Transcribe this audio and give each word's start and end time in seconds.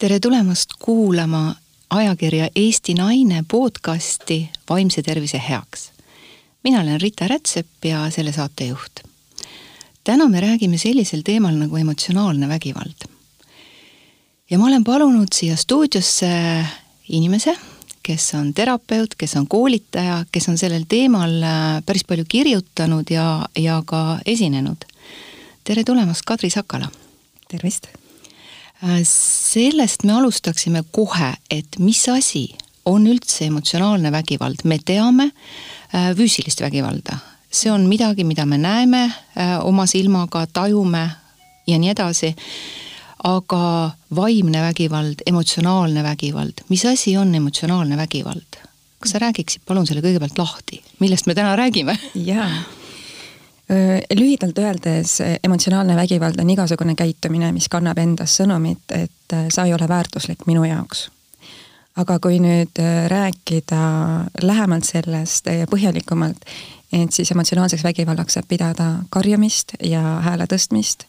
tere 0.00 0.20
tulemast 0.20 0.70
kuulama 0.80 1.54
ajakirja 1.90 2.48
Eesti 2.56 2.94
Naine 2.94 3.44
podcasti 3.50 4.50
Vaimse 4.70 5.02
tervise 5.02 5.42
heaks. 5.48 5.90
mina 6.64 6.80
olen 6.80 7.00
Rita 7.00 7.28
Rätsep 7.28 7.84
ja 7.84 8.10
selle 8.10 8.32
saatejuht. 8.32 9.00
täna 10.04 10.28
me 10.28 10.40
räägime 10.40 10.78
sellisel 10.78 11.20
teemal 11.24 11.54
nagu 11.54 11.76
emotsionaalne 11.76 12.48
vägivald. 12.48 13.04
ja 14.50 14.58
ma 14.58 14.66
olen 14.66 14.84
palunud 14.84 15.28
siia 15.34 15.56
stuudiosse 15.56 16.64
inimese, 17.08 17.56
kes 18.02 18.34
on 18.34 18.54
terapeut, 18.54 19.14
kes 19.14 19.36
on 19.36 19.48
koolitaja, 19.48 20.24
kes 20.32 20.48
on 20.48 20.58
sellel 20.58 20.84
teemal 20.88 21.42
äh, 21.42 21.84
päris 21.86 22.04
palju 22.04 22.24
kirjutanud 22.28 23.04
ja, 23.10 23.48
ja 23.56 23.82
ka 23.86 24.18
esinenud. 24.26 24.84
tere 25.64 25.84
tulemast, 25.84 26.22
Kadri 26.24 26.50
Sakala! 26.50 26.88
tervist! 27.48 27.99
Äh, 28.84 29.02
sellest 29.04 30.04
me 30.08 30.14
alustaksime 30.16 30.84
kohe, 30.92 31.34
et 31.50 31.76
mis 31.78 32.00
asi 32.08 32.46
on 32.88 33.04
üldse 33.06 33.44
emotsionaalne 33.50 34.12
vägivald, 34.12 34.64
me 34.64 34.78
teame 34.80 35.26
äh, 35.28 36.14
füüsilist 36.16 36.62
vägivalda, 36.64 37.18
see 37.52 37.68
on 37.72 37.84
midagi, 37.90 38.24
mida 38.24 38.46
me 38.48 38.56
näeme 38.58 39.02
äh, 39.04 39.58
oma 39.66 39.84
silmaga, 39.90 40.46
tajume 40.46 41.04
ja 41.68 41.78
nii 41.78 41.92
edasi. 41.92 42.34
aga 43.20 43.90
vaimne 44.16 44.62
vägivald, 44.62 45.20
emotsionaalne 45.26 46.02
vägivald, 46.02 46.64
mis 46.68 46.86
asi 46.88 47.16
on 47.20 47.34
emotsionaalne 47.34 47.96
vägivald? 47.96 48.64
kas 49.00 49.12
sa 49.12 49.18
räägiksid 49.20 49.62
palun 49.68 49.86
selle 49.86 50.00
kõigepealt 50.00 50.40
lahti, 50.40 50.80
millest 51.00 51.26
me 51.28 51.34
täna 51.36 51.52
räägime? 51.56 51.98
jaa 52.14 52.79
lühidalt 54.16 54.58
öeldes 54.58 55.18
emotsionaalne 55.44 55.96
vägivald 55.96 56.40
on 56.42 56.50
igasugune 56.50 56.94
käitumine, 56.98 57.52
mis 57.52 57.68
kannab 57.70 57.98
endas 58.02 58.34
sõnumit, 58.40 58.82
et 58.90 59.34
äh, 59.34 59.46
sa 59.48 59.64
ei 59.66 59.74
ole 59.74 59.88
väärtuslik 59.88 60.46
minu 60.46 60.64
jaoks. 60.64 61.10
aga 61.96 62.18
kui 62.22 62.38
nüüd 62.40 62.78
äh, 62.80 63.06
rääkida 63.10 63.80
lähemalt 64.42 64.84
sellest 64.84 65.46
ja 65.46 65.66
põhjalikumalt, 65.70 66.46
et 66.92 67.12
siis 67.12 67.30
emotsionaalseks 67.30 67.84
vägivallaks 67.84 68.38
saab 68.38 68.48
pidada 68.48 68.90
karjumist 69.10 69.74
ja 69.84 70.02
hääle 70.24 70.46
tõstmist, 70.50 71.04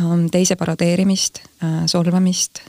ähm, 0.00 0.28
teise 0.32 0.56
parodeerimist, 0.56 1.42
äh, 1.64 1.82
solvamist 1.86 2.62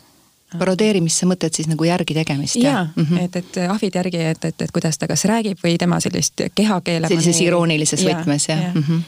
parodeerimist 0.59 1.21
sa 1.21 1.27
mõtled 1.29 1.55
siis 1.55 1.69
nagu 1.71 1.87
järgi 1.87 2.15
tegemist? 2.17 2.55
jaa 2.55 2.83
mm, 2.95 3.05
-hmm. 3.05 3.23
et, 3.23 3.35
et 3.35 3.57
ahvid 3.69 3.95
järgi, 3.95 4.21
et, 4.33 4.45
et, 4.45 4.61
et 4.61 4.71
kuidas 4.71 4.97
ta 4.97 5.07
kas 5.07 5.25
räägib 5.29 5.59
või 5.63 5.77
tema 5.79 5.99
sellist 5.99 6.41
kehakeele. 6.55 7.07
sellises 7.07 7.35
maneeri. 7.35 7.47
iroonilises 7.47 8.05
võtmes 8.05 8.49
jah 8.49 8.61
ja. 8.61 8.67
ja. 8.67 8.73
Mm 8.73 8.83
-hmm. 8.83 9.01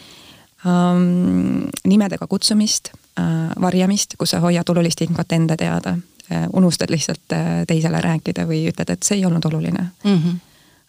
um, 0.72 1.68
nimedega 1.86 2.28
kutsumist 2.28 2.92
uh,, 2.94 3.62
varjamist, 3.62 4.16
kus 4.18 4.30
sa 4.30 4.40
hoiad 4.40 4.70
olulist 4.70 5.02
infot 5.02 5.32
enda 5.32 5.58
teada 5.58 5.98
uh,, 5.98 6.48
unustad 6.54 6.90
lihtsalt 6.90 7.32
uh, 7.34 7.66
teisele 7.68 8.02
rääkida 8.02 8.48
või 8.48 8.68
ütled, 8.72 8.90
et 8.90 9.04
see 9.04 9.18
ei 9.18 9.26
olnud 9.26 9.46
oluline 9.46 9.88
mm. 10.04 10.18
-hmm. 10.18 10.44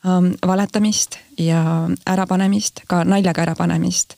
Um, 0.06 0.34
valetamist 0.46 1.16
ja 1.38 1.88
ärapanemist, 2.06 2.80
ka 2.86 3.04
naljaga 3.04 3.42
ärapanemist 3.42 4.14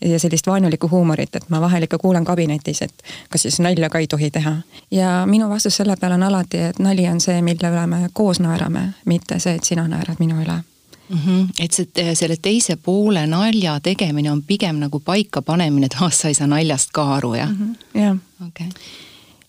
ja 0.00 0.18
sellist 0.18 0.46
vaenulikku 0.46 0.88
huumorit, 0.90 1.36
et 1.36 1.48
ma 1.48 1.60
vahel 1.60 1.86
ikka 1.86 1.98
kuulen 1.98 2.24
kabinetis, 2.24 2.82
et 2.82 3.02
kas 3.30 3.42
siis 3.42 3.60
nalja 3.60 3.90
ka 3.90 3.98
ei 3.98 4.06
tohi 4.06 4.30
teha. 4.30 4.56
ja 4.90 5.22
minu 5.26 5.48
vastus 5.48 5.76
selle 5.76 5.96
peale 5.96 6.14
on 6.14 6.22
alati, 6.22 6.58
et 6.58 6.78
nali 6.78 7.08
on 7.08 7.20
see, 7.20 7.42
mille 7.42 7.70
üle 7.70 7.86
me 7.86 8.08
koos 8.12 8.40
naerame, 8.40 8.88
mitte 9.04 9.38
see, 9.38 9.54
et 9.56 9.64
sina 9.64 9.88
naerad 9.88 10.20
minu 10.20 10.42
üle 10.42 10.60
mm. 11.08 11.18
-hmm. 11.18 11.48
et 11.58 11.72
see, 11.72 12.14
selle 12.14 12.36
teise 12.36 12.76
poole 12.76 13.26
nalja 13.26 13.80
tegemine 13.80 14.30
on 14.32 14.42
pigem 14.42 14.76
nagu 14.76 15.00
paikapanemine, 15.00 15.86
et 15.86 15.96
ah, 16.00 16.12
sa 16.12 16.28
ei 16.28 16.34
saa 16.34 16.46
naljast 16.46 16.92
ka 16.92 17.14
aru, 17.14 17.34
jah 17.34 17.50
mm? 17.50 17.74
-hmm. 17.74 18.00
jah 18.00 18.16
okay. 18.48 18.66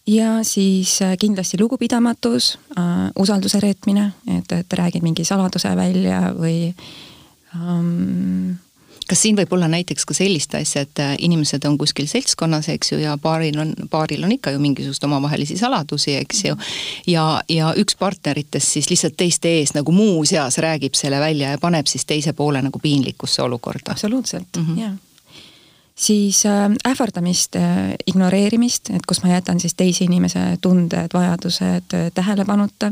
ja 0.07 0.43
siis 0.43 1.01
äh, 1.01 1.17
kindlasti 1.19 1.59
lugupidamatus 1.59 2.59
äh,, 2.77 3.11
usalduse 3.15 3.59
reetmine, 3.59 4.11
et, 4.37 4.51
et 4.51 4.73
räägid 4.73 5.03
mingi 5.03 5.25
saladuse 5.25 5.75
välja 5.75 6.33
või 6.39 6.73
um, 7.55 8.55
kas 9.07 9.21
siin 9.21 9.37
võib 9.37 9.53
olla 9.55 9.67
näiteks 9.71 10.05
ka 10.05 10.15
sellist 10.17 10.55
asja, 10.57 10.83
et 10.85 11.01
äh, 11.03 11.15
inimesed 11.23 11.65
on 11.69 11.77
kuskil 11.77 12.07
seltskonnas, 12.09 12.69
eks 12.73 12.91
ju, 12.91 12.99
ja 13.01 13.17
paaril 13.21 13.59
on, 13.63 13.73
paaril 13.91 14.23
on 14.27 14.35
ikka 14.35 14.53
ju 14.55 14.61
mingisugust 14.63 15.03
omavahelisi 15.07 15.57
saladusi, 15.57 16.15
eks 16.21 16.43
ju. 16.45 16.59
ja, 17.07 17.25
ja 17.49 17.73
üks 17.77 17.97
partneritest 17.99 18.77
siis 18.77 18.89
lihtsalt 18.91 19.17
teiste 19.17 19.51
ees 19.59 19.73
nagu 19.77 19.91
muuseas 19.95 20.59
räägib 20.63 20.97
selle 20.99 21.19
välja 21.23 21.55
ja 21.55 21.61
paneb 21.61 21.87
siis 21.87 22.05
teise 22.05 22.33
poole 22.33 22.61
nagu 22.61 22.79
piinlikusse 22.79 23.41
olukorda. 23.41 23.91
absoluutselt 23.91 24.57
mm, 24.57 24.65
-hmm. 24.65 24.81
jaa 24.81 24.95
siis 25.97 26.45
äh, 26.45 26.91
ähvardamist 26.91 27.55
äh,, 27.55 27.95
ignoreerimist, 28.07 28.89
et 28.89 29.05
kus 29.07 29.23
ma 29.23 29.33
jätan 29.33 29.59
siis 29.59 29.73
teise 29.73 30.03
inimese 30.03 30.39
tunded, 30.61 31.09
vajadused 31.13 31.93
äh, 31.93 32.11
tähelepanuta 32.13 32.91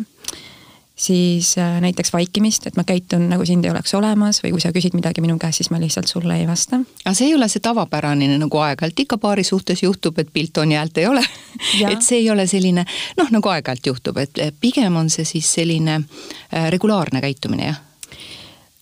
siis 0.96 1.58
äh, 1.58 1.82
näiteks 1.82 2.14
vaikimist, 2.14 2.68
et 2.68 2.76
ma 2.76 2.84
käitun 2.84 3.28
nagu 3.30 3.46
sind 3.46 3.66
ei 3.66 3.72
oleks 3.72 3.94
olemas 3.94 4.40
või 4.44 4.54
kui 4.56 4.64
sa 4.64 4.72
küsid 4.76 4.96
midagi 4.96 5.22
minu 5.22 5.38
käest, 5.40 5.60
siis 5.60 5.72
ma 5.72 5.80
lihtsalt 5.80 6.08
sulle 6.08 6.38
ei 6.40 6.48
vasta. 6.48 6.80
aga 7.04 7.14
see 7.14 7.28
ei 7.28 7.36
ole 7.36 7.50
see 7.52 7.64
tavapärane, 7.64 8.30
nagu 8.40 8.62
aeg-ajalt. 8.64 9.00
Ikka 9.04 9.18
paari 9.18 9.44
suhtes 9.44 9.84
juhtub, 9.84 10.20
et 10.20 10.32
pilt 10.34 10.58
on 10.58 10.72
ja 10.72 10.84
häält 10.84 10.98
ei 10.98 11.08
ole. 11.08 11.24
Et 11.92 12.02
see 12.02 12.18
ei 12.20 12.30
ole 12.30 12.48
selline 12.48 12.86
noh, 13.18 13.32
nagu 13.32 13.50
aeg-ajalt 13.50 13.88
juhtub, 13.88 14.18
et 14.18 14.40
pigem 14.60 14.96
on 14.96 15.10
see 15.10 15.26
siis 15.28 15.48
selline 15.60 16.00
äh, 16.00 16.70
regulaarne 16.72 17.22
käitumine, 17.22 17.70
jah. 17.72 17.82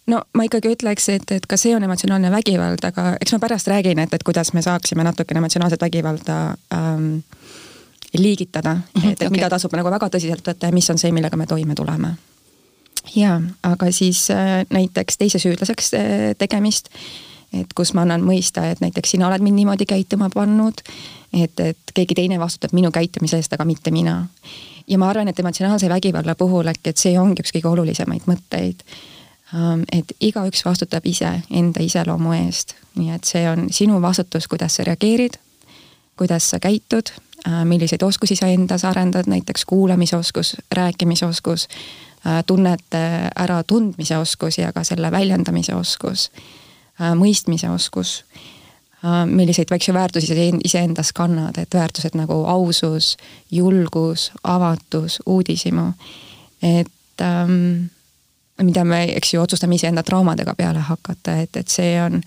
No 0.07 0.19
ma 0.35 0.43
ikkagi 0.43 0.73
ütleks, 0.73 1.07
et, 1.13 1.31
et 1.31 1.45
ka 1.47 1.57
see 1.59 1.75
on 1.75 1.83
emotsionaalne 1.85 2.31
vägivald, 2.33 2.83
aga 2.83 3.13
eks 3.23 3.35
ma 3.35 3.39
pärast 3.39 3.69
räägin, 3.71 4.01
et, 4.03 4.13
et 4.13 4.23
kuidas 4.27 4.51
me 4.53 4.61
saaksime 4.61 5.05
natukene 5.07 5.39
emotsionaalset 5.39 5.81
vägivalda 5.81 6.39
ähm, 6.75 7.21
liigitada 8.17 8.73
mm, 8.73 8.81
-hmm, 9.01 9.05
et, 9.05 9.11
et 9.11 9.21
okay. 9.21 9.29
mida 9.29 9.49
tasub 9.49 9.73
nagu 9.73 9.89
väga 9.89 10.09
tõsiselt 10.09 10.47
võtta 10.47 10.69
ja 10.69 10.73
mis 10.75 10.89
on 10.89 10.97
see, 10.97 11.11
millega 11.11 11.37
me 11.37 11.45
toime 11.45 11.75
tuleme. 11.75 12.15
ja, 13.15 13.41
aga 13.63 13.91
siis 13.91 14.29
äh, 14.31 14.65
näiteks 14.69 15.17
teise 15.17 15.39
süüdlaseks 15.39 15.93
äh, 15.93 16.35
tegemist, 16.37 16.89
et 17.53 17.73
kus 17.75 17.93
ma 17.93 18.01
annan 18.01 18.21
mõista, 18.21 18.65
et 18.71 18.81
näiteks 18.81 19.11
sina 19.11 19.27
oled 19.27 19.41
mind 19.41 19.55
niimoodi 19.55 19.85
käituma 19.85 20.29
pannud, 20.33 20.81
et, 21.33 21.59
et 21.59 21.93
keegi 21.93 22.15
teine 22.15 22.39
vastutab 22.39 22.73
minu 22.73 22.91
käitumise 22.91 23.37
eest, 23.37 23.53
aga 23.53 23.65
mitte 23.65 23.91
mina. 23.91 24.27
ja 24.87 24.97
ma 24.97 25.09
arvan, 25.09 25.27
et 25.27 25.39
emotsionaalse 25.39 25.89
vägivalla 25.89 26.35
puhul 26.35 26.67
äkki, 26.67 26.89
et 26.89 26.97
see 26.97 27.19
ongi 27.19 27.41
üks 27.41 27.53
kõige 27.55 27.67
olulisemaid 27.67 28.25
mõtteid 28.27 28.83
ähm, 29.53 29.83
et 29.91 30.11
igaüks 30.19 30.65
vastutab 30.65 31.05
ise 31.05 31.41
enda 31.51 31.83
iseloomu 31.83 32.33
eest, 32.33 32.75
nii 32.95 33.11
et 33.15 33.23
see 33.23 33.49
on 33.49 33.67
sinu 33.71 34.01
vastutus, 34.01 34.47
kuidas 34.47 34.75
sa 34.75 34.83
reageerid, 34.83 35.37
kuidas 36.17 36.49
sa 36.49 36.59
käitud 36.59 37.09
milliseid 37.65 38.01
oskusi 38.03 38.35
sa 38.35 38.47
endas 38.47 38.85
arendad, 38.85 39.27
näiteks 39.27 39.65
kuulamisoskus, 39.65 40.55
rääkimisoskus, 40.71 41.67
äh, 42.27 42.43
tunnete 42.47 43.29
äratundmise 43.35 44.17
oskus 44.17 44.57
ja 44.57 44.73
ka 44.73 44.83
selle 44.83 45.11
väljendamise 45.11 45.75
oskus, 45.75 46.31
äh, 47.01 47.15
mõistmise 47.19 47.69
oskus, 47.69 48.23
milliseid 49.25 49.67
väikse 49.69 49.93
väärtusi 49.93 50.27
sa 50.27 50.33
iseendas 50.63 51.11
kannad, 51.13 51.57
et 51.57 51.73
väärtused 51.73 52.15
nagu 52.15 52.45
ausus, 52.47 53.17
julgus, 53.51 54.31
avatus, 54.43 55.19
uudishimu, 55.25 55.89
et 56.63 57.21
ähm, 57.21 57.89
mida 58.61 58.83
me, 58.83 59.03
eks 59.03 59.33
ju, 59.33 59.41
otsustame 59.41 59.75
iseenda 59.75 60.03
traumadega 60.03 60.55
peale 60.55 60.79
hakata, 60.79 61.35
et, 61.43 61.55
et 61.57 61.67
see 61.67 61.97
on 62.03 62.21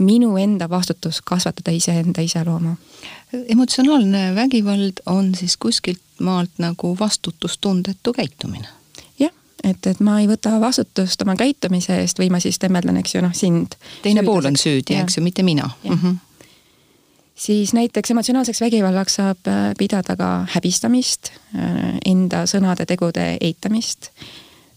minu 0.00 0.36
enda 0.36 0.70
vastutus 0.70 1.20
kasvatada 1.24 1.70
iseenda 1.70 2.20
iseloomu. 2.20 2.74
emotsionaalne 3.48 4.34
vägivald 4.34 4.92
on 5.06 5.34
siis 5.34 5.56
kuskilt 5.56 6.00
maalt 6.20 6.50
nagu 6.58 6.96
vastutustundetu 7.00 8.12
käitumine? 8.12 8.68
jah, 9.18 9.30
et, 9.64 9.86
et 9.86 10.00
ma 10.00 10.20
ei 10.20 10.28
võta 10.28 10.56
vastutust 10.60 11.22
oma 11.22 11.36
käitumise 11.36 12.00
eest 12.00 12.18
või 12.18 12.30
ma 12.30 12.40
siis 12.40 12.58
temmeldan, 12.58 12.96
eks 12.96 13.14
ju, 13.14 13.22
noh 13.24 13.34
sind. 13.36 13.76
teine 14.02 14.24
pool 14.24 14.48
on 14.48 14.56
süüdi, 14.56 14.96
eks 14.96 15.18
ju, 15.18 15.22
mitte 15.22 15.42
mina. 15.42 15.70
Mm 15.84 15.98
-hmm. 16.02 16.16
siis 17.34 17.72
näiteks 17.72 18.10
emotsionaalseks 18.10 18.60
vägivallaks 18.60 19.14
saab 19.14 19.48
äh, 19.48 19.74
pidada 19.78 20.16
ka 20.16 20.46
häbistamist, 20.54 21.32
äh, 21.54 21.98
enda 22.06 22.46
sõnade-tegude 22.46 23.36
eitamist 23.40 24.10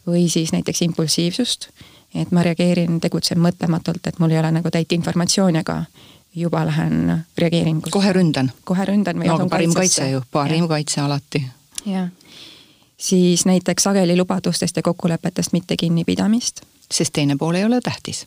või 0.08 0.30
siis 0.30 0.52
näiteks 0.52 0.82
impulsiivsust 0.82 1.70
et 2.16 2.32
ma 2.32 2.44
reageerin, 2.46 3.00
tegutsen 3.02 3.40
mõtlematult, 3.42 4.08
et 4.08 4.20
mul 4.20 4.32
ei 4.32 4.40
ole 4.40 4.52
nagu 4.54 4.72
täit 4.72 4.92
informatsiooni, 4.92 5.64
aga 5.64 5.84
juba 6.36 6.66
lähen 6.66 7.26
reageeringusse. 7.38 7.92
kohe 7.92 8.14
ründan? 8.14 8.52
kohe 8.64 8.86
ründan 8.86 9.20
või 9.20 9.28
no, 9.28 9.36
asun 9.36 9.50
parim 9.50 9.74
kaitse 9.74 10.10
ju, 10.10 10.22
parim 10.32 10.66
ja. 10.66 10.68
kaitse 10.76 11.02
alati. 11.02 11.46
jah. 11.86 12.10
siis 12.98 13.46
näiteks 13.46 13.84
sageli 13.84 14.18
lubadustest 14.18 14.76
ja 14.76 14.84
kokkulepetest 14.84 15.54
mitte 15.54 15.78
kinnipidamist. 15.78 16.62
sest 16.92 17.14
teine 17.14 17.38
pool 17.38 17.56
ei 17.56 17.66
ole 17.66 17.82
tähtis 17.82 18.26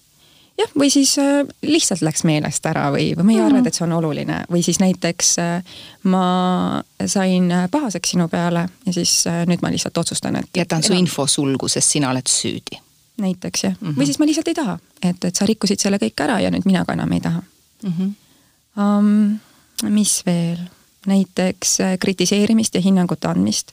jah, 0.58 0.70
või 0.78 0.90
siis 0.90 1.18
äh, 1.18 1.42
lihtsalt 1.62 2.02
läks 2.02 2.24
meelest 2.24 2.66
ära 2.66 2.88
või, 2.94 3.10
või 3.16 3.24
ma 3.24 3.32
ei 3.32 3.38
mm. 3.38 3.46
arvanud, 3.46 3.66
et 3.66 3.74
see 3.74 3.86
on 3.88 3.98
oluline 3.98 4.40
või 4.52 4.62
siis 4.62 4.80
näiteks 4.80 5.36
äh, 5.42 5.76
ma 6.02 6.82
sain 7.06 7.52
pahaseks 7.70 8.14
sinu 8.14 8.28
peale 8.28 8.68
ja 8.86 8.92
siis 8.92 9.18
äh, 9.26 9.44
nüüd 9.50 9.62
ma 9.62 9.70
lihtsalt 9.74 9.98
otsustan, 9.98 10.36
et. 10.42 10.50
jätan 10.56 10.82
su 10.82 10.94
info 10.94 11.26
sulgu, 11.26 11.68
sest 11.68 11.98
sina 11.98 12.10
oled 12.14 12.30
süüdi 12.30 12.85
näiteks 13.16 13.64
jah 13.64 13.74
mm, 13.80 13.88
-hmm. 13.88 13.98
või 13.98 14.06
siis 14.06 14.18
ma 14.18 14.26
lihtsalt 14.26 14.48
ei 14.48 14.54
taha, 14.54 14.78
et, 15.02 15.24
et 15.24 15.36
sa 15.36 15.46
rikkusid 15.46 15.80
selle 15.80 15.98
kõik 16.02 16.24
ära 16.24 16.40
ja 16.40 16.50
nüüd 16.50 16.66
mina 16.68 16.84
ka 16.84 16.92
enam 16.92 17.12
ei 17.12 17.20
taha 17.20 17.42
mm. 17.82 17.92
-hmm. 17.92 18.14
Um, 18.76 19.38
mis 19.88 20.22
veel? 20.26 20.58
näiteks 21.06 21.80
äh, 21.80 21.98
kritiseerimist 21.98 22.74
ja 22.74 22.80
hinnangute 22.80 23.28
andmist, 23.28 23.72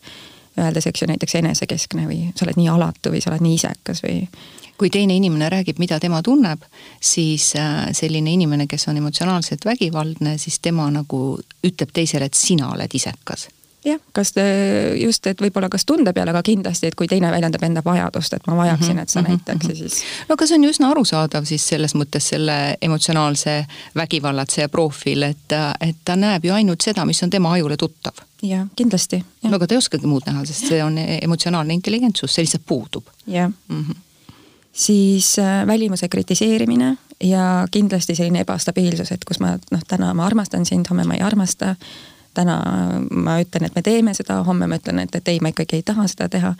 öeldes, 0.59 0.87
eks 0.87 1.01
ju, 1.01 1.07
näiteks 1.07 1.35
enesekeskne 1.35 2.05
või 2.07 2.19
sa 2.35 2.45
oled 2.45 2.59
nii 2.59 2.69
alatu 2.69 3.09
või 3.09 3.21
sa 3.21 3.31
oled 3.31 3.41
nii 3.41 3.55
isekas 3.55 4.03
või 4.03 4.27
kui 4.77 4.89
teine 4.89 5.15
inimene 5.15 5.49
räägib, 5.49 5.79
mida 5.79 5.99
tema 5.99 6.21
tunneb, 6.21 6.61
siis 7.01 7.55
äh, 7.55 7.89
selline 7.91 8.31
inimene, 8.31 8.67
kes 8.67 8.87
on 8.87 8.97
emotsionaalselt 8.97 9.65
vägivaldne, 9.65 10.37
siis 10.37 10.59
tema 10.59 10.89
nagu 10.91 11.39
ütleb 11.63 11.89
teisele, 11.93 12.25
et 12.25 12.37
sina 12.37 12.69
oled 12.69 12.93
isekas 12.93 13.47
jah, 13.85 13.99
kas 14.15 14.31
te 14.35 14.43
just, 14.99 15.27
et 15.27 15.41
võib-olla 15.41 15.69
kas 15.71 15.85
tunde 15.85 16.13
peale, 16.15 16.31
aga 16.33 16.43
kindlasti, 16.45 16.89
et 16.89 16.95
kui 16.99 17.07
teine 17.11 17.31
väljendab 17.33 17.63
enda 17.67 17.83
vajadust, 17.85 18.35
et 18.37 18.47
ma 18.47 18.57
vajaksin, 18.59 18.99
et 18.99 19.09
sa 19.09 19.21
mm 19.21 19.25
-hmm. 19.25 19.29
näitaks 19.29 19.69
ja 19.69 19.75
siis. 19.75 20.03
no 20.29 20.33
aga 20.33 20.47
see 20.47 20.55
on 20.55 20.63
ju 20.63 20.69
üsna 20.69 20.91
arusaadav 20.91 21.45
siis 21.45 21.67
selles 21.67 21.95
mõttes 21.95 22.29
selle 22.33 22.77
emotsionaalse 22.81 23.65
vägivallatseja 23.95 24.69
profiil, 24.69 25.23
et, 25.23 25.57
et 25.79 25.97
ta 26.05 26.15
näeb 26.15 26.45
ju 26.45 26.53
ainult 26.53 26.81
seda, 26.81 27.05
mis 27.05 27.23
on 27.23 27.29
tema 27.29 27.51
ajule 27.53 27.77
tuttav. 27.77 28.13
jah, 28.41 28.67
kindlasti. 28.75 29.23
no 29.43 29.55
aga 29.55 29.67
ta 29.67 29.75
ei 29.75 29.77
oskagi 29.77 30.07
muud 30.07 30.23
näha, 30.25 30.45
sest 30.45 30.67
see 30.67 30.83
on 30.83 30.97
emotsionaalne 30.97 31.73
intelligentsus, 31.73 32.35
see 32.35 32.43
lihtsalt 32.43 32.65
puudub. 32.65 33.03
jah 33.27 33.51
mm 33.67 33.85
-hmm 33.89 33.95
siis 34.73 35.39
äh, 35.39 35.67
välimuse 35.67 36.07
kritiseerimine 36.09 36.97
ja 37.23 37.67
kindlasti 37.71 38.15
selline 38.15 38.39
ebastabiilsus, 38.39 39.11
et 39.11 39.25
kus 39.25 39.39
ma 39.39 39.57
noh, 39.71 39.81
täna 39.87 40.13
ma 40.13 40.25
armastan 40.25 40.65
sind, 40.65 40.89
homme 40.89 41.03
ma 41.03 41.13
ei 41.13 41.21
armasta 41.21 41.75
täna 42.33 42.57
ma 43.11 43.37
ütlen, 43.41 43.67
et 43.67 43.75
me 43.75 43.81
teeme 43.81 44.13
seda, 44.17 44.41
homme 44.43 44.67
ma 44.67 44.79
ütlen, 44.79 44.99
et, 45.03 45.15
et 45.15 45.31
ei, 45.31 45.39
ma 45.41 45.53
ikkagi 45.53 45.79
ei 45.79 45.85
taha 45.85 46.07
seda 46.11 46.29
teha. 46.29 46.53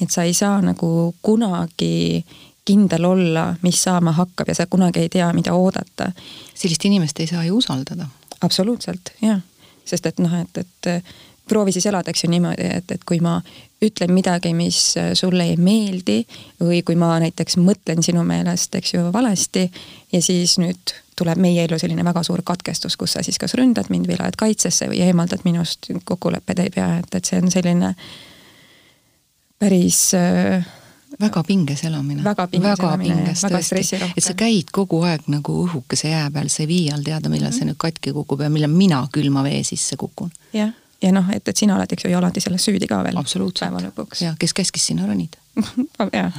et 0.00 0.10
sa 0.10 0.22
ei 0.22 0.34
saa 0.34 0.60
nagu 0.62 1.14
kunagi 1.22 2.24
kindel 2.64 3.04
olla, 3.04 3.54
mis 3.62 3.82
saama 3.82 4.12
hakkab 4.12 4.48
ja 4.48 4.54
sa 4.54 4.66
kunagi 4.66 5.00
ei 5.00 5.08
tea, 5.08 5.32
mida 5.32 5.54
oodata. 5.54 6.12
sellist 6.54 6.84
inimest 6.84 7.20
ei 7.20 7.26
saa 7.26 7.44
ju 7.44 7.56
usaldada. 7.56 8.06
absoluutselt, 8.40 9.12
jah. 9.22 9.40
sest 9.84 10.06
et 10.06 10.18
noh, 10.18 10.34
et, 10.40 10.58
et 10.58 11.04
proovi 11.50 11.72
siis 11.74 11.86
elada, 11.90 12.10
eks 12.10 12.24
ju 12.24 12.30
niimoodi, 12.30 12.68
et, 12.78 12.90
et 12.94 13.04
kui 13.06 13.18
ma 13.20 13.40
ütlen 13.82 14.12
midagi, 14.14 14.52
mis 14.54 14.78
sulle 15.18 15.48
ei 15.50 15.56
meeldi 15.56 16.20
või 16.60 16.82
kui 16.86 16.98
ma 17.00 17.16
näiteks 17.22 17.58
mõtlen 17.58 18.04
sinu 18.06 18.22
meelest, 18.26 18.74
eks 18.78 18.94
ju, 18.94 19.06
valesti 19.12 19.66
ja 20.12 20.22
siis 20.22 20.58
nüüd 20.62 20.94
tuleb 21.20 21.40
meie 21.42 21.64
ellu 21.66 21.78
selline 21.80 22.04
väga 22.06 22.24
suur 22.26 22.42
katkestus, 22.46 22.96
kus 23.00 23.16
sa 23.16 23.22
siis 23.26 23.38
kas 23.40 23.54
ründad 23.58 23.92
mind 23.92 24.08
või 24.08 24.18
lähed 24.18 24.38
kaitsesse 24.40 24.88
või 24.90 25.04
eemaldad 25.06 25.44
minust, 25.44 25.90
kokkulepped 26.08 26.64
ei 26.64 26.74
pea, 26.74 26.90
et, 27.02 27.14
et 27.14 27.28
see 27.28 27.40
on 27.42 27.52
selline 27.52 27.94
päris 29.60 30.02
äh, 30.16 30.64
väga 31.20 31.42
pinges 31.44 31.84
elamine. 31.84 32.24
väga 32.24 32.46
pinges 32.46 32.70
väga 32.70 32.88
elamine 32.88 33.16
pinges, 33.16 33.42
väga 33.44 33.62
stressirohke. 33.62 34.14
et 34.16 34.24
sa 34.24 34.36
käid 34.38 34.72
kogu 34.72 35.02
aeg 35.08 35.28
nagu 35.32 35.56
õhukese 35.66 36.14
jää 36.14 36.30
peal, 36.34 36.48
sa 36.48 36.62
ei 36.64 36.70
vii 36.70 36.86
all 36.94 37.04
teada, 37.04 37.28
millal 37.28 37.50
mm 37.50 37.56
-hmm. 37.56 37.58
see 37.58 37.72
nüüd 37.72 37.80
katki 37.86 38.14
kukub 38.16 38.40
ja 38.40 38.50
millal 38.50 38.72
mina 38.72 39.02
külma 39.12 39.44
vee 39.44 39.62
sisse 39.64 39.96
kukun. 39.96 40.30
jah, 40.52 40.72
ja 41.02 41.12
noh, 41.12 41.28
et, 41.32 41.48
et 41.48 41.56
sina 41.56 41.76
oled, 41.76 41.92
eks 41.92 42.04
ju, 42.04 42.16
alati 42.16 42.40
selles 42.40 42.64
süüdi 42.64 42.86
ka 42.86 43.04
veel. 43.04 43.20
päeva 43.60 43.80
lõpuks. 43.88 44.24
ja 44.24 44.34
kes 44.38 44.54
käskis 44.54 44.86
sinna 44.86 45.06
ronida 45.06 45.38
jah 46.12 46.32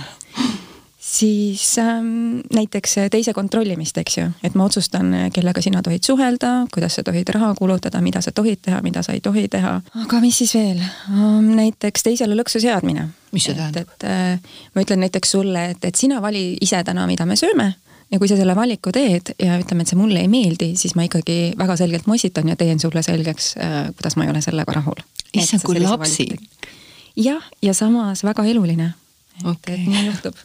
siis 1.12 1.78
ähm, 1.80 2.40
näiteks 2.54 2.96
teise 3.12 3.34
kontrollimist, 3.34 3.98
eks 3.98 4.18
ju, 4.18 4.28
et 4.44 4.56
ma 4.56 4.66
otsustan, 4.70 5.12
kellega 5.36 5.62
sina 5.64 5.84
tohid 5.84 6.08
suhelda, 6.08 6.52
kuidas 6.74 6.96
sa 6.96 7.04
tohid 7.04 7.30
raha 7.36 7.52
kulutada, 7.58 8.02
mida 8.02 8.22
sa 8.24 8.32
tohid 8.32 8.62
teha, 8.64 8.80
mida 8.86 9.04
sa 9.04 9.16
ei 9.18 9.22
tohi 9.22 9.48
teha. 9.52 9.74
aga 10.06 10.22
mis 10.24 10.40
siis 10.44 10.56
veel 10.56 10.80
um,? 11.12 11.52
näiteks 11.58 12.08
teisele 12.08 12.38
lõksu 12.40 12.62
seadmine. 12.64 13.10
mis 13.36 13.50
see 13.50 13.58
tähendab? 13.58 13.92
et, 13.92 14.08
äh, 14.08 14.60
ma 14.76 14.86
ütlen 14.86 15.04
näiteks 15.04 15.36
sulle, 15.36 15.66
et, 15.76 15.86
et 15.86 16.00
sina 16.00 16.22
vali 16.24 16.56
ise 16.62 16.84
täna, 16.88 17.08
mida 17.12 17.28
me 17.28 17.36
sööme 17.40 17.74
ja 18.12 18.20
kui 18.20 18.32
sa 18.32 18.40
selle 18.40 18.56
valiku 18.56 18.92
teed 18.96 19.34
ja 19.40 19.60
ütleme, 19.60 19.84
et 19.84 19.92
see 19.92 20.00
mulle 20.00 20.24
ei 20.24 20.32
meeldi, 20.32 20.74
siis 20.80 20.96
ma 20.96 21.08
ikkagi 21.08 21.58
väga 21.60 21.76
selgelt 21.80 22.08
mossitan 22.08 22.48
ja 22.52 22.56
teen 22.60 22.80
sulle 22.80 23.04
selgeks, 23.04 23.54
äh, 23.60 23.78
kuidas 24.00 24.16
ma 24.16 24.28
ei 24.28 24.32
ole 24.32 24.44
sellega 24.48 24.80
rahul. 24.80 25.04
issand, 25.34 25.68
kui 25.68 25.84
lapsik. 25.84 26.40
jah, 27.20 27.44
ja 27.62 27.76
samas 27.76 28.24
väga 28.24 28.48
eluline 28.48 28.94
okay., 29.46 29.76
et 29.76 29.88
nii 29.88 30.06
juhtub. 30.06 30.36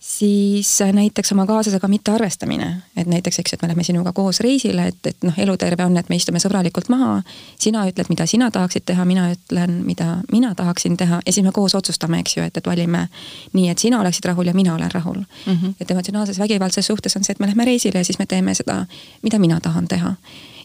siis 0.00 0.80
äh, 0.82 0.92
näiteks 0.92 1.32
oma 1.32 1.46
kaaslasega 1.46 1.88
mittearvestamine, 1.88 2.76
et 2.96 3.06
näiteks, 3.06 3.38
eks, 3.38 3.52
et 3.52 3.62
me 3.62 3.68
lähme 3.68 3.84
sinuga 3.84 4.12
koos 4.12 4.40
reisile, 4.40 4.88
et, 4.88 5.06
et 5.06 5.22
noh, 5.22 5.34
eluterve 5.38 5.84
on, 5.84 5.96
et 5.96 6.08
me 6.08 6.16
istume 6.16 6.40
sõbralikult 6.42 6.88
maha. 6.88 7.22
sina 7.58 7.84
ütled, 7.88 8.10
mida 8.10 8.26
sina 8.26 8.50
tahaksid 8.50 8.86
teha, 8.88 9.04
mina 9.04 9.28
ütlen, 9.34 9.82
mida 9.86 10.16
mina 10.32 10.54
tahaksin 10.54 10.96
teha 10.96 11.20
ja 11.26 11.32
siis 11.32 11.44
me 11.46 11.52
koos 11.52 11.74
otsustame, 11.74 12.20
eks 12.24 12.36
ju, 12.36 12.42
et, 12.42 12.56
et 12.56 12.66
valime 12.66 13.06
nii, 13.52 13.68
et 13.70 13.78
sina 13.78 14.00
oleksid 14.00 14.24
rahul 14.24 14.46
ja 14.46 14.54
mina 14.54 14.74
olen 14.74 14.92
rahul 14.92 15.18
mm. 15.18 15.52
-hmm. 15.54 15.74
et 15.80 15.90
emotsionaalses 15.90 16.38
vägivaldses 16.38 16.86
suhtes 16.86 17.16
on 17.16 17.24
see, 17.24 17.32
et 17.32 17.40
me 17.40 17.46
lähme 17.46 17.64
reisile 17.64 17.98
ja 17.98 18.04
siis 18.04 18.18
me 18.18 18.26
teeme 18.26 18.54
seda, 18.54 18.86
mida 19.22 19.38
mina 19.38 19.60
tahan 19.60 19.88
teha 19.88 20.14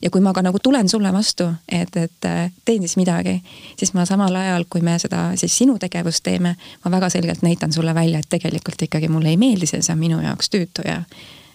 ja 0.03 0.09
kui 0.11 0.21
ma 0.21 0.33
ka 0.33 0.43
nagu 0.43 0.59
tulen 0.59 0.89
sulle 0.89 1.13
vastu, 1.13 1.47
et, 1.71 1.95
et 1.97 2.27
äh, 2.27 2.51
teen 2.65 2.83
siis 2.83 2.97
midagi, 2.99 3.37
siis 3.79 3.93
ma 3.95 4.05
samal 4.05 4.35
ajal, 4.35 4.65
kui 4.69 4.81
me 4.83 4.97
seda 4.99 5.29
siis 5.39 5.55
sinu 5.57 5.77
tegevust 5.79 6.23
teeme, 6.23 6.55
ma 6.83 6.91
väga 6.91 7.09
selgelt 7.13 7.43
näitan 7.45 7.73
sulle 7.73 7.95
välja, 7.95 8.19
et 8.19 8.29
tegelikult 8.29 8.81
ikkagi 8.81 9.07
mulle 9.07 9.31
ei 9.31 9.39
meeldi 9.39 9.69
see, 9.69 9.81
see 9.81 9.95
on 9.95 10.01
minu 10.01 10.19
jaoks 10.21 10.51
tüütu 10.51 10.85
ja 10.87 11.01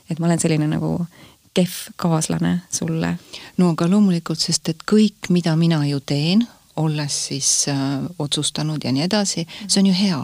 et 0.08 0.18
ma 0.18 0.30
olen 0.30 0.40
selline 0.40 0.68
nagu 0.70 0.94
kehv 1.54 1.92
kaaslane 1.96 2.60
sulle. 2.72 3.16
no 3.56 3.72
aga 3.74 3.90
loomulikult, 3.90 4.40
sest 4.40 4.72
et 4.72 4.84
kõik, 4.90 5.28
mida 5.28 5.56
mina 5.56 5.84
ju 5.86 6.00
teen, 6.00 6.46
olles 6.76 7.22
siis 7.28 7.50
äh, 7.68 7.78
otsustanud 8.18 8.84
ja 8.84 8.92
nii 8.94 9.04
edasi, 9.08 9.46
see 9.66 9.82
on 9.82 9.90
ju 9.92 9.96
hea. 9.98 10.22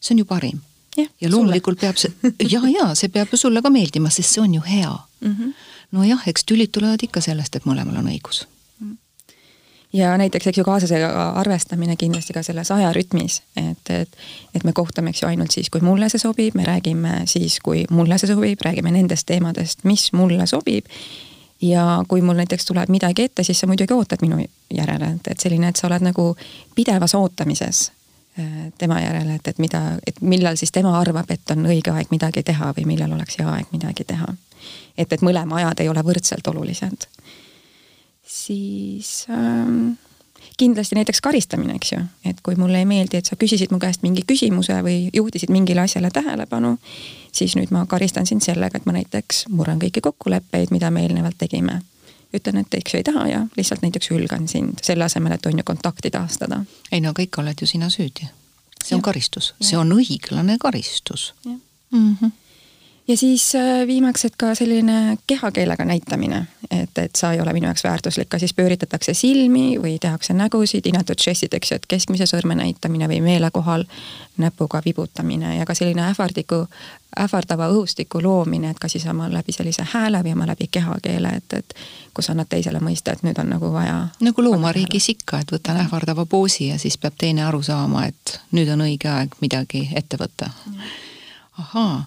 see 0.00 0.14
on 0.14 0.24
ju 0.24 0.24
parim. 0.24 0.60
ja, 0.96 1.04
ja 1.20 1.30
loomulikult 1.30 1.80
sulle. 1.80 1.92
peab 1.92 2.00
see, 2.00 2.50
ja, 2.54 2.62
ja 2.80 2.94
see 2.94 3.12
peab 3.12 3.28
ju 3.32 3.36
sulle 3.44 3.62
ka 3.62 3.70
meeldima, 3.70 4.10
sest 4.10 4.38
see 4.38 4.42
on 4.42 4.54
ju 4.54 4.64
hea 4.64 4.96
mm. 5.20 5.36
-hmm 5.36 5.52
nojah, 5.92 6.24
eks 6.26 6.44
tülid 6.48 6.72
tulevad 6.72 7.02
ikka 7.04 7.20
sellest, 7.20 7.56
et 7.56 7.68
mõlemal 7.68 8.00
on 8.00 8.10
õigus 8.12 8.46
ja 9.92 10.18
näiteks, 10.18 10.46
eks 10.46 10.58
ju, 10.58 10.64
kaaslasega 10.64 11.30
arvestamine 11.30 11.96
kindlasti 11.96 12.32
ka 12.32 12.42
selles 12.42 12.70
ajarütmis, 12.70 13.42
et, 13.56 13.90
et, 13.90 14.16
et 14.54 14.64
me 14.64 14.72
kohtame, 14.72 15.10
eks 15.10 15.22
ju, 15.22 15.28
ainult 15.28 15.52
siis, 15.52 15.70
kui 15.70 15.80
mulle 15.84 16.08
see 16.08 16.22
sobib, 16.22 16.56
me 16.56 16.64
räägime 16.64 17.22
siis, 17.30 17.58
kui 17.60 17.84
mulle 17.90 18.18
see 18.18 18.30
sobib, 18.30 18.60
räägime 18.64 18.92
nendest 18.94 19.26
teemadest, 19.28 19.84
mis 19.84 20.12
mulle 20.12 20.46
sobib. 20.46 20.88
ja 21.62 22.04
kui 22.08 22.22
mul 22.22 22.34
näiteks 22.34 22.64
tuleb 22.66 22.88
midagi 22.90 23.22
ette, 23.22 23.44
siis 23.44 23.60
sa 23.60 23.66
muidugi 23.70 23.94
ootad 23.94 24.18
minu 24.22 24.40
järele, 24.74 25.12
et, 25.14 25.28
et 25.30 25.40
selline, 25.40 25.68
et 25.68 25.76
sa 25.76 25.86
oled 25.86 26.02
nagu 26.02 26.24
pidevas 26.74 27.14
ootamises 27.14 27.92
äh, 28.38 28.72
tema 28.78 29.00
järele, 29.00 29.34
et, 29.34 29.48
et 29.48 29.58
mida, 29.58 29.82
et 30.06 30.18
millal 30.20 30.56
siis 30.56 30.72
tema 30.72 30.96
arvab, 30.98 31.30
et 31.30 31.50
on 31.54 31.66
õige 31.66 31.92
aeg 31.94 32.10
midagi 32.10 32.42
teha 32.42 32.72
või 32.78 32.88
millal 32.94 33.12
oleks 33.12 33.38
hea 33.38 33.46
aeg 33.52 33.70
midagi 33.76 34.08
teha 34.08 34.34
et, 34.96 35.12
et 35.12 35.22
mõlema 35.22 35.60
ajad 35.60 35.80
ei 35.80 35.88
ole 35.88 36.04
võrdselt 36.04 36.48
olulised. 36.48 37.06
siis 38.32 39.26
ähm, 39.30 39.92
kindlasti 40.56 40.94
näiteks 40.94 41.20
karistamine, 41.20 41.74
eks 41.74 41.92
ju, 41.92 42.00
et 42.24 42.40
kui 42.42 42.56
mulle 42.56 42.78
ei 42.78 42.86
meeldi, 42.88 43.16
et 43.16 43.28
sa 43.28 43.36
küsisid 43.36 43.72
mu 43.72 43.78
käest 43.82 44.02
mingi 44.02 44.24
küsimuse 44.26 44.78
või 44.84 45.10
juhtisid 45.12 45.50
mingile 45.52 45.84
asjale 45.84 46.10
tähelepanu, 46.10 46.76
siis 47.32 47.56
nüüd 47.58 47.72
ma 47.74 47.84
karistan 47.86 48.26
sind 48.26 48.44
sellega, 48.44 48.78
et 48.78 48.86
ma 48.86 48.96
näiteks 48.96 49.46
murran 49.52 49.80
kõiki 49.82 50.02
kokkuleppeid, 50.04 50.70
mida 50.74 50.90
me 50.90 51.06
eelnevalt 51.06 51.38
tegime. 51.38 51.80
ütlen, 52.32 52.62
et 52.62 52.74
eks 52.74 52.94
ei 52.94 53.02
taha 53.04 53.26
ja 53.28 53.40
lihtsalt 53.56 53.82
näiteks 53.82 54.08
hülgan 54.10 54.46
sind, 54.48 54.78
selle 54.82 55.04
asemel, 55.04 55.34
et 55.36 55.46
on 55.46 55.58
ju 55.58 55.64
kontakti 55.64 56.10
taastada. 56.10 56.64
ei 56.92 57.00
no 57.00 57.10
aga 57.10 57.22
ikka 57.22 57.42
oled 57.42 57.60
ju 57.60 57.66
sina 57.66 57.90
süüdi. 57.90 58.28
see 58.84 58.94
on 58.94 59.00
ja. 59.00 59.02
karistus, 59.02 59.54
see 59.60 59.78
on 59.78 59.92
õiglane 59.92 60.56
karistus. 60.58 61.34
Mm 61.44 61.60
-hmm 62.20 62.41
ja 63.08 63.16
siis 63.16 63.54
äh, 63.54 63.86
viimaks, 63.86 64.24
et 64.24 64.36
ka 64.38 64.54
selline 64.54 65.18
kehakeelega 65.26 65.84
näitamine, 65.84 66.46
et, 66.70 66.98
et 66.98 67.16
sa 67.16 67.32
ei 67.32 67.40
ole 67.40 67.52
minu 67.52 67.66
jaoks 67.66 67.84
väärtuslik, 67.84 68.28
ka 68.28 68.38
siis 68.38 68.54
pööritatakse 68.54 69.14
silmi 69.14 69.78
või 69.82 69.98
tehakse 70.00 70.34
nägusid, 70.34 70.86
inetud 70.86 71.18
žestid, 71.18 71.54
eks 71.54 71.72
ju, 71.72 71.76
et 71.80 71.86
keskmise 71.88 72.26
sõrme 72.30 72.54
näitamine 72.54 73.08
või 73.10 73.20
meelekohal 73.24 73.84
näpuga 74.38 74.82
vibutamine. 74.84 75.56
Ja 75.56 75.66
ka 75.66 75.74
selline 75.74 76.06
ähvardiku, 76.06 76.64
ähvardava 77.18 77.68
õhustiku 77.74 78.22
loomine, 78.22 78.70
et 78.70 78.78
ka 78.78 78.88
siis 78.88 79.06
oma 79.10 79.28
läbi 79.32 79.52
sellise 79.52 79.84
hääle 79.92 80.22
või 80.22 80.36
oma 80.38 80.46
läbi 80.46 80.68
kehakeele, 80.70 81.36
et, 81.42 81.58
et 81.58 81.74
kus 82.14 82.30
annad 82.30 82.48
teisele 82.48 82.80
mõista, 82.80 83.12
et 83.12 83.26
nüüd 83.26 83.38
on 83.42 83.50
nagu 83.56 83.72
vaja. 83.72 84.08
nagu 84.20 84.44
loomariigis 84.44 85.08
ikka, 85.16 85.42
et 85.42 85.52
võtan 85.52 85.82
ähvardava 85.84 86.26
poosi 86.26 86.70
ja 86.70 86.78
siis 86.78 86.98
peab 86.98 87.18
teine 87.18 87.44
aru 87.44 87.62
saama, 87.62 88.06
et 88.06 88.38
nüüd 88.52 88.70
on 88.72 88.86
õige 88.86 89.10
aeg 89.10 89.34
midagi 89.40 89.88
ette 89.94 90.20
võtta. 90.20 90.54
Mm 90.66 91.10
ahaa, 91.58 92.04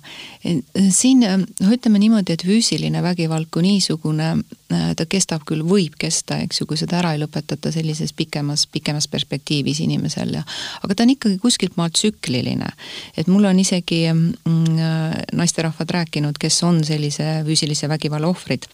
siin 0.90 1.22
noh, 1.22 1.74
ütleme 1.74 2.00
niimoodi, 2.02 2.34
et 2.34 2.44
füüsiline 2.48 3.02
vägivald 3.06 3.52
kui 3.54 3.62
niisugune, 3.66 4.30
äh, 4.74 4.88
ta 4.98 5.06
kestab 5.10 5.46
küll, 5.46 5.62
võib 5.68 5.98
kesta, 6.02 6.40
eks 6.42 6.62
ju, 6.62 6.68
kui 6.70 6.80
seda 6.82 6.98
ära 7.02 7.14
ei 7.14 7.22
lõpetata 7.22 7.70
sellises 7.74 8.14
pikemas, 8.18 8.66
pikemas 8.72 9.08
perspektiivis 9.12 9.84
inimesel 9.86 10.34
ja 10.40 10.42
aga 10.82 10.96
ta 10.96 11.06
on 11.06 11.14
ikkagi 11.14 11.38
kuskilt 11.44 11.78
maalt 11.78 11.94
tsükliline. 12.00 12.72
et 13.18 13.28
mul 13.28 13.46
on 13.46 13.60
isegi 13.60 14.02
mm, 14.12 14.80
äh, 14.80 15.20
naisterahvad 15.34 15.94
rääkinud, 16.00 16.42
kes 16.42 16.64
on 16.64 16.84
sellise 16.84 17.44
füüsilise 17.46 17.90
vägivalla 17.90 18.34
ohvrid 18.34 18.66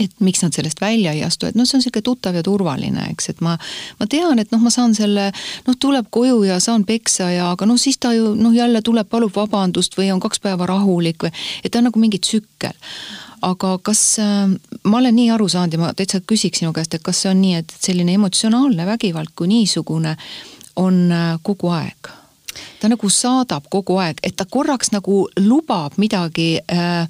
et 0.00 0.12
miks 0.20 0.42
nad 0.44 0.54
sellest 0.54 0.80
välja 0.80 1.12
ei 1.16 1.22
astu, 1.24 1.48
et 1.48 1.56
noh, 1.56 1.66
see 1.66 1.78
on 1.78 1.82
niisugune 1.82 2.04
tuttav 2.04 2.36
ja 2.36 2.42
turvaline, 2.44 3.08
eks, 3.14 3.30
et 3.32 3.42
ma, 3.44 3.56
ma 4.00 4.08
tean, 4.10 4.40
et 4.42 4.50
noh, 4.52 4.60
ma 4.62 4.72
saan 4.72 4.94
selle, 4.96 5.30
noh, 5.66 5.78
tuleb 5.80 6.10
koju 6.12 6.42
ja 6.46 6.58
saan 6.62 6.84
peksa 6.88 7.30
ja 7.32 7.50
aga 7.54 7.68
noh, 7.68 7.78
siis 7.80 7.98
ta 8.02 8.12
ju 8.16 8.34
noh, 8.38 8.54
jälle 8.54 8.82
tuleb, 8.84 9.08
palub 9.10 9.32
vabandust 9.36 9.96
või 9.98 10.10
on 10.14 10.20
kaks 10.22 10.42
päeva 10.44 10.68
rahulik 10.68 11.26
või, 11.26 11.32
et 11.62 11.72
ta 11.72 11.80
on 11.80 11.88
nagu 11.90 12.02
mingi 12.02 12.20
tsükkel. 12.22 12.76
aga 13.46 13.78
kas 13.84 14.18
äh,, 14.18 14.52
ma 14.84 14.98
olen 14.98 15.16
nii 15.16 15.30
aru 15.30 15.48
saanud 15.48 15.72
ja 15.72 15.80
ma 15.80 15.94
täitsa 15.94 16.20
küsiks 16.20 16.62
sinu 16.62 16.72
käest, 16.76 16.94
et 16.94 17.04
kas 17.04 17.22
see 17.22 17.30
on 17.30 17.40
nii, 17.40 17.54
et 17.62 17.74
selline 17.80 18.14
emotsionaalne 18.16 18.86
vägivald 18.86 19.34
kui 19.36 19.48
niisugune 19.48 20.16
on 20.76 21.02
äh, 21.12 21.34
kogu 21.42 21.72
aeg? 21.72 22.12
ta 22.80 22.88
nagu 22.88 23.08
saadab 23.12 23.66
kogu 23.72 23.98
aeg, 24.00 24.20
et 24.24 24.36
ta 24.36 24.46
korraks 24.48 24.92
nagu 24.92 25.26
lubab 25.40 25.98
midagi 26.00 26.56
äh, 26.72 27.08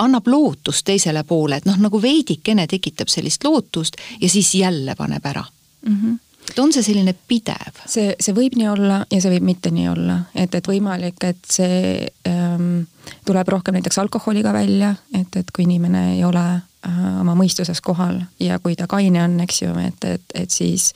annab 0.00 0.26
lootust 0.26 0.84
teisele 0.88 1.22
poole, 1.28 1.60
et 1.60 1.68
noh, 1.68 1.76
nagu 1.80 2.00
veidikene 2.02 2.66
tekitab 2.70 3.12
sellist 3.12 3.44
lootust 3.44 4.00
ja 4.20 4.28
siis 4.28 4.54
jälle 4.54 4.96
paneb 4.98 5.26
ära 5.26 5.44
mm. 5.44 5.96
-hmm 5.96 6.18
et 6.50 6.58
on 6.58 6.72
see 6.72 6.82
selline 6.82 7.14
pidev? 7.28 7.82
see, 7.86 8.14
see 8.20 8.34
võib 8.34 8.56
nii 8.58 8.68
olla 8.70 9.00
ja 9.10 9.20
see 9.22 9.32
võib 9.36 9.46
mitte 9.46 9.70
nii 9.74 9.88
olla, 9.90 10.16
et, 10.34 10.54
et 10.54 10.66
võimalik, 10.66 11.22
et 11.28 11.42
see 11.46 12.08
ähm, 12.28 12.86
tuleb 13.26 13.52
rohkem 13.54 13.76
näiteks 13.78 14.00
alkoholiga 14.02 14.52
välja, 14.56 14.94
et, 15.14 15.36
et 15.36 15.52
kui 15.54 15.66
inimene 15.68 16.16
ei 16.16 16.24
ole 16.26 16.44
äh, 16.56 17.02
oma 17.20 17.36
mõistuses 17.38 17.82
kohal 17.84 18.22
ja 18.42 18.58
kui 18.58 18.76
ta 18.78 18.88
kaine 18.90 19.22
on, 19.24 19.38
eks 19.44 19.62
ju, 19.62 19.74
et, 19.84 20.08
et, 20.16 20.26
et 20.34 20.50
siis, 20.50 20.90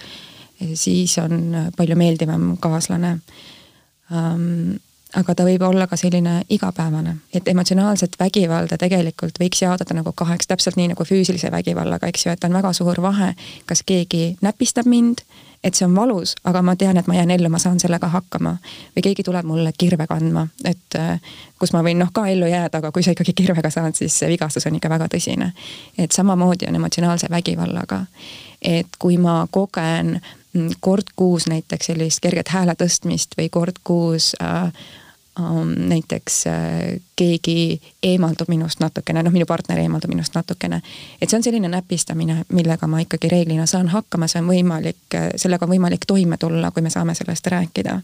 siis 0.75 1.19
on 1.23 1.71
palju 1.77 1.99
meeldivam 1.99 2.55
kaaslane 2.63 3.19
ähm, 4.13 4.75
aga 5.15 5.35
ta 5.35 5.47
võib 5.47 5.63
olla 5.63 5.87
ka 5.87 5.97
selline 5.97 6.43
igapäevane, 6.53 7.17
et 7.35 7.49
emotsionaalset 7.49 8.17
vägivalda 8.21 8.79
tegelikult 8.81 9.39
võiks 9.41 9.63
jaotada 9.63 9.97
nagu 9.97 10.13
kaheks, 10.17 10.49
täpselt 10.51 10.79
nii 10.81 10.91
nagu 10.93 11.07
füüsilise 11.07 11.51
vägivallaga, 11.55 12.11
eks 12.11 12.27
ju, 12.27 12.35
et 12.35 12.45
on 12.45 12.55
väga 12.57 12.73
suur 12.77 13.01
vahe, 13.03 13.33
kas 13.67 13.85
keegi 13.87 14.37
näpistab 14.43 14.89
mind, 14.91 15.23
et 15.65 15.75
see 15.75 15.87
on 15.87 15.95
valus, 15.97 16.35
aga 16.45 16.61
ma 16.63 16.75
tean, 16.77 16.99
et 17.01 17.07
ma 17.09 17.17
jään 17.17 17.31
ellu, 17.37 17.49
ma 17.49 17.59
saan 17.59 17.81
sellega 17.81 18.09
hakkama. 18.13 18.57
või 18.97 19.03
keegi 19.07 19.25
tuleb 19.25 19.47
mulle 19.49 19.73
kirve 19.79 20.07
kandma, 20.07 20.47
et 20.65 20.99
äh, 20.99 21.21
kus 21.59 21.73
ma 21.73 21.83
võin 21.83 21.99
noh 21.99 22.11
ka 22.13 22.27
ellu 22.29 22.47
jääda, 22.51 22.79
aga 22.83 22.93
kui 22.93 23.03
sa 23.03 23.15
ikkagi 23.15 23.33
kirvega 23.33 23.71
saad, 23.71 23.97
siis 23.97 24.19
see 24.19 24.29
vigastus 24.29 24.67
on 24.67 24.77
ikka 24.77 24.91
väga 24.93 25.09
tõsine. 25.15 25.53
et 25.99 26.13
samamoodi 26.13 26.69
on 26.69 26.75
emotsionaalse 26.75 27.31
vägivallaga. 27.31 28.05
et 28.63 28.99
kui 28.99 29.17
ma 29.19 29.47
kogen 29.51 30.21
mm, 30.53 30.71
kord 30.81 31.15
kuus 31.17 31.47
näiteks 31.47 31.87
sellist 31.87 32.21
kerget 32.21 32.49
hääle 32.49 32.75
tõstmist 32.75 33.39
või 33.39 33.49
kord 33.49 33.81
kuus 33.85 34.35
äh, 34.43 34.73
näiteks 35.77 36.47
äh, 36.47 37.01
keegi 37.17 37.81
eemaldub 38.03 38.49
minust 38.49 38.81
natukene, 38.81 39.23
noh, 39.23 39.33
minu 39.35 39.47
partner 39.47 39.79
eemaldub 39.79 40.11
minust 40.11 40.35
natukene. 40.35 40.81
et 41.21 41.31
see 41.31 41.37
on 41.37 41.43
selline 41.43 41.69
näpistamine, 41.69 42.45
millega 42.53 42.87
ma 42.87 43.01
ikkagi 43.03 43.29
reeglina 43.29 43.67
saan 43.67 43.89
hakkama, 43.89 44.29
see 44.31 44.43
on 44.43 44.49
võimalik, 44.49 45.03
äh, 45.15 45.29
sellega 45.37 45.67
on 45.67 45.73
võimalik 45.75 46.07
toime 46.07 46.39
tulla, 46.39 46.71
kui 46.71 46.83
me 46.83 46.91
saame 46.91 47.15
sellest 47.15 47.47
rääkida. 47.47 47.99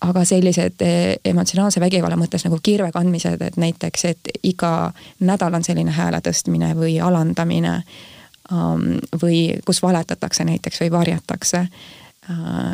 aga 0.00 0.24
sellised 0.24 0.82
äh, 0.82 1.16
emotsionaalse 1.24 1.80
vägivalla 1.80 2.16
mõttes 2.16 2.44
nagu 2.44 2.58
kirve 2.62 2.92
kandmised, 2.92 3.40
et 3.40 3.56
näiteks, 3.56 4.04
et 4.04 4.30
iga 4.42 4.92
nädal 5.20 5.54
on 5.54 5.64
selline 5.64 5.90
hääle 5.90 6.20
tõstmine 6.20 6.74
või 6.76 7.00
alandamine 7.00 7.82
või 9.22 9.60
kus 9.64 9.82
valetatakse 9.82 10.44
näiteks 10.44 10.80
või 10.80 10.90
varjatakse 10.90 11.66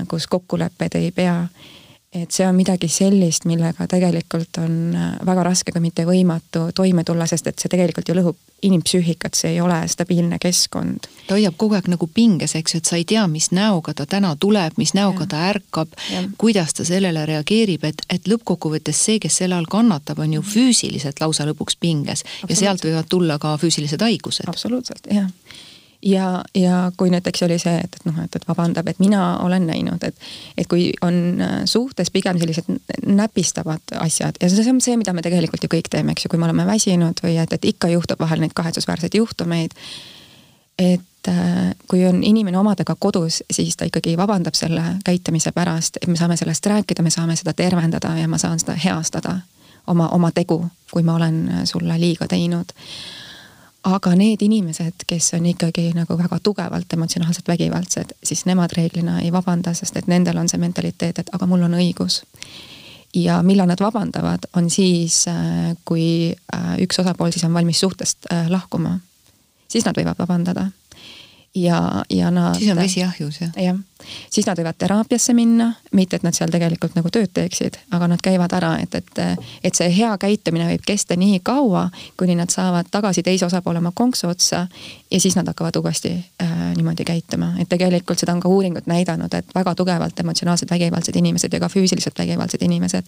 kus 0.09 0.27
kokkulepped 0.27 0.95
ei 0.95 1.11
pea 1.13 1.49
et 2.15 2.31
see 2.31 2.47
on 2.47 2.55
midagi 2.57 2.89
sellist, 2.89 3.45
millega 3.49 3.87
tegelikult 3.91 4.61
on 4.63 4.95
äh, 4.95 5.15
väga 5.27 5.43
raske, 5.47 5.73
kui 5.75 5.83
mitte 5.85 6.07
võimatu 6.09 6.69
toime 6.75 7.05
tulla, 7.05 7.27
sest 7.27 7.51
et 7.51 7.59
see 7.59 7.73
tegelikult 7.73 8.09
ju 8.09 8.17
lõhub 8.17 8.39
inimpsüühikat, 8.67 9.37
see 9.37 9.57
ei 9.57 9.61
ole 9.61 9.79
stabiilne 9.91 10.39
keskkond. 10.41 11.09
ta 11.27 11.37
hoiab 11.37 11.59
kogu 11.61 11.77
aeg 11.77 11.91
nagu 11.93 12.09
pinges, 12.09 12.55
eks 12.57 12.75
ju, 12.75 12.81
et 12.81 12.89
sa 12.89 12.97
ei 12.97 13.05
tea, 13.05 13.27
mis 13.29 13.51
näoga 13.53 13.95
ta 13.95 14.07
täna 14.07 14.33
tuleb, 14.41 14.79
mis 14.81 14.95
näoga 14.97 15.27
ja. 15.27 15.31
ta 15.35 15.43
ärkab, 15.51 15.93
kuidas 16.39 16.75
ta 16.79 16.87
sellele 16.89 17.27
reageerib, 17.29 17.85
et, 17.85 18.03
et 18.11 18.31
lõppkokkuvõttes 18.31 19.05
see, 19.09 19.21
kes 19.23 19.43
selle 19.43 19.59
all 19.59 19.69
kannatab, 19.71 20.23
on 20.25 20.39
ju 20.39 20.47
füüsiliselt 20.47 21.21
lausa 21.21 21.47
lõpuks 21.51 21.77
pinges 21.81 22.25
ja 22.49 22.57
sealt 22.57 22.87
võivad 22.87 23.11
tulla 23.11 23.39
ka 23.43 23.57
füüsilised 23.61 24.03
haigused. 24.03 24.49
absoluutselt, 24.49 25.11
jah 25.13 25.29
ja, 26.03 26.45
ja 26.55 26.93
kui 26.97 27.11
näiteks 27.11 27.43
oli 27.43 27.59
see, 27.59 27.77
et, 27.85 27.97
et 27.99 28.05
noh, 28.09 28.19
et, 28.25 28.37
et 28.37 28.49
vabandab, 28.49 28.89
et 28.89 28.99
mina 29.03 29.23
olen 29.45 29.67
näinud, 29.69 30.03
et, 30.05 30.29
et 30.59 30.69
kui 30.71 30.91
on 31.05 31.41
äh, 31.41 31.57
suhtes 31.65 32.11
pigem 32.15 32.39
sellised 32.41 32.69
näpistavad 33.07 33.97
asjad 34.01 34.39
ja 34.43 34.51
see 34.51 34.71
on 34.73 34.81
see, 34.85 34.97
mida 35.01 35.15
me 35.17 35.25
tegelikult 35.25 35.65
ju 35.65 35.73
kõik 35.73 35.91
teeme, 35.93 36.13
eks 36.13 36.27
ju, 36.27 36.33
kui 36.33 36.41
me 36.43 36.49
oleme 36.49 36.67
väsinud 36.69 37.23
või 37.25 37.39
et, 37.43 37.53
et 37.53 37.69
ikka 37.73 37.91
juhtub 37.95 38.21
vahel 38.21 38.43
neid 38.45 38.55
kahetsusväärseid 38.57 39.19
juhtumeid. 39.19 39.75
et 40.79 41.29
äh, 41.29 41.75
kui 41.89 42.07
on 42.07 42.23
inimene 42.25 42.59
omadega 42.59 42.97
kodus, 42.99 43.43
siis 43.51 43.77
ta 43.77 43.89
ikkagi 43.89 44.17
vabandab 44.17 44.55
selle 44.55 44.83
käitumise 45.05 45.53
pärast, 45.53 45.97
et 46.03 46.09
me 46.09 46.17
saame 46.17 46.37
sellest 46.37 46.67
rääkida, 46.67 47.03
me 47.03 47.11
saame 47.11 47.37
seda 47.37 47.53
tervendada 47.53 48.17
ja 48.19 48.29
ma 48.29 48.39
saan 48.39 48.61
seda 48.61 48.77
heastada 48.85 49.39
oma, 49.87 50.09
oma 50.09 50.31
tegu, 50.31 50.67
kui 50.93 51.03
ma 51.03 51.17
olen 51.17 51.63
sulle 51.65 52.01
liiga 52.01 52.29
teinud 52.29 52.77
aga 53.87 54.15
need 54.19 54.43
inimesed, 54.43 55.05
kes 55.07 55.35
on 55.39 55.47
ikkagi 55.47 55.91
nagu 55.95 56.17
väga 56.19 56.39
tugevalt 56.43 56.93
emotsionaalselt 56.93 57.49
vägivaldsed, 57.49 58.17
siis 58.23 58.45
nemad 58.49 58.73
reeglina 58.77 59.21
ei 59.23 59.33
vabanda, 59.33 59.75
sest 59.75 59.97
et 59.97 60.09
nendel 60.11 60.39
on 60.41 60.51
see 60.51 60.61
mentaliteet, 60.61 61.21
et 61.23 61.31
aga 61.35 61.47
mul 61.47 61.63
on 61.69 61.79
õigus. 61.79 62.23
ja 63.15 63.39
millal 63.43 63.69
nad 63.71 63.81
vabandavad, 63.81 64.49
on 64.57 64.71
siis, 64.71 65.25
äh, 65.29 65.77
kui 65.85 66.35
äh, 66.55 66.73
üks 66.83 66.99
osapool 67.01 67.31
siis 67.33 67.45
on 67.45 67.55
valmis 67.55 67.81
suhtest 67.81 68.27
äh, 68.33 68.51
lahkuma. 68.51 68.99
siis 69.69 69.85
nad 69.85 69.97
võivad 69.97 70.19
vabandada 70.19 70.67
ja, 71.55 72.05
ja 72.11 72.31
nad. 72.31 72.55
siis 72.55 72.71
on 72.71 72.77
vesi 72.77 73.05
ahjus 73.05 73.41
jah? 73.41 73.51
jah, 73.57 73.77
siis 74.31 74.47
nad 74.47 74.59
võivad 74.59 74.77
teraapiasse 74.79 75.35
minna, 75.35 75.71
mitte 75.93 76.17
et 76.17 76.25
nad 76.27 76.37
seal 76.37 76.51
tegelikult 76.53 76.97
nagu 76.99 77.11
tööd 77.13 77.33
teeksid, 77.35 77.79
aga 77.97 78.09
nad 78.13 78.23
käivad 78.23 78.53
ära, 78.57 78.75
et, 78.83 78.95
et, 78.95 79.41
et 79.65 79.79
see 79.79 79.89
hea 79.97 80.13
käitumine 80.21 80.69
võib 80.71 80.85
kesta 80.87 81.17
nii 81.17 81.41
kaua, 81.47 81.87
kuni 82.17 82.37
nad 82.39 82.53
saavad 82.53 82.91
tagasi 82.91 83.25
teise 83.27 83.47
osapoole 83.47 83.81
oma 83.83 83.93
konksu 83.95 84.29
otsa. 84.29 84.67
ja 85.11 85.21
siis 85.21 85.37
nad 85.37 85.49
hakkavad 85.49 85.77
uuesti 85.77 86.13
äh, 86.43 86.57
niimoodi 86.77 87.05
käituma, 87.05 87.55
et 87.61 87.69
tegelikult 87.69 88.19
seda 88.19 88.33
on 88.37 88.41
ka 88.41 88.49
uuringud 88.49 88.87
näidanud, 88.87 89.35
et 89.35 89.55
väga 89.55 89.75
tugevalt 89.75 90.21
emotsionaalselt 90.21 90.71
vägivaldsed 90.71 91.17
inimesed 91.17 91.53
ja 91.53 91.61
ka 91.61 91.69
füüsiliselt 91.69 92.19
vägivaldsed 92.19 92.63
inimesed. 92.63 93.05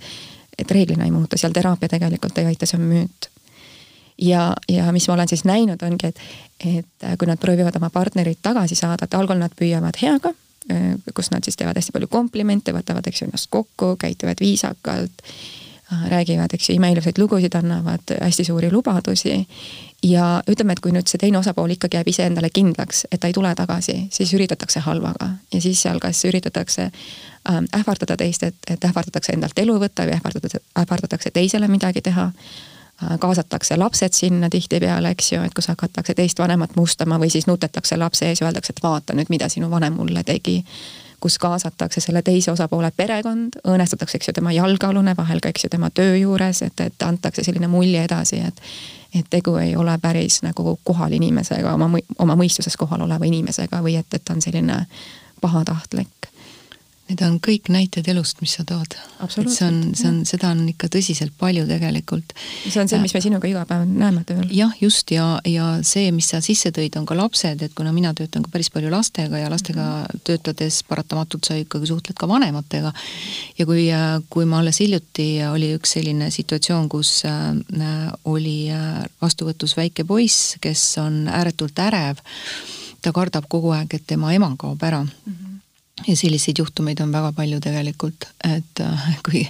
et 0.58 0.70
reeglina 0.70 1.04
ei 1.04 1.10
muutu, 1.10 1.36
seal 1.36 1.52
teraapia 1.52 1.88
tegelikult 1.88 2.38
ei 2.38 2.46
aita, 2.46 2.66
see 2.66 2.80
on 2.80 2.88
müüt 2.88 3.28
ja, 4.18 4.56
ja 4.68 4.92
mis 4.92 5.08
ma 5.08 5.14
olen 5.14 5.28
siis 5.28 5.44
näinud, 5.44 5.82
ongi, 5.82 6.06
et, 6.06 6.20
et 6.64 7.04
äh, 7.04 7.16
kui 7.18 7.28
nad 7.28 7.38
proovivad 7.38 7.76
oma 7.76 7.90
partnerit 7.90 8.38
tagasi 8.42 8.74
saada, 8.74 9.06
et 9.06 9.14
algul 9.14 9.38
nad 9.38 9.54
püüavad 9.58 9.98
heaga, 10.02 10.32
äh, 10.72 10.90
kus 11.14 11.30
nad 11.30 11.44
siis 11.44 11.56
teevad 11.56 11.78
hästi 11.78 11.94
palju 11.94 12.10
komplimente, 12.10 12.74
võtavad, 12.74 13.06
eks 13.06 13.22
ju, 13.22 13.30
ennast 13.30 13.50
kokku, 13.50 13.94
käituvad 14.00 14.40
viisakalt, 14.42 15.22
äh, 15.92 16.08
räägivad, 16.10 16.54
eks 16.54 16.70
ju, 16.70 16.78
imeilusaid 16.78 17.18
lugusid, 17.18 17.54
annavad 17.54 18.16
hästi 18.20 18.44
suuri 18.44 18.72
lubadusi. 18.72 19.46
ja 20.02 20.42
ütleme, 20.46 20.72
et 20.72 20.80
kui 20.80 20.92
nüüd 20.94 21.10
see 21.10 21.18
teine 21.18 21.40
osapool 21.40 21.72
ikkagi 21.74 21.96
jääb 21.98 22.08
iseendale 22.08 22.50
kindlaks, 22.54 23.06
et 23.10 23.18
ta 23.20 23.26
ei 23.26 23.32
tule 23.34 23.50
tagasi, 23.54 23.96
siis 24.14 24.34
üritatakse 24.34 24.80
halvaga 24.80 25.32
ja 25.54 25.60
siis 25.60 25.82
seal 25.82 25.98
kas 25.98 26.20
üritatakse 26.24 26.84
ähm, 27.50 27.66
ähvardada 27.74 28.16
teist, 28.16 28.42
et, 28.46 28.54
et 28.70 28.84
ähvardatakse 28.84 29.34
endalt 29.34 29.58
elu 29.58 29.74
võtta 29.82 30.06
või 30.06 30.14
ähvardatakse, 30.14 30.60
ähvardatakse 30.78 31.30
teisele 31.34 31.68
midagi 31.68 32.00
teha 32.00 32.30
kaasatakse 33.18 33.76
lapsed 33.76 34.12
sinna 34.12 34.48
tihtipeale, 34.50 35.10
eks 35.14 35.32
ju, 35.32 35.42
et 35.42 35.54
kus 35.54 35.68
hakatakse 35.70 36.14
teist 36.18 36.38
vanemat 36.38 36.76
mustama 36.76 37.18
või 37.18 37.30
siis 37.30 37.46
nutetakse 37.46 37.96
lapse 37.96 38.26
ees 38.26 38.40
ja 38.40 38.48
öeldakse, 38.48 38.74
et 38.74 38.82
vaata 38.82 39.14
nüüd, 39.14 39.30
mida 39.30 39.48
sinu 39.48 39.70
vanem 39.70 39.94
mulle 39.94 40.24
tegi. 40.24 40.64
kus 41.20 41.38
kaasatakse 41.38 42.00
selle 42.00 42.22
teise 42.22 42.52
osapoole 42.52 42.92
perekond, 42.96 43.56
õõnestatakse, 43.66 44.16
eks 44.16 44.28
ju, 44.28 44.32
tema 44.32 44.52
jalgealune, 44.52 45.16
vahel 45.16 45.40
ka, 45.42 45.48
eks 45.48 45.64
ju, 45.64 45.70
tema 45.70 45.90
töö 45.90 46.16
juures, 46.16 46.62
et, 46.62 46.80
et 46.80 47.02
antakse 47.02 47.42
selline 47.42 47.66
mulje 47.66 48.04
edasi, 48.04 48.38
et 48.38 48.62
et 49.14 49.26
tegu 49.30 49.56
ei 49.56 49.76
ole 49.76 49.98
päris 49.98 50.42
nagu 50.42 50.78
kohal 50.84 51.12
inimesega, 51.12 51.74
oma, 51.74 51.88
oma 52.18 52.36
mõistuses 52.36 52.76
kohal 52.76 53.02
oleva 53.02 53.24
inimesega 53.24 53.80
või 53.82 53.96
et, 53.96 54.14
et 54.14 54.24
ta 54.24 54.34
on 54.36 54.42
selline 54.44 54.84
pahatahtlik 55.40 56.28
Need 57.08 57.22
on 57.24 57.38
kõik 57.40 57.70
näited 57.72 58.08
elust, 58.12 58.42
mis 58.44 58.52
sa 58.58 58.66
tood. 58.68 58.92
et 58.92 59.32
see 59.32 59.64
on, 59.64 59.76
see 59.96 60.08
on, 60.10 60.18
seda 60.28 60.50
on 60.52 60.60
ikka 60.68 60.90
tõsiselt 60.92 61.32
palju 61.40 61.64
tegelikult. 61.64 62.34
see 62.68 62.82
on 62.82 62.90
see, 62.90 63.00
mis 63.00 63.14
me 63.16 63.22
sinuga 63.24 63.48
iga 63.48 63.62
päev 63.68 63.86
näeme 63.88 64.24
tööl. 64.28 64.44
jah, 64.52 64.74
just 64.80 65.10
ja, 65.14 65.38
ja 65.48 65.70
see, 65.80 66.10
mis 66.12 66.28
sa 66.28 66.42
sisse 66.44 66.68
tõid, 66.74 66.98
on 67.00 67.06
ka 67.08 67.16
lapsed, 67.16 67.64
et 67.64 67.72
kuna 67.78 67.94
mina 67.96 68.12
töötan 68.12 68.44
ka 68.44 68.52
päris 68.52 68.68
palju 68.74 68.92
lastega 68.92 69.40
ja 69.40 69.48
lastega 69.48 69.86
mm 69.86 70.04
-hmm. 70.04 70.20
töötades 70.28 70.82
paratamatult 70.84 71.48
sa 71.48 71.56
ikkagi 71.56 71.86
suhtled 71.88 72.16
ka 72.18 72.28
vanematega. 72.28 72.92
ja 73.58 73.66
kui, 73.66 73.88
kui 74.28 74.44
ma 74.44 74.58
alles 74.58 74.80
hiljuti 74.80 75.40
oli 75.48 75.72
üks 75.78 75.96
selline 75.96 76.30
situatsioon, 76.30 76.88
kus 76.88 77.24
äh, 77.24 78.12
oli 78.24 78.70
äh, 78.70 79.04
vastuvõtus 79.22 79.76
väike 79.76 80.04
poiss, 80.04 80.56
kes 80.60 80.98
on 80.98 81.28
ääretult 81.28 81.78
ärev, 81.78 82.20
ta 83.00 83.12
kardab 83.12 83.44
kogu 83.48 83.70
aeg, 83.72 83.94
et 83.94 84.06
tema 84.06 84.32
ema 84.32 84.54
kaob 84.58 84.82
ära 84.82 85.02
mm. 85.02 85.12
-hmm 85.26 85.47
ja 86.08 86.16
selliseid 86.16 86.58
juhtumeid 86.58 87.00
on 87.00 87.12
väga 87.12 87.32
palju 87.32 87.60
tegelikult, 87.60 88.26
et 88.56 88.80
äh, 88.80 89.08
kui, 89.26 89.42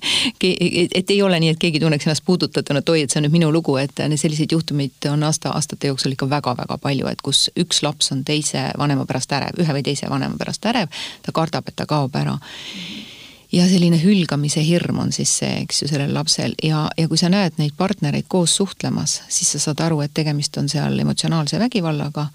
et 0.94 1.10
ei 1.10 1.22
ole 1.22 1.40
nii, 1.40 1.52
et 1.54 1.60
keegi 1.60 1.80
tunneks 1.80 2.06
ennast 2.08 2.24
puudutatuna, 2.26 2.82
et 2.82 2.92
oi, 2.92 3.02
et 3.04 3.14
see 3.14 3.20
on 3.20 3.28
nüüd 3.28 3.36
minu 3.38 3.50
lugu, 3.54 3.76
et 3.78 4.02
selliseid 4.16 4.52
juhtumeid 4.52 5.08
on 5.12 5.22
aasta, 5.28 5.52
aastate 5.54 5.92
jooksul 5.92 6.16
ikka 6.16 6.30
väga-väga 6.30 6.78
palju, 6.82 7.06
et 7.10 7.22
kus 7.22 7.46
üks 7.58 7.82
laps 7.86 8.12
on 8.14 8.24
teise 8.26 8.68
vanema 8.78 9.06
pärast 9.06 9.32
ärev, 9.38 9.60
ühe 9.62 9.78
või 9.78 9.84
teise 9.86 10.10
vanema 10.10 10.38
pärast 10.40 10.66
ärev, 10.66 10.90
ta 11.22 11.34
kardab, 11.34 11.70
et 11.70 11.78
ta 11.78 11.86
kaob 11.86 12.18
ära. 12.18 12.38
Ja 13.52 13.64
selline 13.64 13.96
hülgamise 14.02 14.60
hirm 14.60 14.98
on 15.00 15.12
siis 15.14 15.30
see, 15.38 15.62
eks 15.62 15.82
ju, 15.82 15.88
sellel 15.88 16.10
lapsel. 16.12 16.52
Ja, 16.62 16.82
ja 16.98 17.08
kui 17.08 17.16
sa 17.16 17.30
näed 17.32 17.56
neid 17.56 17.72
partnereid 17.78 18.26
koos 18.28 18.58
suhtlemas, 18.58 19.22
siis 19.32 19.54
sa 19.54 19.62
saad 19.62 19.80
aru, 19.86 20.02
et 20.04 20.12
tegemist 20.14 20.58
on 20.60 20.68
seal 20.68 20.98
emotsionaalse 21.00 21.60
vägivallaga. 21.62 22.26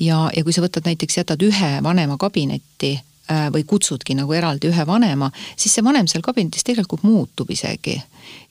Ja, 0.00 0.24
ja 0.34 0.42
kui 0.42 0.52
sa 0.52 0.64
võtad 0.64 0.88
näiteks, 0.88 1.20
jätad 1.20 1.42
ühe 1.46 1.76
vanema 1.86 2.16
kabinetti 2.18 2.96
Äh, 2.96 3.13
või 3.28 3.64
kutsudki 3.64 4.14
nagu 4.14 4.32
eraldi 4.36 4.68
ühe 4.68 4.84
vanema, 4.86 5.30
siis 5.56 5.72
see 5.72 5.84
vanem 5.84 6.08
seal 6.10 6.22
kabinetis 6.24 6.64
tegelikult 6.66 7.06
muutub 7.08 7.50
isegi. 7.50 7.96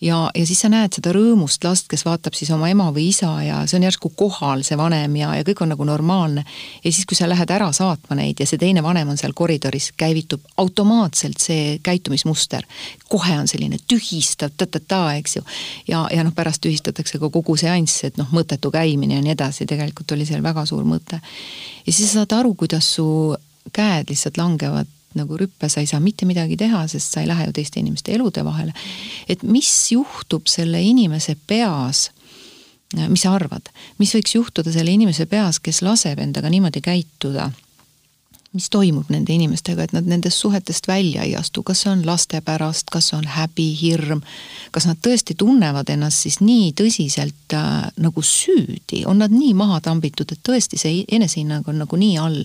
ja, 0.02 0.32
ja 0.36 0.46
siis 0.46 0.64
sa 0.64 0.70
näed 0.70 0.98
seda 0.98 1.14
rõõmust 1.14 1.64
last, 1.64 1.88
kes 1.90 2.06
vaatab 2.06 2.34
siis 2.34 2.50
oma 2.54 2.70
ema 2.70 2.90
või 2.94 3.08
isa 3.12 3.30
ja 3.46 3.60
see 3.70 3.78
on 3.78 3.86
järsku 3.86 4.10
kohal, 4.18 4.64
see 4.66 4.78
vanem 4.78 5.16
ja, 5.16 5.36
ja 5.38 5.46
kõik 5.46 5.62
on 5.62 5.74
nagu 5.74 5.86
normaalne. 5.86 6.46
ja 6.84 6.92
siis, 6.92 7.06
kui 7.06 7.18
sa 7.18 7.30
lähed 7.30 7.54
ära 7.54 7.70
saatma 7.72 8.18
neid 8.18 8.42
ja 8.42 8.50
see 8.50 8.58
teine 8.58 8.84
vanem 8.84 9.14
on 9.14 9.18
seal 9.18 9.34
koridoris, 9.38 9.92
käivitub 9.98 10.42
automaatselt 10.58 11.38
see 11.38 11.78
käitumismuster. 11.84 12.66
kohe 13.10 13.38
on 13.40 13.48
selline 13.48 13.78
tühistav 13.88 14.58
ta-ta-ta, 14.58 15.14
eks 15.22 15.36
ju. 15.36 15.46
ja, 15.88 16.08
ja 16.12 16.24
noh, 16.24 16.34
pärast 16.34 16.66
tühistatakse 16.66 17.22
ka 17.22 17.30
kogu 17.30 17.58
seanss, 17.58 18.04
et 18.10 18.18
noh, 18.18 18.30
mõttetu 18.34 18.74
käimine 18.74 19.22
ja 19.22 19.22
nii 19.22 19.38
edasi, 19.38 19.70
tegelikult 19.70 20.18
oli 20.18 20.26
seal 20.26 20.42
väga 20.44 20.66
suur 20.66 20.84
mõte. 20.84 21.22
ja 21.86 21.94
siis 21.94 22.10
sa 22.10 22.24
saad 22.24 22.40
aru, 22.42 22.56
kuidas 22.58 22.96
su 22.98 23.06
käed 23.74 24.12
lihtsalt 24.12 24.38
langevad 24.38 24.90
nagu 25.18 25.38
rüppe, 25.38 25.70
sa 25.70 25.82
ei 25.82 25.88
saa 25.90 26.02
mitte 26.02 26.26
midagi 26.26 26.58
teha, 26.58 26.86
sest 26.90 27.14
sa 27.14 27.22
ei 27.22 27.30
lähe 27.30 27.46
ju 27.48 27.54
teiste 27.54 27.80
inimeste 27.80 28.14
elude 28.16 28.44
vahele. 28.46 28.74
et 29.30 29.44
mis 29.44 29.92
juhtub 29.92 30.48
selle 30.48 30.82
inimese 30.82 31.38
peas, 31.48 32.10
mis 33.08 33.22
sa 33.22 33.34
arvad, 33.34 33.70
mis 34.00 34.14
võiks 34.16 34.36
juhtuda 34.36 34.72
selle 34.74 34.92
inimese 34.92 35.26
peas, 35.26 35.60
kes 35.60 35.82
laseb 35.82 36.20
endaga 36.20 36.50
niimoodi 36.50 36.82
käituda? 36.82 37.52
mis 38.54 38.70
toimub 38.70 39.08
nende 39.10 39.34
inimestega, 39.34 39.88
et 39.88 39.94
nad 39.96 40.06
nendest 40.06 40.38
suhetest 40.38 40.86
välja 40.88 41.24
ei 41.26 41.32
astu, 41.36 41.64
kas 41.66 41.80
see 41.82 41.90
on 41.90 42.04
laste 42.06 42.38
pärast, 42.46 42.92
kas 42.94 43.08
see 43.10 43.18
on 43.18 43.26
häbi, 43.26 43.66
hirm, 43.80 44.22
kas 44.72 44.86
nad 44.86 45.00
tõesti 45.02 45.34
tunnevad 45.38 45.90
ennast 45.90 46.22
siis 46.28 46.38
nii 46.44 46.70
tõsiselt 46.78 47.56
äh, 47.58 47.88
nagu 47.98 48.22
süüdi, 48.22 49.02
on 49.10 49.24
nad 49.26 49.34
nii 49.34 49.56
maha 49.58 49.82
tambitud, 49.82 50.30
et 50.30 50.44
tõesti 50.46 50.78
see 50.78 51.02
enesehinnang 51.10 51.66
on 51.66 51.82
nagu 51.82 51.98
nii 51.98 52.20
all? 52.22 52.44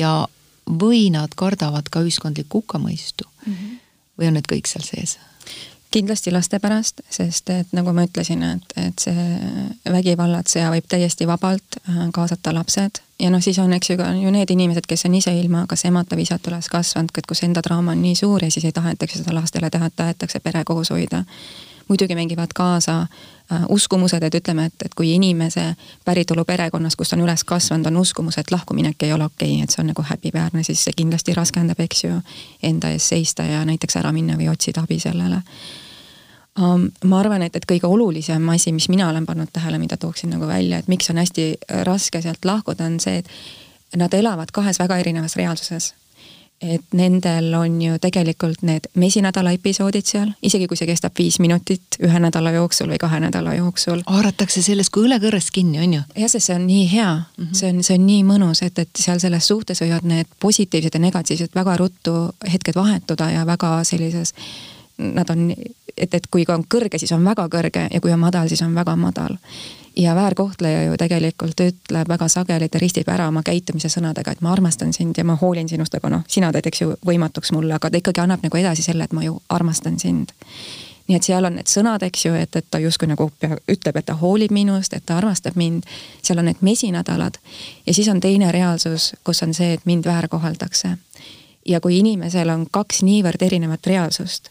Ja 0.00 0.24
või 0.70 1.10
nad 1.14 1.34
kardavad 1.36 1.88
ka 1.90 2.02
ühiskondlikku 2.04 2.62
hukkamõistu 2.62 3.24
mm. 3.24 3.54
-hmm. 3.54 3.78
või 4.18 4.30
on 4.30 4.38
need 4.38 4.50
kõik 4.50 4.70
seal 4.70 4.84
sees? 4.86 5.18
kindlasti 5.94 6.32
laste 6.34 6.58
pärast, 6.58 7.00
sest 7.10 7.50
et 7.54 7.72
nagu 7.72 7.92
ma 7.94 8.02
ütlesin, 8.02 8.42
et, 8.42 8.72
et 8.76 8.98
see 8.98 9.26
vägivallatseja 9.92 10.72
võib 10.72 10.88
täiesti 10.90 11.26
vabalt 11.30 11.76
äh, 11.78 12.00
kaasata 12.14 12.54
lapsed 12.54 12.98
ja 13.20 13.30
noh, 13.30 13.42
siis 13.42 13.60
on, 13.62 13.72
eks 13.76 13.92
ju, 13.92 13.96
ka 14.00 14.08
ju 14.18 14.32
need 14.34 14.50
inimesed, 14.50 14.88
kes 14.90 15.06
on 15.06 15.14
ise 15.14 15.34
ilma 15.38 15.66
kas 15.70 15.84
emata 15.86 16.18
või 16.18 16.26
isata 16.26 16.50
üles 16.50 16.68
kasvanud, 16.72 17.14
et 17.14 17.28
kus 17.30 17.44
enda 17.46 17.62
draama 17.62 17.94
on 17.94 18.02
nii 18.02 18.16
suur 18.18 18.42
ja 18.42 18.50
siis 18.50 18.66
ei 18.66 18.74
tahetaks 18.74 19.20
seda 19.20 19.36
lastele 19.36 19.70
teha, 19.70 19.86
et 19.86 19.96
tahetakse 19.96 20.42
pere 20.42 20.64
koos 20.66 20.90
hoida 20.90 21.22
muidugi 21.88 22.14
mängivad 22.14 22.52
kaasa 22.54 23.00
äh, 23.00 23.64
uskumused, 23.68 24.22
et 24.22 24.34
ütleme, 24.34 24.66
et, 24.70 24.84
et 24.84 24.94
kui 24.94 25.14
inimese 25.14 25.74
päritolu 26.04 26.44
perekonnas, 26.44 26.96
kus 26.96 27.12
ta 27.12 27.16
on 27.16 27.24
üles 27.26 27.44
kasvanud, 27.44 27.86
on 27.86 28.02
uskumus, 28.02 28.38
et 28.38 28.50
lahkuminek 28.50 29.02
ei 29.02 29.12
ole 29.12 29.24
okei 29.24 29.54
okay,, 29.54 29.64
et 29.64 29.74
see 29.74 29.82
on 29.82 29.90
nagu 29.92 30.04
häbiväärne, 30.10 30.62
siis 30.66 30.84
see 30.84 30.96
kindlasti 30.96 31.34
raskendab, 31.34 31.80
eks 31.80 32.04
ju, 32.04 32.20
enda 32.62 32.92
eest 32.94 33.14
seista 33.14 33.46
ja 33.48 33.64
näiteks 33.64 33.98
ära 34.00 34.12
minna 34.12 34.38
või 34.40 34.50
otsida 34.52 34.84
abi 34.84 35.00
sellele 35.02 35.42
um,. 36.60 36.88
ma 37.04 37.20
arvan, 37.20 37.42
et, 37.42 37.56
et 37.56 37.66
kõige 37.68 37.90
olulisem 37.90 38.48
asi, 38.48 38.72
mis 38.72 38.88
mina 38.88 39.08
olen 39.08 39.26
pannud 39.26 39.52
tähele, 39.52 39.78
mida 39.78 39.96
tooksin 39.96 40.32
nagu 40.36 40.46
välja, 40.48 40.78
et 40.78 40.88
miks 40.88 41.10
on 41.10 41.20
hästi 41.20 41.50
raske 41.84 42.22
sealt 42.22 42.44
lahkuda, 42.44 42.86
on 42.86 43.00
see, 43.00 43.20
et 43.20 43.98
nad 43.98 44.14
elavad 44.14 44.50
kahes 44.52 44.78
väga 44.80 44.98
erinevas 45.02 45.36
reaalsuses 45.36 45.92
et 46.62 46.94
nendel 46.96 47.54
on 47.54 47.82
ju 47.82 47.96
tegelikult 48.00 48.62
need 48.62 48.86
mesinädala 48.94 49.52
episoodid 49.56 50.06
seal, 50.06 50.30
isegi 50.42 50.68
kui 50.70 50.78
see 50.78 50.88
kestab 50.88 51.16
viis 51.18 51.40
minutit 51.42 51.98
ühe 52.02 52.20
nädala 52.22 52.54
jooksul 52.54 52.88
või 52.92 52.98
kahe 53.02 53.20
nädala 53.20 53.54
jooksul. 53.58 54.04
haaratakse 54.06 54.62
sellest 54.62 54.92
kui 54.94 55.08
õlekõrrest 55.08 55.50
kinni, 55.54 55.82
on 55.84 55.96
ju? 55.98 56.02
jah, 56.14 56.30
sest 56.30 56.48
see 56.48 56.56
on 56.56 56.66
nii 56.66 56.86
hea 56.92 57.10
mm, 57.14 57.44
-hmm. 57.44 57.58
see 57.60 57.72
on, 57.72 57.82
see 57.82 57.98
on 57.98 58.06
nii 58.06 58.22
mõnus, 58.30 58.62
et, 58.62 58.78
et 58.78 59.04
seal 59.06 59.20
selles 59.20 59.46
suhtes 59.46 59.82
võivad 59.82 60.08
need 60.08 60.30
positiivsed 60.40 60.94
ja 60.94 61.00
negatiivsed 61.00 61.54
väga 61.54 61.76
ruttu 61.76 62.16
hetked 62.52 62.74
vahetuda 62.74 63.30
ja 63.30 63.46
väga 63.46 63.76
sellises, 63.84 64.34
nad 64.98 65.30
on, 65.30 65.50
et, 65.96 66.14
et 66.14 66.26
kui 66.30 66.46
on 66.48 66.64
kõrge, 66.74 66.98
siis 66.98 67.12
on 67.12 67.24
väga 67.24 67.48
kõrge 67.50 67.88
ja 67.90 68.00
kui 68.00 68.12
on 68.12 68.22
madal, 68.22 68.48
siis 68.48 68.62
on 68.62 68.74
väga 68.74 68.96
madal 68.96 69.36
ja 69.96 70.14
väärkohtleja 70.14 70.84
ju 70.84 70.96
tegelikult 70.96 71.60
ütleb 71.60 72.08
väga 72.08 72.28
sageli, 72.28 72.68
ta 72.68 72.78
ristib 72.78 73.08
ära 73.08 73.28
oma 73.28 73.42
käitumise 73.46 73.88
sõnadega, 73.92 74.32
et 74.32 74.40
ma 74.40 74.52
armastan 74.52 74.92
sind 74.92 75.18
ja 75.18 75.24
ma 75.24 75.36
hoolin 75.40 75.68
sinust, 75.68 75.94
aga 75.94 76.10
noh, 76.10 76.24
sina 76.28 76.50
teed, 76.52 76.66
eks 76.70 76.82
ju, 76.82 76.96
võimatuks 77.06 77.52
mulle, 77.54 77.74
aga 77.74 77.90
ta 77.90 78.00
ikkagi 78.00 78.24
annab 78.24 78.42
nagu 78.42 78.58
edasi 78.58 78.82
selle, 78.82 79.04
et 79.04 79.12
ma 79.12 79.24
ju 79.24 79.38
armastan 79.48 79.98
sind. 79.98 80.34
nii 81.08 81.16
et 81.16 81.26
seal 81.26 81.44
on 81.44 81.52
need 81.58 81.68
sõnad, 81.68 82.02
eks 82.02 82.24
ju, 82.24 82.32
et, 82.34 82.56
et 82.56 82.66
ta 82.70 82.78
justkui 82.80 83.08
nagu 83.08 83.28
ütleb, 83.68 83.96
et 83.96 84.06
ta 84.06 84.14
hoolib 84.16 84.50
minust, 84.50 84.94
et 84.94 85.04
ta 85.06 85.18
armastab 85.20 85.56
mind. 85.56 85.84
seal 86.22 86.38
on 86.38 86.48
need 86.48 86.60
mesinädalad 86.60 87.38
ja 87.86 87.94
siis 87.94 88.08
on 88.08 88.20
teine 88.20 88.52
reaalsus, 88.52 89.12
kus 89.24 89.42
on 89.42 89.54
see, 89.54 89.72
et 89.74 89.86
mind 89.86 90.04
väärkoheldakse. 90.04 90.96
ja 91.66 91.80
kui 91.80 91.98
inimesel 91.98 92.48
on 92.50 92.66
kaks 92.70 93.02
niivõrd 93.02 93.42
erinevat 93.42 93.86
reaalsust, 93.86 94.50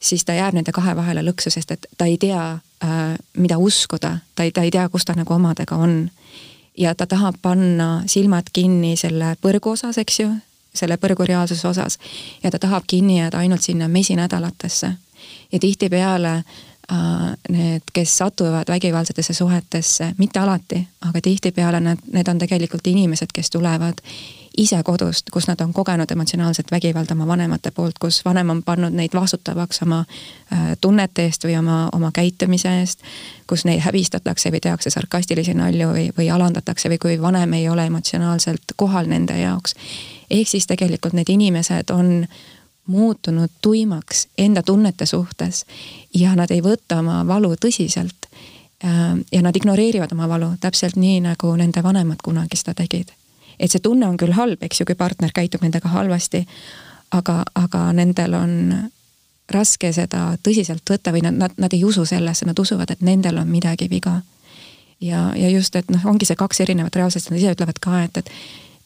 siis 0.00 0.24
ta 0.24 0.34
jääb 0.34 0.54
nende 0.54 0.72
kahe 0.72 0.96
vahele 0.96 1.22
lõksu, 1.24 1.50
sest 1.52 1.70
et 1.70 1.86
ta 1.98 2.08
ei 2.08 2.18
tea 2.18 2.42
äh, 2.84 3.18
mida 3.36 3.58
uskuda, 3.58 4.18
ta 4.34 4.42
ei, 4.42 4.52
ta 4.52 4.62
ei 4.62 4.70
tea, 4.70 4.88
kus 4.88 5.04
ta 5.04 5.14
nagu 5.16 5.34
omadega 5.34 5.76
on. 5.76 6.10
ja 6.78 6.94
ta 6.94 7.06
tahab 7.06 7.34
panna 7.42 8.02
silmad 8.06 8.48
kinni 8.52 8.96
selle 8.96 9.34
põrgu 9.42 9.74
osas, 9.74 9.98
eks 9.98 10.20
ju, 10.20 10.30
selle 10.74 10.96
põrgu 10.96 11.26
reaalsuse 11.26 11.68
osas. 11.68 11.98
ja 12.42 12.50
ta 12.50 12.58
tahab 12.58 12.84
kinni 12.86 13.18
jääda 13.18 13.38
ainult 13.38 13.62
sinna 13.62 13.88
mesinädalatesse. 13.88 14.92
ja 15.52 15.58
tihtipeale 15.58 16.32
äh, 16.32 17.36
need, 17.48 17.82
kes 17.92 18.18
satuvad 18.18 18.68
vägivaldsetesse 18.68 19.34
suhetesse, 19.34 20.14
mitte 20.18 20.38
alati, 20.38 20.88
aga 21.00 21.20
tihtipeale 21.20 21.80
nad, 21.80 21.98
need 22.12 22.28
on 22.28 22.38
tegelikult 22.38 22.86
inimesed, 22.86 23.28
kes 23.34 23.50
tulevad 23.50 24.00
ise 24.58 24.82
kodust, 24.82 25.30
kus 25.30 25.46
nad 25.48 25.60
on 25.60 25.72
kogenud 25.72 26.10
emotsionaalset 26.10 26.70
vägivalda 26.70 27.14
oma 27.14 27.26
vanemate 27.26 27.70
poolt, 27.70 27.98
kus 27.98 28.24
vanem 28.24 28.50
on 28.50 28.62
pannud 28.62 28.92
neid 28.92 29.14
vastutavaks 29.14 29.82
oma 29.82 30.00
äh, 30.00 30.76
tunnete 30.80 31.24
eest 31.24 31.44
või 31.44 31.58
oma, 31.58 31.88
oma 31.92 32.10
käitumise 32.12 32.72
eest, 32.80 33.04
kus 33.46 33.64
neid 33.64 33.80
häbistatakse 33.84 34.50
või 34.50 34.60
tehakse 34.60 34.90
sarkastilisi 34.90 35.54
nalju 35.54 35.92
või, 35.92 36.06
või 36.18 36.30
alandatakse 36.30 36.90
või 36.90 36.98
kui 36.98 37.20
vanem 37.22 37.52
ei 37.52 37.68
ole 37.68 37.86
emotsionaalselt 37.86 38.74
kohal 38.76 39.06
nende 39.06 39.38
jaoks. 39.38 39.74
ehk 40.30 40.48
siis 40.48 40.66
tegelikult 40.66 41.12
need 41.12 41.28
inimesed 41.28 41.90
on 41.90 42.26
muutunud 42.86 43.50
tuimaks 43.62 44.28
enda 44.38 44.62
tunnete 44.62 45.06
suhtes 45.06 45.64
ja 46.14 46.34
nad 46.34 46.50
ei 46.50 46.62
võta 46.62 46.98
oma 46.98 47.26
valu 47.26 47.54
tõsiselt 47.54 48.26
äh, 48.84 49.14
ja 49.32 49.42
nad 49.42 49.56
ignoreerivad 49.56 50.12
oma 50.12 50.28
valu 50.28 50.52
täpselt 50.60 50.96
nii, 50.96 51.20
nagu 51.20 51.54
nende 51.56 51.82
vanemad 51.82 52.18
kunagi 52.22 52.56
seda 52.56 52.74
tegid 52.74 53.19
et 53.60 53.72
see 53.72 53.82
tunne 53.84 54.08
on 54.08 54.16
küll 54.16 54.32
halb, 54.32 54.62
eks 54.64 54.80
ju, 54.80 54.88
kui 54.88 54.96
partner 54.98 55.32
käitub 55.36 55.62
nendega 55.64 55.92
halvasti, 55.92 56.46
aga, 57.16 57.42
aga 57.54 57.84
nendel 57.92 58.34
on 58.38 58.56
raske 59.50 59.92
seda 59.92 60.36
tõsiselt 60.46 60.86
võtta 60.88 61.12
või 61.12 61.24
nad, 61.26 61.36
nad, 61.36 61.54
nad 61.58 61.72
ei 61.74 61.84
usu 61.84 62.06
sellesse, 62.08 62.46
nad 62.46 62.58
usuvad, 62.58 62.90
et 62.90 63.04
nendel 63.04 63.40
on 63.42 63.48
midagi 63.50 63.90
viga. 63.90 64.20
ja, 65.00 65.32
ja 65.36 65.48
just, 65.48 65.76
et 65.76 65.90
noh, 65.90 66.06
ongi 66.06 66.28
see 66.28 66.36
kaks 66.36 66.60
erinevat 66.60 66.96
reaalsust, 66.96 67.30
nad 67.30 67.38
ise 67.38 67.52
ütlevad 67.54 67.80
ka, 67.80 68.02
et, 68.04 68.16
et, 68.16 68.30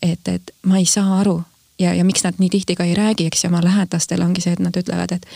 et, 0.03 0.29
et 0.29 0.55
ma 0.63 0.79
ei 0.79 0.87
saa 0.87 1.21
aru 1.21 1.43
ja, 1.79 1.95
ja 1.95 2.05
miks 2.05 2.25
nad 2.25 2.39
nii 2.39 2.51
tihti 2.51 2.75
ka 2.75 2.85
ei 2.85 2.95
räägi, 2.95 3.27
eks 3.27 3.45
ju, 3.45 3.51
oma 3.51 3.63
lähedastele 3.65 4.25
ongi 4.25 4.45
see, 4.45 4.55
et 4.57 4.63
nad 4.63 4.77
ütlevad, 4.77 5.13
et 5.13 5.27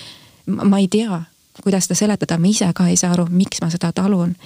ma, 0.46 0.64
ma 0.64 0.80
ei 0.82 0.88
tea, 0.88 1.22
kuidas 1.62 1.88
seda 1.88 1.98
seletada, 1.98 2.38
ma 2.38 2.50
ise 2.50 2.70
ka 2.74 2.88
ei 2.88 2.96
saa 2.96 3.12
aru, 3.16 3.26
miks 3.30 3.62
ma 3.62 3.70
seda 3.70 3.92
talun. 3.92 4.36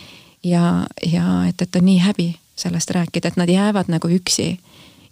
ja, 0.44 0.86
ja 1.06 1.44
et, 1.48 1.62
et 1.62 1.76
on 1.76 1.84
nii 1.86 2.00
häbi 2.02 2.32
sellest 2.56 2.90
rääkida, 2.90 3.28
et 3.28 3.36
nad 3.36 3.48
jäävad 3.48 3.88
nagu 3.88 4.08
üksi 4.08 4.58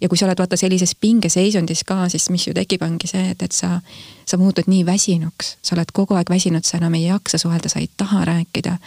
ja 0.01 0.09
kui 0.09 0.17
sa 0.17 0.25
oled 0.25 0.39
vaata 0.41 0.57
sellises 0.57 0.95
pingeseisundis 0.95 1.83
ka, 1.87 2.09
siis 2.09 2.29
mis 2.33 2.47
ju 2.47 2.53
tekib, 2.57 2.81
ongi 2.85 3.09
see, 3.09 3.31
et, 3.33 3.41
et 3.41 3.55
sa, 3.55 3.79
sa 4.25 4.37
muutud 4.41 4.69
nii 4.71 4.85
väsinuks, 4.85 5.55
sa 5.61 5.75
oled 5.75 5.93
kogu 5.93 6.17
aeg 6.17 6.29
väsinud, 6.29 6.65
sa 6.65 6.79
enam 6.81 6.97
ei 6.97 7.05
jaksa 7.05 7.37
suhelda, 7.41 7.69
sa 7.69 7.81
ei 7.81 7.89
taha 7.97 8.25
rääkida. 8.25 8.77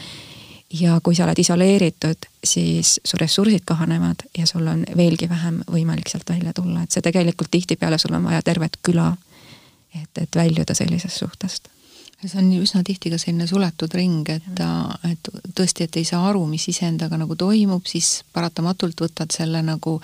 ja 0.74 0.98
kui 1.02 1.14
sa 1.14 1.24
oled 1.24 1.38
isoleeritud, 1.38 2.26
siis 2.44 3.00
su 3.04 3.18
ressursid 3.20 3.62
kahanevad 3.64 4.26
ja 4.38 4.46
sul 4.46 4.66
on 4.66 4.82
veelgi 4.96 5.28
vähem 5.28 5.60
võimalik 5.70 6.10
sealt 6.10 6.30
välja 6.30 6.52
tulla, 6.52 6.82
et 6.82 6.90
see 6.90 7.02
tegelikult 7.02 7.50
tihtipeale 7.50 7.98
sul 7.98 8.14
on 8.14 8.24
vaja 8.24 8.42
tervet 8.42 8.78
küla. 8.82 9.16
et, 9.94 10.10
et 10.18 10.36
väljuda 10.36 10.74
sellisest 10.74 11.16
suhtest 11.16 11.73
see 12.28 12.40
on 12.40 12.50
üsna 12.62 12.82
tihti 12.87 13.10
ka 13.12 13.18
selline 13.20 13.46
suletud 13.48 13.92
ring, 13.96 14.28
et, 14.32 14.62
et 15.08 15.30
tõesti, 15.56 15.87
et 15.87 15.98
ei 16.00 16.06
saa 16.08 16.22
aru, 16.30 16.44
mis 16.48 16.64
iseendaga 16.70 17.18
nagu 17.20 17.37
toimub, 17.38 17.84
siis 17.88 18.22
paratamatult 18.34 19.04
võtad 19.04 19.34
selle 19.34 19.62
nagu 19.64 19.96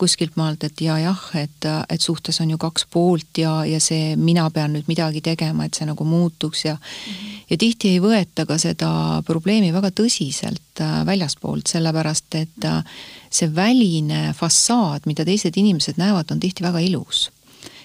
kuskilt 0.00 0.36
maalt, 0.40 0.64
et 0.68 0.84
ja 0.84 0.98
jah, 1.02 1.22
et, 1.38 1.68
et 1.92 2.04
suhtes 2.04 2.40
on 2.44 2.54
ju 2.54 2.60
kaks 2.60 2.86
poolt 2.92 3.42
ja, 3.42 3.54
ja 3.68 3.80
see, 3.82 4.14
mina 4.16 4.48
pean 4.54 4.76
nüüd 4.76 4.88
midagi 4.90 5.22
tegema, 5.24 5.66
et 5.66 5.78
see 5.78 5.88
nagu 5.88 6.04
muutuks 6.04 6.64
ja 6.64 6.74
mm 6.74 7.12
-hmm. 7.12 7.42
ja 7.50 7.56
tihti 7.56 7.94
ei 7.96 8.00
võeta 8.00 8.46
ka 8.46 8.58
seda 8.58 9.22
probleemi 9.26 9.72
väga 9.72 9.90
tõsiselt 9.90 10.80
äh, 10.80 11.06
väljaspoolt, 11.06 11.66
sellepärast 11.66 12.34
et 12.34 12.64
äh, 12.64 12.84
see 13.30 13.54
väline 13.54 14.34
fassaad, 14.36 15.06
mida 15.06 15.24
teised 15.24 15.56
inimesed 15.56 15.96
näevad, 15.96 16.30
on 16.30 16.40
tihti 16.40 16.62
väga 16.62 16.78
ilus 16.78 17.30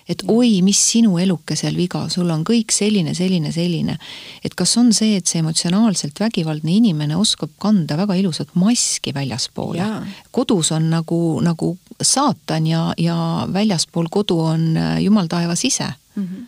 et 0.08 0.24
oi, 0.32 0.62
mis 0.64 0.80
sinu 0.92 1.18
elukesel 1.20 1.76
viga, 1.78 2.06
sul 2.10 2.30
on 2.32 2.44
kõik 2.48 2.72
selline, 2.72 3.14
selline, 3.18 3.52
selline. 3.52 3.98
et 4.44 4.56
kas 4.56 4.78
on 4.80 4.94
see, 4.96 5.18
et 5.20 5.28
see 5.28 5.42
emotsionaalselt 5.44 6.20
vägivaldne 6.20 6.72
inimene 6.78 7.18
oskab 7.20 7.52
kanda 7.60 7.98
väga 7.98 8.16
ilusat 8.16 8.56
maski 8.56 9.14
väljaspoole. 9.14 9.88
kodus 10.32 10.72
on 10.72 10.90
nagu, 10.90 11.42
nagu 11.44 11.76
saatan 12.02 12.68
ja, 12.68 12.94
ja 12.98 13.48
väljaspool 13.54 14.08
kodu 14.10 14.40
on 14.40 14.78
äh, 14.78 14.98
jumal 15.04 15.28
taevas 15.28 15.66
ise 15.66 15.88
mm. 16.16 16.24
-hmm. 16.24 16.48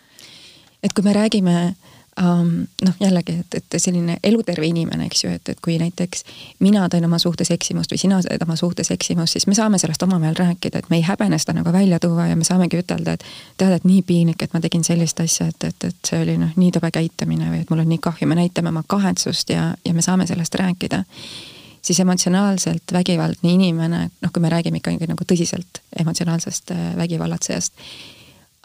et 0.83 0.93
kui 0.93 1.03
me 1.03 1.13
räägime 1.13 1.75
um, 2.23 2.67
noh, 2.85 2.95
jällegi, 2.99 3.33
et, 3.39 3.55
et 3.55 3.81
selline 3.81 4.17
eluterve 4.23 4.67
inimene, 4.67 5.07
eks 5.09 5.23
ju, 5.23 5.31
et, 5.33 5.49
et 5.49 5.59
kui 5.63 5.77
näiteks 5.79 6.23
mina 6.63 6.87
teen 6.89 7.05
oma 7.05 7.19
suhtes 7.21 7.51
eksimust 7.55 7.93
või 7.93 8.01
sina 8.01 8.19
teed 8.25 8.43
oma 8.45 8.55
suhtes 8.59 8.91
eksimust, 8.95 9.37
siis 9.37 9.47
me 9.47 9.55
saame 9.57 9.79
sellest 9.81 10.03
omavahel 10.05 10.37
rääkida, 10.37 10.81
et 10.83 10.89
me 10.91 10.99
ei 10.99 11.05
häbene 11.07 11.39
seda 11.39 11.55
nagu 11.59 11.73
välja 11.73 11.99
tuua 12.03 12.29
ja 12.29 12.37
me 12.39 12.47
saamegi 12.47 12.81
ütelda, 12.81 13.15
et 13.15 13.25
tead, 13.57 13.75
et 13.77 13.87
nii 13.87 14.01
piinlik, 14.07 14.43
et 14.43 14.55
ma 14.55 14.63
tegin 14.63 14.83
sellist 14.87 15.19
asja, 15.23 15.49
et, 15.53 15.69
et, 15.71 15.87
et 15.91 16.11
see 16.11 16.21
oli 16.23 16.37
noh, 16.41 16.51
nii 16.59 16.73
tobe 16.75 16.91
käitumine 16.95 17.51
või 17.53 17.63
et 17.63 17.71
mul 17.71 17.85
on 17.85 17.89
nii 17.93 18.03
kahju, 18.03 18.27
me 18.29 18.39
näitame 18.39 18.73
oma 18.73 18.83
kahetsust 18.87 19.55
ja, 19.55 19.71
ja 19.85 19.95
me 19.95 20.05
saame 20.05 20.27
sellest 20.29 20.59
rääkida. 20.59 21.03
Siis 21.81 21.99
emotsionaalselt 22.03 22.91
vägivaldne 22.91 23.53
inimene, 23.53 23.99
noh, 24.21 24.31
kui 24.35 24.43
me 24.43 24.49
räägime 24.51 24.81
ikkagi 24.81 25.07
nagu 25.07 25.23
tõsiselt 25.25 25.79
emotsionaalsest 26.03 26.73
äh, 26.75 26.89
vägivallatsejast 26.99 27.73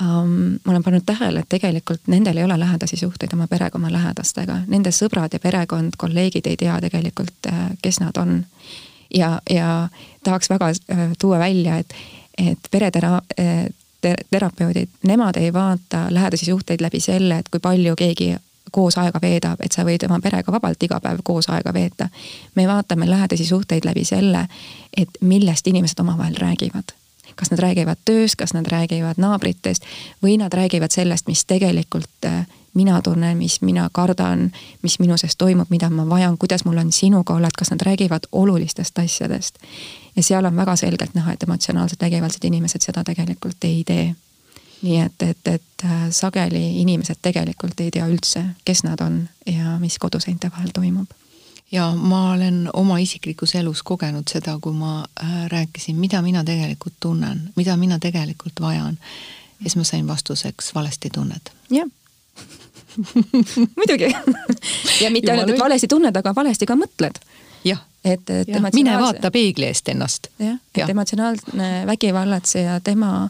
um,. 0.02 0.58
ma 0.64 0.72
olen 0.72 0.82
pannud 0.82 1.02
tähele, 1.06 1.40
et 1.40 1.48
tegelikult 1.48 2.00
nendel 2.06 2.36
ei 2.36 2.44
ole 2.44 2.58
lähedasi 2.60 2.96
suhteid 2.96 3.32
oma 3.32 3.46
perega, 3.46 3.78
oma 3.78 3.92
lähedastega, 3.92 4.58
nende 4.66 4.90
sõbrad 4.90 5.32
ja 5.32 5.40
perekond, 5.40 5.96
kolleegid 5.98 6.46
ei 6.46 6.56
tea 6.56 6.80
tegelikult, 6.80 7.50
äh, 7.52 7.70
kes 7.82 8.00
nad 8.00 8.16
on. 8.16 8.44
ja, 9.14 9.40
ja 9.50 9.88
tahaks 10.24 10.50
väga 10.50 10.68
äh, 10.68 11.10
tuua 11.18 11.38
välja, 11.38 11.78
et, 11.78 11.94
et 12.38 12.68
peretera- 12.70 13.22
äh, 13.40 13.66
ter, 14.00 14.24
terapeudid, 14.30 14.88
nemad 15.02 15.36
ei 15.36 15.52
vaata 15.52 16.06
lähedasi 16.10 16.44
suhteid 16.44 16.80
läbi 16.80 17.00
selle, 17.00 17.38
et 17.38 17.48
kui 17.48 17.60
palju 17.60 17.96
keegi 17.96 18.34
koos 18.74 18.98
aega 18.98 19.20
veedab, 19.22 19.60
et 19.62 19.72
sa 19.72 19.84
võid 19.86 20.02
oma 20.08 20.18
perega 20.20 20.52
vabalt 20.52 20.82
iga 20.82 20.98
päev 21.00 21.22
koos 21.22 21.48
aega 21.48 21.72
veeta. 21.72 22.08
me 22.54 22.66
vaatame 22.66 23.10
lähedasi 23.10 23.46
suhteid 23.46 23.84
läbi 23.84 24.04
selle, 24.04 24.46
et 24.96 25.08
millest 25.20 25.66
inimesed 25.66 26.00
omavahel 26.00 26.34
räägivad 26.34 26.96
kas 27.36 27.50
nad 27.50 27.62
räägivad 27.62 28.00
tööst, 28.04 28.36
kas 28.40 28.54
nad 28.54 28.68
räägivad 28.70 29.20
naabritest 29.20 29.84
või 30.22 30.38
nad 30.38 30.54
räägivad 30.54 30.94
sellest, 30.94 31.26
mis 31.28 31.44
tegelikult 31.44 32.28
äh, 32.28 32.46
mina 32.74 33.02
tunnen, 33.02 33.36
mis 33.38 33.60
mina 33.60 33.88
kardan, 33.92 34.52
mis 34.82 34.98
minu 34.98 35.16
sees 35.16 35.36
toimub, 35.36 35.70
mida 35.70 35.90
ma 35.90 36.06
vajan, 36.08 36.38
kuidas 36.38 36.64
mul 36.64 36.78
on 36.82 36.92
sinuga 36.92 37.34
olla, 37.34 37.48
et 37.48 37.58
kas 37.58 37.70
nad 37.70 37.82
räägivad 37.86 38.28
olulistest 38.32 38.98
asjadest. 38.98 39.58
ja 40.16 40.22
seal 40.22 40.44
on 40.44 40.56
väga 40.56 40.76
selgelt 40.76 41.14
näha, 41.14 41.32
et 41.32 41.42
emotsionaalselt 41.42 42.02
vägivaldsed 42.02 42.44
inimesed 42.44 42.82
seda 42.82 43.04
tegelikult 43.04 43.64
ei 43.64 43.82
tee. 43.86 44.14
nii 44.82 45.00
et, 45.00 45.22
et, 45.22 45.46
et 45.48 45.84
äh, 45.84 46.10
sageli 46.10 46.80
inimesed 46.80 47.16
tegelikult 47.22 47.80
ei 47.80 47.90
tea 47.90 48.06
üldse, 48.06 48.44
kes 48.64 48.84
nad 48.84 49.00
on 49.00 49.28
ja 49.46 49.78
mis 49.78 49.98
koduseinte 49.98 50.50
vahel 50.50 50.70
toimub 50.74 51.23
ja 51.72 51.92
ma 51.96 52.32
olen 52.32 52.68
oma 52.72 52.98
isiklikus 52.98 53.54
elus 53.54 53.82
kogenud 53.82 54.28
seda, 54.30 54.58
kui 54.60 54.72
ma 54.72 55.04
äh, 55.22 55.46
rääkisin, 55.50 55.96
mida 55.96 56.22
mina 56.22 56.44
tegelikult 56.44 56.94
tunnen, 57.00 57.50
mida 57.56 57.76
mina 57.76 57.98
tegelikult 57.98 58.60
vajan. 58.60 58.98
ja 59.58 59.62
siis 59.62 59.76
ma 59.76 59.84
sain 59.84 60.06
vastuseks, 60.06 60.74
valesti 60.74 61.10
tunned. 61.10 61.50
jah 61.70 61.88
muidugi 63.76 64.14
ja 65.00 65.10
mitte 65.10 65.32
ainult, 65.32 65.50
et 65.50 65.58
valesti 65.58 65.88
tunned, 65.88 66.16
aga 66.16 66.34
valesti 66.34 66.66
ka 66.66 66.76
mõtled. 66.78 67.18
jah 67.64 67.82
et, 68.04 68.30
et 68.30 68.48
ja, 68.48 68.60
mine 68.74 68.96
vaata 69.00 69.30
peegli 69.30 69.66
eest 69.66 69.88
ennast. 69.88 70.28
jah, 70.38 70.58
et 70.74 70.82
ja. 70.82 70.88
emotsionaalne 70.92 71.70
vägivallatseja, 71.86 72.80
tema 72.84 73.28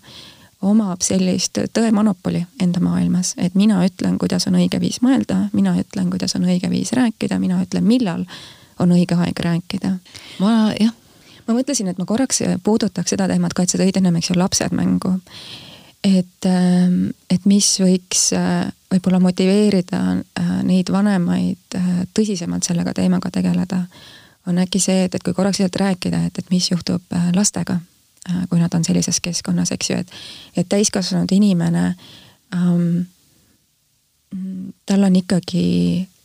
omab 0.64 1.04
sellist 1.04 1.58
tõemonopoli 1.76 2.42
enda 2.62 2.80
maailmas, 2.84 3.34
et 3.38 3.54
mina 3.58 3.80
ütlen, 3.86 4.18
kuidas 4.20 4.48
on 4.48 4.58
õige 4.58 4.80
viis 4.82 5.00
mõelda, 5.04 5.48
mina 5.52 5.74
ütlen, 5.80 6.10
kuidas 6.12 6.36
on 6.38 6.46
õige 6.48 6.70
viis 6.72 6.92
rääkida, 6.96 7.38
mina 7.42 7.60
ütlen, 7.62 7.86
millal 7.88 8.24
on 8.80 8.94
õige 8.94 9.18
aeg 9.20 9.44
rääkida. 9.46 9.94
ma 10.40 10.72
jah. 10.80 10.92
ma 11.46 11.54
mõtlesin, 11.54 11.88
et 11.90 12.00
ma 12.00 12.08
korraks 12.08 12.42
puudutaks 12.64 13.14
seda 13.14 13.28
teemat 13.30 13.54
ka, 13.54 13.62
et 13.62 13.74
sa 13.74 13.80
tõid 13.80 14.00
ennem, 14.00 14.16
eks 14.18 14.32
ju, 14.32 14.38
lapsed 14.40 14.74
mängu. 14.74 15.14
et, 16.04 16.48
ähm, 16.48 17.14
et 17.30 17.44
mis 17.44 17.70
võiks 17.80 18.28
äh, 18.36 18.66
võib-olla 18.92 19.20
motiveerida 19.20 20.02
äh, 20.16 20.52
neid 20.62 20.92
vanemaid 20.92 21.78
äh, 21.78 22.04
tõsisemalt 22.14 22.64
sellega 22.64 22.94
teemaga 22.94 23.30
tegeleda, 23.30 23.84
on 24.46 24.58
äkki 24.60 24.80
see, 24.80 25.04
et, 25.04 25.14
et 25.14 25.22
kui 25.22 25.32
korraks 25.32 25.62
sealt 25.62 25.76
rääkida, 25.76 26.26
et, 26.26 26.38
et 26.38 26.50
mis 26.52 26.70
juhtub 26.70 27.02
lastega 27.32 27.78
Äh, 27.78 27.93
kui 28.48 28.58
nad 28.58 28.74
on 28.74 28.84
sellises 28.84 29.20
keskkonnas, 29.20 29.72
eks 29.74 29.90
ju, 29.90 29.96
et, 30.00 30.12
et 30.56 30.68
täiskasvanud 30.68 31.32
inimene 31.32 31.94
ähm,, 32.54 33.04
tal 34.86 35.02
on 35.02 35.16
ikkagi 35.16 35.66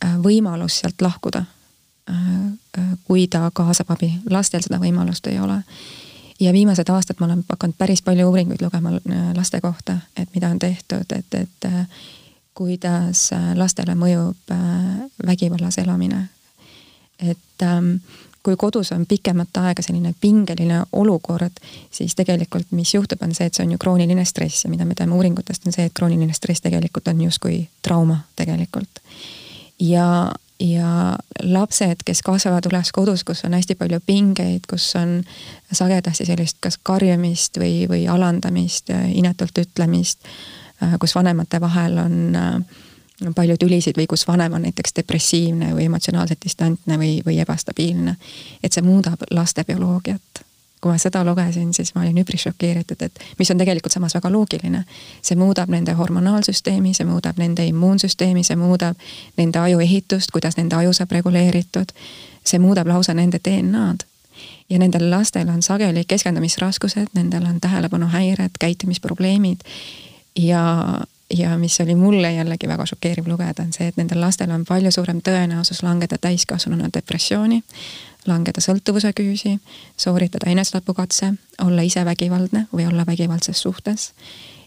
äh, 0.04 0.14
võimalus 0.22 0.80
sealt 0.80 1.02
lahkuda 1.02 1.44
äh,. 2.10 2.28
kui 3.04 3.26
ta 3.28 3.50
kaasab 3.54 3.90
abi, 3.90 4.12
lastel 4.30 4.62
seda 4.62 4.78
võimalust 4.78 5.26
ei 5.26 5.40
ole. 5.40 5.60
ja 6.40 6.52
viimased 6.52 6.88
aastad 6.88 7.20
ma 7.20 7.26
olen 7.26 7.44
hakanud 7.48 7.76
päris 7.78 8.02
palju 8.02 8.28
uuringuid 8.28 8.62
lugema 8.62 8.94
äh, 8.96 9.34
laste 9.36 9.60
kohta, 9.60 9.98
et 10.16 10.28
mida 10.34 10.48
on 10.48 10.58
tehtud, 10.58 11.12
et, 11.12 11.34
et 11.34 11.68
äh, 11.68 11.86
kuidas 12.54 13.30
lastele 13.54 13.94
mõjub 13.94 14.52
äh, 14.52 14.58
vägivallas 15.26 15.78
elamine. 15.78 16.28
et 17.18 17.62
ähm, 17.62 17.96
kui 18.42 18.56
kodus 18.56 18.92
on 18.92 19.06
pikemat 19.06 19.56
aega 19.60 19.82
selline 19.82 20.14
pingeline 20.20 20.82
olukord, 20.92 21.60
siis 21.90 22.14
tegelikult, 22.16 22.70
mis 22.76 22.94
juhtub, 22.94 23.22
on 23.22 23.34
see, 23.36 23.46
et 23.50 23.56
see 23.56 23.64
on 23.66 23.74
ju 23.74 23.80
krooniline 23.80 24.24
stress 24.24 24.64
ja 24.64 24.70
mida 24.72 24.86
me 24.88 24.96
teame 24.96 25.14
uuringutest, 25.16 25.66
on 25.66 25.76
see, 25.76 25.88
et 25.88 25.96
krooniline 25.96 26.32
stress 26.36 26.64
tegelikult 26.64 27.08
on 27.12 27.20
justkui 27.26 27.62
trauma 27.82 28.22
tegelikult. 28.36 29.02
ja, 29.80 30.32
ja 30.60 31.16
lapsed, 31.42 32.04
kes 32.04 32.22
kasvavad 32.22 32.66
üles 32.68 32.92
kodus, 32.92 33.24
kus 33.24 33.44
on 33.44 33.56
hästi 33.56 33.76
palju 33.80 34.00
pingeid, 34.06 34.66
kus 34.68 34.88
on 34.96 35.20
sagedasti 35.72 36.28
sellist 36.28 36.60
kas 36.60 36.78
karjumist 36.82 37.60
või, 37.60 37.84
või 37.88 38.06
alandamist, 38.08 38.92
inetult 39.14 39.58
ütlemist, 39.58 40.24
kus 41.00 41.14
vanemate 41.14 41.60
vahel 41.60 41.98
on 42.00 42.36
äh, 42.36 42.80
palju 43.34 43.56
tülisid 43.60 43.98
või 43.98 44.06
kus 44.10 44.26
vanem 44.28 44.52
on 44.52 44.62
näiteks 44.62 44.94
depressiivne 44.96 45.74
või 45.74 45.88
emotsionaalselt 45.90 46.44
distantne 46.44 46.98
või, 46.98 47.20
või 47.26 47.40
ebastabiilne. 47.40 48.16
et 48.62 48.72
see 48.72 48.82
muudab 48.82 49.22
laste 49.30 49.64
bioloogiat. 49.64 50.44
kui 50.80 50.92
ma 50.92 50.98
seda 50.98 51.24
lugesin, 51.24 51.74
siis 51.74 51.94
ma 51.94 52.00
olin 52.00 52.18
üpris 52.18 52.40
šokeeritud, 52.40 53.02
et 53.02 53.18
mis 53.38 53.50
on 53.50 53.58
tegelikult 53.58 53.92
samas 53.92 54.14
väga 54.14 54.32
loogiline. 54.32 54.84
see 55.22 55.36
muudab 55.36 55.68
nende 55.68 55.92
hormonaalsüsteemi, 55.92 56.94
see 56.94 57.06
muudab 57.06 57.36
nende 57.36 57.66
immuunsüsteemi, 57.66 58.44
see 58.44 58.56
muudab 58.56 58.96
nende 59.36 59.58
aju 59.58 59.80
ehitust, 59.80 60.30
kuidas 60.30 60.56
nende 60.56 60.76
aju 60.76 60.92
saab 60.92 61.12
reguleeritud. 61.12 61.92
see 62.44 62.58
muudab 62.58 62.86
lausa 62.86 63.14
nende 63.14 63.40
DNA-d 63.44 64.04
ja 64.70 64.78
nendel 64.78 65.10
lastel 65.10 65.48
on 65.48 65.62
sageli 65.62 66.04
keskendumisraskused, 66.04 67.06
nendel 67.14 67.44
on 67.44 67.60
tähelepanuhäired, 67.60 68.50
käitumisprobleemid 68.60 69.60
ja 70.36 71.00
ja 71.36 71.58
mis 71.58 71.80
oli 71.80 71.94
mulle 71.94 72.32
jällegi 72.32 72.68
väga 72.68 72.86
šokeeriv 72.86 73.26
lugeda, 73.28 73.62
on 73.62 73.72
see, 73.72 73.88
et 73.88 73.96
nendel 73.96 74.20
lastel 74.20 74.50
on 74.50 74.64
palju 74.68 74.90
suurem 74.90 75.20
tõenäosus 75.22 75.82
langeda 75.82 76.18
täiskasvanuna 76.18 76.90
depressiooni, 76.94 77.62
langeda 78.26 78.60
sõltuvuse 78.60 79.12
küüsi, 79.16 79.56
sooritada 79.96 80.50
enesetapukatse, 80.50 81.32
olla 81.62 81.82
ise 81.86 82.04
vägivaldne 82.04 82.66
või 82.72 82.86
olla 82.86 83.06
vägivaldses 83.06 83.62
suhtes. 83.62 84.12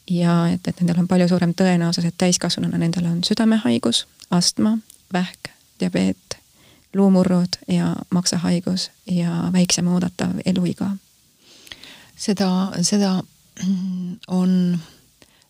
ja 0.09 0.47
et, 0.53 0.67
et 0.67 0.79
nendel 0.81 0.99
on 0.99 1.07
palju 1.07 1.27
suurem 1.27 1.53
tõenäosus, 1.53 2.05
et 2.05 2.17
täiskasvanuna 2.17 2.77
nendel 2.77 3.05
on 3.05 3.23
südamehaigus, 3.23 4.07
astma, 4.31 4.77
vähk, 5.13 5.49
diabeet, 5.79 6.37
luumurrud 6.93 7.57
ja 7.67 7.95
maksahaigus 8.09 8.91
ja 9.05 9.49
väiksem 9.53 9.87
oodatav 9.87 10.39
eluiga. 10.45 10.91
seda, 12.15 12.71
seda 12.81 13.23
on 14.27 14.79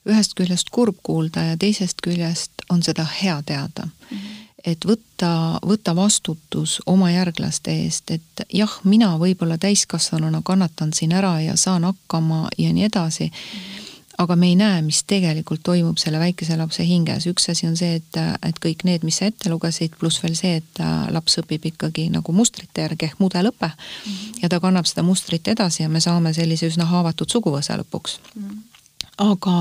ühest 0.09 0.35
küljest 0.35 0.71
kurb 0.71 0.97
kuulda 1.03 1.43
ja 1.51 1.57
teisest 1.59 2.01
küljest 2.03 2.65
on 2.69 2.83
seda 2.83 3.05
hea 3.21 3.41
teada 3.45 3.85
mm. 3.85 4.17
-hmm. 4.17 4.47
et 4.65 4.85
võtta, 4.85 5.59
võtta 5.67 5.95
vastutus 5.95 6.81
oma 6.85 7.11
järglaste 7.11 7.71
eest, 7.83 8.11
et 8.11 8.43
jah, 8.53 8.79
mina 8.83 9.15
võib-olla 9.17 9.57
täiskasvanuna 9.57 10.41
kannatan 10.43 10.93
siin 10.93 11.11
ära 11.11 11.39
ja 11.41 11.57
saan 11.57 11.83
hakkama 11.83 12.47
ja 12.57 12.73
nii 12.73 12.83
edasi 12.83 13.31
mm. 13.31 13.85
aga 14.17 14.35
me 14.35 14.47
ei 14.47 14.55
näe, 14.55 14.81
mis 14.81 15.03
tegelikult 15.03 15.63
toimub 15.63 15.97
selle 15.97 16.19
väikese 16.19 16.57
lapse 16.57 16.85
hinges. 16.85 17.27
üks 17.27 17.49
asi 17.49 17.67
on 17.67 17.77
see, 17.77 17.95
et, 17.95 18.19
et 18.43 18.59
kõik 18.65 18.83
need, 18.83 19.03
mis 19.03 19.17
sa 19.17 19.25
ette 19.25 19.49
lugesid, 19.49 19.95
pluss 19.99 20.23
veel 20.23 20.35
see, 20.35 20.55
et 20.55 20.83
laps 21.11 21.39
õpib 21.39 21.65
ikkagi 21.71 22.09
nagu 22.09 22.31
mustrite 22.31 22.81
järgi 22.81 23.05
ehk 23.05 23.19
mudelõpe 23.19 23.71
mm. 23.71 24.43
ja 24.43 24.49
ta 24.49 24.59
kannab 24.59 24.85
seda 24.85 25.03
mustrit 25.03 25.47
edasi 25.47 25.83
ja 25.83 25.89
me 25.89 25.99
saame 26.01 26.33
sellise 26.33 26.67
üsna 26.67 26.85
haavatud 26.85 27.29
suguvõsa 27.29 27.79
lõpuks 27.79 28.19
mm. 28.35 28.72
Aga 29.17 29.57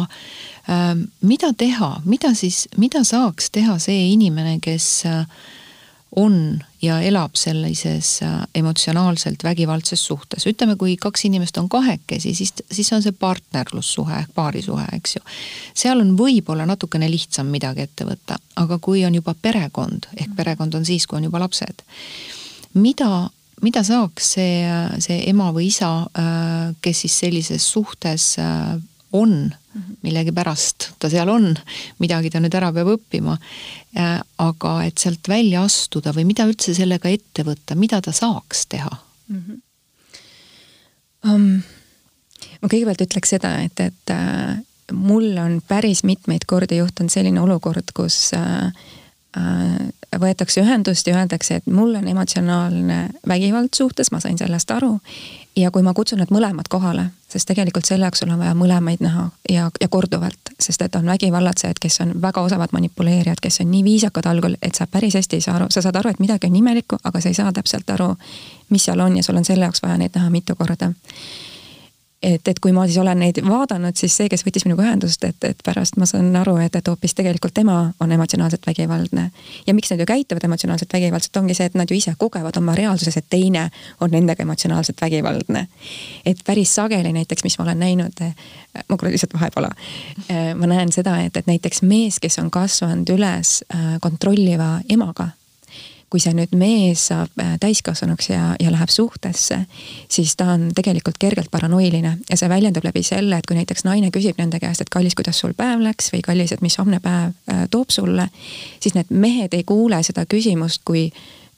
äh, 0.68 0.94
mida 1.20 1.52
teha, 1.52 1.94
mida 2.04 2.34
siis, 2.34 2.68
mida 2.76 3.04
saaks 3.04 3.50
teha 3.50 3.78
see 3.82 4.12
inimene, 4.12 4.58
kes 4.62 4.88
äh, 5.06 5.26
on 6.16 6.60
ja 6.82 7.00
elab 7.00 7.34
sellises 7.34 8.22
äh, 8.22 8.40
emotsionaalselt 8.54 9.44
vägivaldses 9.44 10.06
suhtes. 10.06 10.46
ütleme, 10.46 10.76
kui 10.76 10.96
kaks 10.96 11.24
inimest 11.24 11.56
on 11.56 11.68
kahekesi, 11.68 12.34
siis, 12.34 12.52
siis 12.70 12.92
on 12.92 13.02
see 13.02 13.12
partnerlussuhe 13.12 14.18
ehk 14.18 14.34
paarisuhe, 14.34 14.84
eks 14.92 15.16
ju. 15.16 15.22
seal 15.74 16.00
on 16.00 16.16
võib-olla 16.18 16.66
natukene 16.68 17.10
lihtsam 17.10 17.46
midagi 17.46 17.86
ette 17.86 18.04
võtta, 18.04 18.36
aga 18.56 18.78
kui 18.78 19.04
on 19.04 19.14
juba 19.14 19.34
perekond, 19.42 20.10
ehk 20.16 20.36
perekond 20.36 20.74
on 20.74 20.84
siis, 20.84 21.06
kui 21.06 21.16
on 21.16 21.30
juba 21.30 21.40
lapsed, 21.40 21.80
mida, 22.74 23.30
mida 23.62 23.82
saaks 23.82 24.34
see, 24.36 24.68
see 24.98 25.22
ema 25.32 25.48
või 25.52 25.70
isa, 25.72 25.94
äh, 26.12 26.74
kes 26.80 27.06
siis 27.06 27.18
sellises 27.24 27.72
suhtes 27.72 28.34
on 29.12 29.50
millegipärast 30.02 30.92
ta 31.00 31.10
seal 31.10 31.30
on, 31.32 31.52
midagi 32.02 32.30
ta 32.32 32.40
nüüd 32.42 32.54
ära 32.58 32.70
peab 32.74 32.92
õppima. 32.96 33.36
Äh, 33.96 34.18
aga 34.42 34.72
et 34.86 35.02
sealt 35.02 35.28
välja 35.28 35.64
astuda 35.66 36.14
või 36.16 36.26
mida 36.28 36.46
üldse 36.48 36.74
sellega 36.76 37.10
ette 37.12 37.44
võtta, 37.46 37.76
mida 37.78 38.00
ta 38.04 38.14
saaks 38.16 38.66
teha 38.72 38.90
mm? 38.92 39.42
-hmm. 39.42 39.60
Um, 41.22 41.62
ma 42.58 42.66
kõigepealt 42.66 43.04
ütleks 43.04 43.30
seda, 43.30 43.52
et, 43.62 43.78
et 43.78 44.10
äh, 44.10 44.58
mul 44.90 45.36
on 45.38 45.60
päris 45.62 46.02
mitmeid 46.02 46.48
kordi 46.50 46.80
juhtunud 46.80 47.12
selline 47.14 47.38
olukord, 47.40 47.92
kus 47.94 48.32
äh, 48.34 48.72
võetakse 50.20 50.60
ühendust 50.60 51.06
ja 51.06 51.16
öeldakse, 51.16 51.54
et 51.54 51.66
mul 51.66 51.94
on 51.94 52.08
emotsionaalne 52.08 53.08
vägivald 53.28 53.72
suhtes, 53.76 54.10
ma 54.12 54.20
sain 54.20 54.38
sellest 54.38 54.70
aru. 54.70 54.98
Ja 55.56 55.70
kui 55.70 55.82
ma 55.84 55.92
kutsun 55.94 56.20
need 56.20 56.30
mõlemad 56.32 56.68
kohale, 56.72 57.10
sest 57.28 57.48
tegelikult 57.48 57.84
selle 57.84 58.06
jaoks 58.06 58.22
sul 58.22 58.30
on 58.32 58.40
vaja 58.40 58.54
mõlemaid 58.56 59.02
näha 59.04 59.26
ja, 59.52 59.68
ja 59.80 59.88
korduvalt, 59.92 60.52
sest 60.60 60.82
et 60.82 60.96
on 60.96 61.08
vägivallatsejad, 61.08 61.80
kes 61.80 62.00
on 62.04 62.14
väga 62.22 62.40
osavad 62.40 62.72
manipuleerijad, 62.72 63.40
kes 63.42 63.60
on 63.60 63.70
nii 63.72 63.84
viisakad 63.84 64.28
algul, 64.28 64.56
et 64.62 64.74
sa 64.74 64.86
päris 64.86 65.16
hästi 65.20 65.36
ei 65.36 65.44
saa 65.44 65.58
aru, 65.60 65.68
sa 65.70 65.84
saad 65.84 65.96
aru, 66.00 66.12
et 66.12 66.24
midagi 66.24 66.48
on 66.48 66.56
imelikku, 66.56 67.00
aga 67.04 67.20
sa 67.20 67.28
ei 67.28 67.36
saa 67.36 67.52
täpselt 67.52 67.90
aru, 67.92 68.14
mis 68.72 68.88
seal 68.88 69.00
on 69.00 69.16
ja 69.16 69.24
sul 69.24 69.36
on 69.36 69.48
selle 69.48 69.68
jaoks 69.68 69.84
vaja 69.84 70.00
neid 70.00 70.16
näha 70.16 70.32
mitu 70.32 70.56
korda 70.56 70.92
et, 72.22 72.48
et 72.48 72.60
kui 72.62 72.72
ma 72.72 72.86
siis 72.86 72.98
olen 73.02 73.18
neid 73.18 73.40
vaadanud, 73.46 73.96
siis 73.98 74.14
see, 74.16 74.28
kes 74.30 74.44
võttis 74.46 74.64
minuga 74.66 74.84
ühendust, 74.86 75.24
et, 75.26 75.44
et 75.44 75.58
pärast 75.64 75.98
ma 76.00 76.06
saan 76.08 76.30
aru, 76.38 76.56
et, 76.62 76.76
et 76.78 76.88
hoopis 76.88 77.16
tegelikult 77.18 77.54
tema 77.54 77.76
on 78.00 78.12
emotsionaalselt 78.12 78.66
vägivaldne. 78.66 79.30
ja 79.66 79.74
miks 79.74 79.90
nad 79.90 80.00
ju 80.00 80.06
käituvad 80.06 80.44
emotsionaalselt 80.44 80.92
vägivaldselt, 80.92 81.36
ongi 81.36 81.54
see, 81.58 81.66
et 81.66 81.74
nad 81.78 81.90
ju 81.90 81.96
ise 81.96 82.14
kogevad 82.18 82.56
oma 82.56 82.74
reaalsuses, 82.78 83.16
et 83.16 83.28
teine 83.30 83.68
on 84.00 84.10
nendega 84.10 84.42
emotsionaalselt 84.42 85.00
vägivaldne. 85.00 85.66
et 86.26 86.38
päris 86.46 86.74
sageli 86.74 87.12
näiteks, 87.12 87.44
mis 87.44 87.58
ma 87.58 87.64
olen 87.64 87.78
näinud, 87.78 88.24
ma 88.88 88.96
kuulen 88.96 89.12
lihtsalt 89.12 89.34
vahepala. 89.34 89.70
ma 90.56 90.66
näen 90.66 90.92
seda, 90.92 91.18
et, 91.20 91.36
et 91.36 91.46
näiteks 91.46 91.82
mees, 91.82 92.20
kes 92.20 92.38
on 92.38 92.50
kasvanud 92.50 93.08
üles 93.10 93.62
äh, 93.74 93.98
kontrolliva 94.00 94.80
emaga 94.88 95.28
kui 96.12 96.20
see 96.20 96.34
nüüd 96.36 96.52
mees 96.60 97.06
saab 97.08 97.40
äh, 97.40 97.54
täiskasvanuks 97.60 98.28
ja, 98.28 98.52
ja 98.60 98.72
läheb 98.72 98.92
suhtesse, 98.92 99.62
siis 100.12 100.36
ta 100.36 100.50
on 100.54 100.68
tegelikult 100.76 101.16
kergelt 101.22 101.50
paranoiline. 101.50 102.16
Ja 102.28 102.36
see 102.36 102.50
väljendub 102.52 102.84
läbi 102.84 103.04
selle, 103.06 103.38
et 103.38 103.48
kui 103.48 103.56
näiteks 103.56 103.86
naine 103.88 104.12
küsib 104.14 104.40
nende 104.40 104.60
käest, 104.60 104.84
et 104.84 104.92
kallis, 104.92 105.16
kuidas 105.18 105.40
sul 105.40 105.56
päev 105.56 105.80
läks? 105.80 106.10
või 106.12 106.20
kallis, 106.24 106.52
et 106.52 106.64
mis 106.64 106.76
homne 106.80 107.00
päev 107.00 107.32
äh, 107.48 107.62
toob 107.72 107.94
sulle, 107.94 108.28
siis 108.80 108.96
need 108.98 109.08
mehed 109.10 109.54
ei 109.56 109.64
kuule 109.64 110.02
seda 110.04 110.26
küsimust 110.28 110.82
kui 110.84 111.08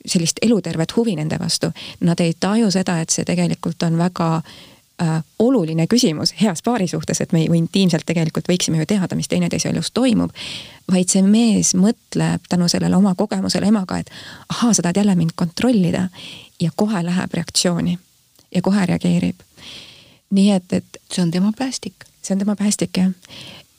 sellist 0.05 0.39
elutervet 0.45 0.93
huvi 0.97 1.17
nende 1.17 1.39
vastu. 1.41 1.73
Nad 2.05 2.21
ei 2.21 2.35
taju 2.39 2.71
seda, 2.71 3.01
et 3.01 3.11
see 3.11 3.25
tegelikult 3.27 3.83
on 3.87 3.99
väga 3.99 4.29
äh, 4.37 4.74
oluline 5.39 5.87
küsimus 5.87 6.35
heas 6.41 6.63
paari 6.63 6.89
suhtes, 6.89 7.21
et 7.21 7.33
me 7.33 7.43
ju 7.45 7.55
intiimselt 7.59 8.07
tegelikult 8.07 8.47
võiksime 8.49 8.79
ju 8.79 8.87
teada, 8.87 9.17
mis 9.17 9.29
teineteise 9.29 9.69
elus 9.69 9.91
toimub. 9.91 10.31
vaid 10.93 11.09
see 11.09 11.23
mees 11.23 11.75
mõtleb 11.75 12.47
tänu 12.49 12.69
sellele 12.69 12.97
oma 12.97 13.15
kogemusele 13.15 13.67
emaga, 13.67 13.99
et 13.99 14.11
ahaa, 14.49 14.75
sa 14.75 14.83
tahad 14.83 14.97
jälle 14.97 15.15
mind 15.15 15.35
kontrollida 15.35 16.09
ja 16.61 16.71
kohe 16.77 17.03
läheb 17.03 17.35
reaktsiooni 17.35 17.99
ja 18.55 18.63
kohe 18.63 18.87
reageerib. 18.87 19.41
nii 20.31 20.51
et, 20.51 20.73
et. 20.73 20.85
see 21.13 21.23
on 21.23 21.31
tema 21.31 21.53
päästik. 21.59 21.95
see 22.23 22.35
on 22.35 22.39
tema 22.39 22.57
päästik 22.57 22.97
jah. 22.97 23.11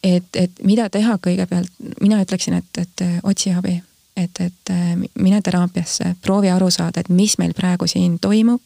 et, 0.04 0.36
et 0.36 0.52
mida 0.64 0.90
teha 0.90 1.18
kõigepealt, 1.28 1.72
mina 2.02 2.22
ütleksin, 2.22 2.54
et, 2.54 2.78
et 2.78 3.08
otsi 3.24 3.54
abi 3.54 3.82
et, 4.18 4.40
et 4.40 4.76
mine 5.20 5.42
teraapiasse, 5.42 6.16
proovi 6.22 6.50
aru 6.50 6.70
saada, 6.72 7.00
et 7.00 7.10
mis 7.10 7.38
meil 7.38 7.54
praegu 7.54 7.88
siin 7.88 8.20
toimub 8.20 8.62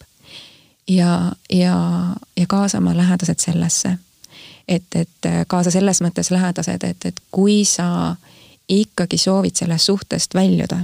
ja, 0.90 1.32
ja, 1.50 2.06
ja 2.38 2.46
kaasa 2.48 2.78
oma 2.78 2.98
lähedased 2.98 3.40
sellesse. 3.40 3.98
et, 4.68 4.84
et 4.96 5.10
kaasa 5.48 5.72
selles 5.72 6.02
mõttes 6.02 6.32
lähedased, 6.32 6.84
et, 6.84 7.06
et 7.06 7.22
kui 7.32 7.66
sa 7.66 8.16
ikkagi 8.70 9.18
soovid 9.18 9.56
sellest 9.56 9.86
suhtest 9.86 10.34
väljuda, 10.34 10.84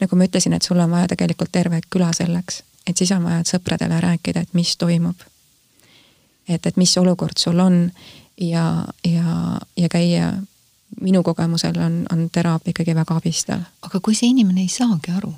nagu 0.00 0.16
ma 0.16 0.26
ütlesin, 0.28 0.52
et 0.52 0.62
sul 0.62 0.80
on 0.80 0.90
vaja 0.90 1.08
tegelikult 1.08 1.52
terve 1.52 1.80
küla 1.90 2.10
selleks, 2.12 2.62
et 2.86 2.96
siis 2.96 3.12
on 3.16 3.24
vaja 3.24 3.44
sõpradele 3.48 4.00
rääkida, 4.00 4.44
et 4.44 4.54
mis 4.54 4.76
toimub. 4.76 5.16
et, 6.48 6.66
et 6.66 6.76
mis 6.76 6.98
olukord 6.98 7.38
sul 7.38 7.58
on 7.60 7.90
ja, 8.40 8.84
ja, 9.04 9.60
ja 9.76 9.88
käia 9.88 10.32
minu 11.00 11.22
kogemusel 11.22 11.80
on, 11.80 12.06
on 12.12 12.30
teraapia 12.30 12.70
ikkagi 12.70 12.94
väga 12.94 13.16
abistav. 13.16 13.60
aga 13.82 14.00
kui 14.00 14.14
see 14.14 14.28
inimene 14.28 14.60
ei 14.60 14.68
saagi 14.68 15.16
aru 15.16 15.34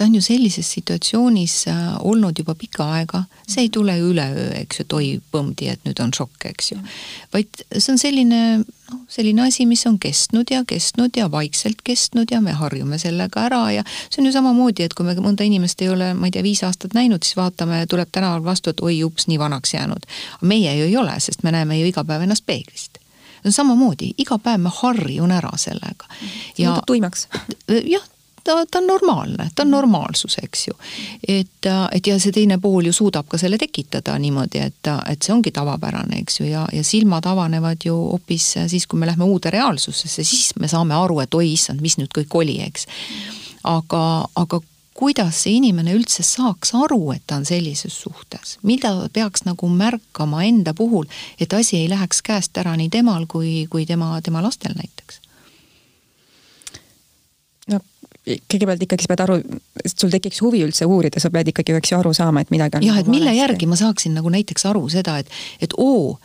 ta 0.00 0.06
on 0.08 0.14
ju 0.14 0.22
sellises 0.24 0.72
situatsioonis 0.72 1.54
äh, 1.68 1.80
olnud 2.00 2.38
juba 2.38 2.54
pikka 2.56 2.86
aega, 2.94 3.18
see 3.44 3.66
ei 3.66 3.68
tule 3.68 3.98
ju 3.98 4.06
üleöö, 4.14 4.46
eks 4.62 4.78
ju, 4.80 4.84
et 4.86 4.94
oi, 4.96 5.08
põmdi, 5.32 5.66
et 5.68 5.82
nüüd 5.84 5.98
on 6.00 6.14
šokk, 6.16 6.46
eks 6.48 6.70
ju. 6.72 6.78
vaid 7.34 7.60
see 7.76 7.92
on 7.92 8.00
selline, 8.00 8.38
noh, 8.64 9.02
selline 9.12 9.44
asi, 9.44 9.66
mis 9.68 9.84
on 9.90 9.98
kestnud 10.00 10.48
ja 10.54 10.62
kestnud 10.64 11.18
ja 11.20 11.26
vaikselt 11.30 11.82
kestnud 11.84 12.32
ja 12.32 12.40
me 12.40 12.54
harjume 12.56 12.96
sellega 13.02 13.44
ära 13.50 13.60
ja 13.74 13.84
see 14.06 14.22
on 14.22 14.30
ju 14.30 14.32
samamoodi, 14.38 14.86
et 14.88 14.96
kui 14.96 15.04
me 15.04 15.12
mõnda 15.20 15.44
inimest 15.44 15.84
ei 15.84 15.90
ole, 15.92 16.14
ma 16.16 16.30
ei 16.30 16.32
tea, 16.32 16.46
viis 16.48 16.64
aastat 16.64 16.96
näinud, 16.96 17.20
siis 17.26 17.36
vaatame, 17.36 17.82
tuleb 17.92 18.08
tänaval 18.08 18.40
vastu, 18.48 18.72
et 18.72 18.80
oi, 18.80 19.02
ups, 19.04 19.28
nii 19.28 19.36
vanaks 19.42 19.76
jäänud. 19.76 20.08
meie 20.40 20.72
ju 20.78 20.88
ei 20.88 20.96
ole, 20.96 21.20
sest 21.20 21.44
me 21.44 21.52
näeme 21.52 21.76
ju 21.76 21.92
iga 21.92 22.06
päev 22.08 22.24
ennast 22.24 22.48
peeglist 22.48 22.96
samamoodi, 23.48 24.14
iga 24.20 24.38
päev 24.40 24.64
ma 24.64 24.72
harjun 24.80 25.32
ära 25.32 25.52
sellega. 25.60 26.08
ja 26.58 26.78
tuimaks. 26.86 27.28
jah, 27.68 28.08
ta, 28.44 28.66
ta 28.70 28.78
on 28.78 28.86
normaalne, 28.86 29.50
ta 29.54 29.62
on 29.62 29.70
normaalsus, 29.70 30.36
eks 30.42 30.68
ju. 30.68 30.74
et, 31.28 31.68
et 31.92 32.06
ja 32.06 32.18
see 32.20 32.32
teine 32.32 32.58
pool 32.58 32.88
ju 32.88 32.92
suudab 32.92 33.28
ka 33.28 33.38
selle 33.38 33.58
tekitada 33.58 34.16
niimoodi, 34.18 34.62
et, 34.70 34.90
et 35.10 35.22
see 35.22 35.34
ongi 35.34 35.52
tavapärane, 35.54 36.20
eks 36.22 36.40
ju, 36.40 36.48
ja, 36.50 36.66
ja 36.72 36.84
silmad 36.84 37.26
avanevad 37.26 37.84
ju 37.84 37.96
hoopis 37.96 38.54
siis, 38.66 38.86
kui 38.86 38.98
me 38.98 39.08
lähme 39.10 39.24
uude 39.24 39.50
reaalsusesse, 39.50 40.24
siis 40.24 40.52
me 40.60 40.68
saame 40.68 40.96
aru, 40.96 41.20
et 41.20 41.34
oi 41.34 41.52
issand, 41.52 41.80
mis 41.84 41.98
nüüd 42.00 42.12
kõik 42.16 42.36
oli, 42.42 42.60
eks. 42.66 42.86
aga, 43.68 44.04
aga 44.36 44.60
kuidas 45.00 45.44
see 45.44 45.56
inimene 45.56 45.94
üldse 45.96 46.24
saaks 46.26 46.74
aru, 46.76 47.00
et 47.14 47.22
ta 47.26 47.38
on 47.40 47.46
sellises 47.48 47.94
suhtes, 48.02 48.58
mida 48.66 48.92
peaks 49.12 49.46
nagu 49.46 49.68
märkama 49.68 50.44
enda 50.44 50.74
puhul, 50.76 51.08
et 51.40 51.52
asi 51.56 51.78
ei 51.80 51.88
läheks 51.88 52.20
käest 52.26 52.58
ära 52.60 52.76
nii 52.76 52.90
temal 52.92 53.24
kui, 53.30 53.66
kui 53.70 53.86
tema, 53.88 54.12
tema 54.24 54.42
lastel 54.44 54.76
näiteks 54.76 55.20
kõigepealt 58.50 58.84
ikkagi 58.86 59.06
sa 59.06 59.12
pead 59.12 59.24
aru, 59.26 59.38
sul 59.86 60.12
tekiks 60.12 60.42
huvi 60.44 60.62
üldse 60.66 60.88
uurida, 60.88 61.22
sa 61.22 61.32
pead 61.34 61.50
ikkagi, 61.52 61.74
eks 61.78 61.92
ju, 61.92 61.98
aru 62.00 62.14
saama, 62.16 62.44
et 62.44 62.52
midagi 62.54 62.78
on. 62.78 62.86
jah, 62.86 63.00
et 63.00 63.06
nagu 63.06 63.16
mille 63.16 63.30
valesti. 63.30 63.42
järgi 63.44 63.70
ma 63.70 63.80
saaksin 63.80 64.16
nagu 64.18 64.32
näiteks 64.32 64.66
aru 64.70 64.86
seda, 64.92 65.18
et, 65.22 65.30
et 65.60 65.74
oo, 65.78 66.18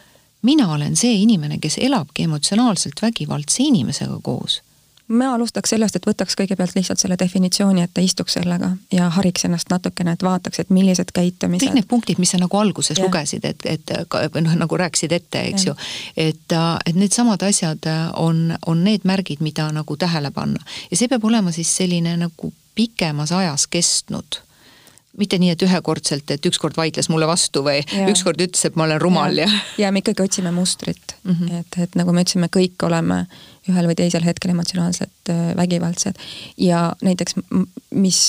mina 0.45 0.69
olen 0.73 0.95
see 0.99 1.17
inimene, 1.23 1.59
kes 1.63 1.79
elabki 1.81 2.27
emotsionaalselt 2.29 3.01
vägivaldse 3.01 3.63
inimesega 3.65 4.19
koos 4.23 4.61
ma 5.07 5.33
alustaks 5.33 5.69
sellest, 5.69 5.95
et 5.95 6.07
võtaks 6.07 6.35
kõigepealt 6.39 6.75
lihtsalt 6.75 6.99
selle 7.01 7.17
definitsiooni 7.19 7.83
ette, 7.83 8.01
istuks 8.01 8.37
sellega 8.37 8.71
ja 8.93 9.09
hariks 9.13 9.45
ennast 9.45 9.69
natukene, 9.69 10.15
et 10.15 10.23
vaataks, 10.23 10.59
et 10.59 10.69
millised 10.73 11.11
käitumised. 11.13 11.67
kõik 11.67 11.77
need 11.77 11.89
punktid, 11.89 12.21
mis 12.21 12.33
sa 12.33 12.39
nagu 12.41 12.57
alguses 12.57 12.97
ja. 12.97 13.05
lugesid, 13.05 13.45
et, 13.45 13.65
et 13.65 13.93
noh, 14.41 14.55
nagu 14.57 14.77
rääkisid 14.81 15.13
ette, 15.15 15.43
eks 15.51 15.67
ja. 15.67 15.73
ju. 15.73 15.77
et, 16.17 16.57
et 16.85 16.95
needsamad 16.95 17.43
asjad 17.45 17.85
on, 18.17 18.57
on 18.65 18.83
need 18.83 19.05
märgid, 19.05 19.43
mida 19.45 19.69
nagu 19.75 19.97
tähele 19.97 20.31
panna 20.31 20.61
ja 20.91 20.97
see 20.97 21.11
peab 21.11 21.25
olema 21.25 21.53
siis 21.53 21.75
selline 21.77 22.17
nagu 22.17 22.53
pikemas 22.75 23.31
ajas 23.31 23.67
kestnud 23.71 24.41
mitte 25.17 25.39
nii, 25.41 25.53
et 25.55 25.65
ühekordselt, 25.65 26.31
et 26.31 26.45
ükskord 26.45 26.77
vaidles 26.77 27.09
mulle 27.09 27.27
vastu 27.29 27.63
või 27.65 27.81
ükskord 28.09 28.41
ütles, 28.41 28.65
et 28.67 28.75
ma 28.75 28.87
olen 28.87 29.01
rumal 29.01 29.37
ja, 29.37 29.47
ja. 29.47 29.63
ja 29.85 29.91
me 29.91 30.03
ikkagi 30.03 30.23
otsime 30.25 30.51
mustrit 30.55 31.15
mm, 31.23 31.35
-hmm. 31.35 31.59
et, 31.59 31.79
et 31.87 31.95
nagu 31.95 32.13
me 32.13 32.25
ütlesime, 32.25 32.49
kõik 32.51 32.87
oleme 32.87 33.25
ühel 33.69 33.89
või 33.89 33.97
teisel 33.97 34.25
hetkel 34.25 34.53
emotsionaalselt 34.53 35.33
äh, 35.33 35.51
vägivaldsed 35.57 36.19
ja 36.57 36.87
näiteks, 37.01 37.39
mis 37.91 38.21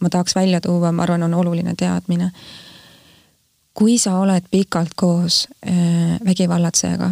ma 0.00 0.10
tahaks 0.10 0.34
välja 0.34 0.60
tuua, 0.60 0.92
ma 0.92 1.02
arvan, 1.02 1.22
on 1.22 1.34
oluline 1.34 1.74
teadmine. 1.78 2.30
kui 3.74 3.98
sa 3.98 4.18
oled 4.18 4.44
pikalt 4.50 4.94
koos 4.96 5.48
äh, 5.66 5.74
vägivallatsejaga, 6.24 7.10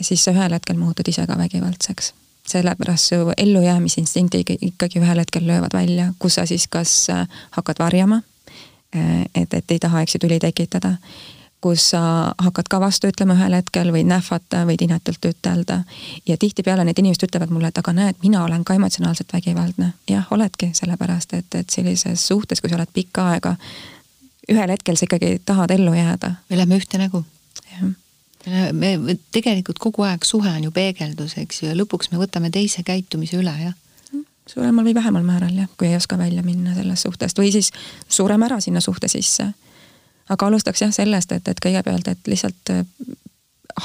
siis 0.00 0.24
sa 0.24 0.30
ühel 0.30 0.52
hetkel 0.52 0.76
muutud 0.78 1.08
ise 1.08 1.26
ka 1.26 1.38
vägivaldseks 1.38 2.14
sellepärast 2.46 3.04
su 3.04 3.14
ellujäämisinstinktid 3.36 4.56
ikkagi 4.60 5.00
ühel 5.00 5.18
hetkel 5.18 5.46
löövad 5.46 5.72
välja, 5.72 6.12
kus 6.18 6.34
sa 6.34 6.46
siis 6.46 6.68
kas 6.68 7.10
äh, 7.10 7.28
hakkad 7.50 7.76
varjama, 7.78 8.20
äh, 8.96 9.22
et, 9.34 9.54
et 9.54 9.70
ei 9.70 9.78
taha, 9.78 10.02
eks 10.02 10.14
ju, 10.14 10.18
tüli 10.18 10.38
tekitada, 10.38 10.96
kus 11.60 11.90
sa 11.90 12.34
hakkad 12.38 12.68
ka 12.68 12.80
vastu 12.80 13.08
ütlema 13.08 13.36
ühel 13.38 13.56
hetkel, 13.56 13.92
võid 13.94 14.08
nähvata, 14.10 14.66
võid 14.68 14.84
inetult 14.84 15.24
ütelda. 15.24 15.80
ja 16.28 16.36
tihtipeale 16.36 16.84
need 16.84 17.00
inimesed 17.00 17.28
ütlevad 17.28 17.50
mulle, 17.50 17.72
et 17.72 17.80
aga 17.80 17.92
näed, 17.92 18.20
mina 18.22 18.44
olen 18.44 18.64
ka 18.64 18.74
emotsionaalselt 18.74 19.32
vägivaldne. 19.32 19.92
jah, 20.10 20.26
oledki, 20.30 20.70
sellepärast 20.74 21.34
et, 21.34 21.54
et 21.54 21.70
sellises 21.70 22.26
suhtes, 22.26 22.60
kui 22.60 22.70
sa 22.70 22.76
oled 22.76 22.92
pikka 22.92 23.28
aega, 23.32 23.56
ühel 24.52 24.70
hetkel 24.76 25.00
sa 25.00 25.08
ikkagi 25.08 25.38
tahad 25.44 25.70
ellu 25.70 25.94
jääda. 25.94 26.34
me 26.50 26.56
läheme 26.56 26.76
ühte 26.76 26.98
nägu. 26.98 27.24
jah 27.72 28.03
me 28.72 29.16
tegelikult 29.32 29.78
kogu 29.78 30.04
aeg 30.04 30.24
suhe 30.24 30.50
on 30.50 30.66
ju 30.66 30.70
peegeldus, 30.74 31.38
eks 31.40 31.62
ju, 31.62 31.70
ja 31.70 31.78
lõpuks 31.78 32.10
me 32.12 32.20
võtame 32.20 32.50
teise 32.52 32.84
käitumise 32.86 33.38
üle, 33.40 33.54
jah 33.62 33.74
suuremal 34.48 34.84
või 34.84 34.94
vähemal 34.94 35.22
määral 35.24 35.54
jah, 35.56 35.68
kui 35.76 35.88
ei 35.88 35.96
oska 35.96 36.18
välja 36.18 36.42
minna 36.42 36.74
sellest 36.74 37.06
suhtest 37.06 37.38
või 37.38 37.52
siis 37.52 37.70
sureme 38.08 38.46
ära 38.46 38.60
sinna 38.60 38.80
suhte 38.80 39.08
sisse. 39.08 39.46
aga 40.28 40.46
alustaks 40.46 40.82
jah 40.82 40.92
sellest, 40.92 41.32
et, 41.32 41.48
et 41.48 41.60
kõigepealt, 41.60 42.08
et 42.08 42.26
lihtsalt 42.26 42.70
äh, 42.70 42.84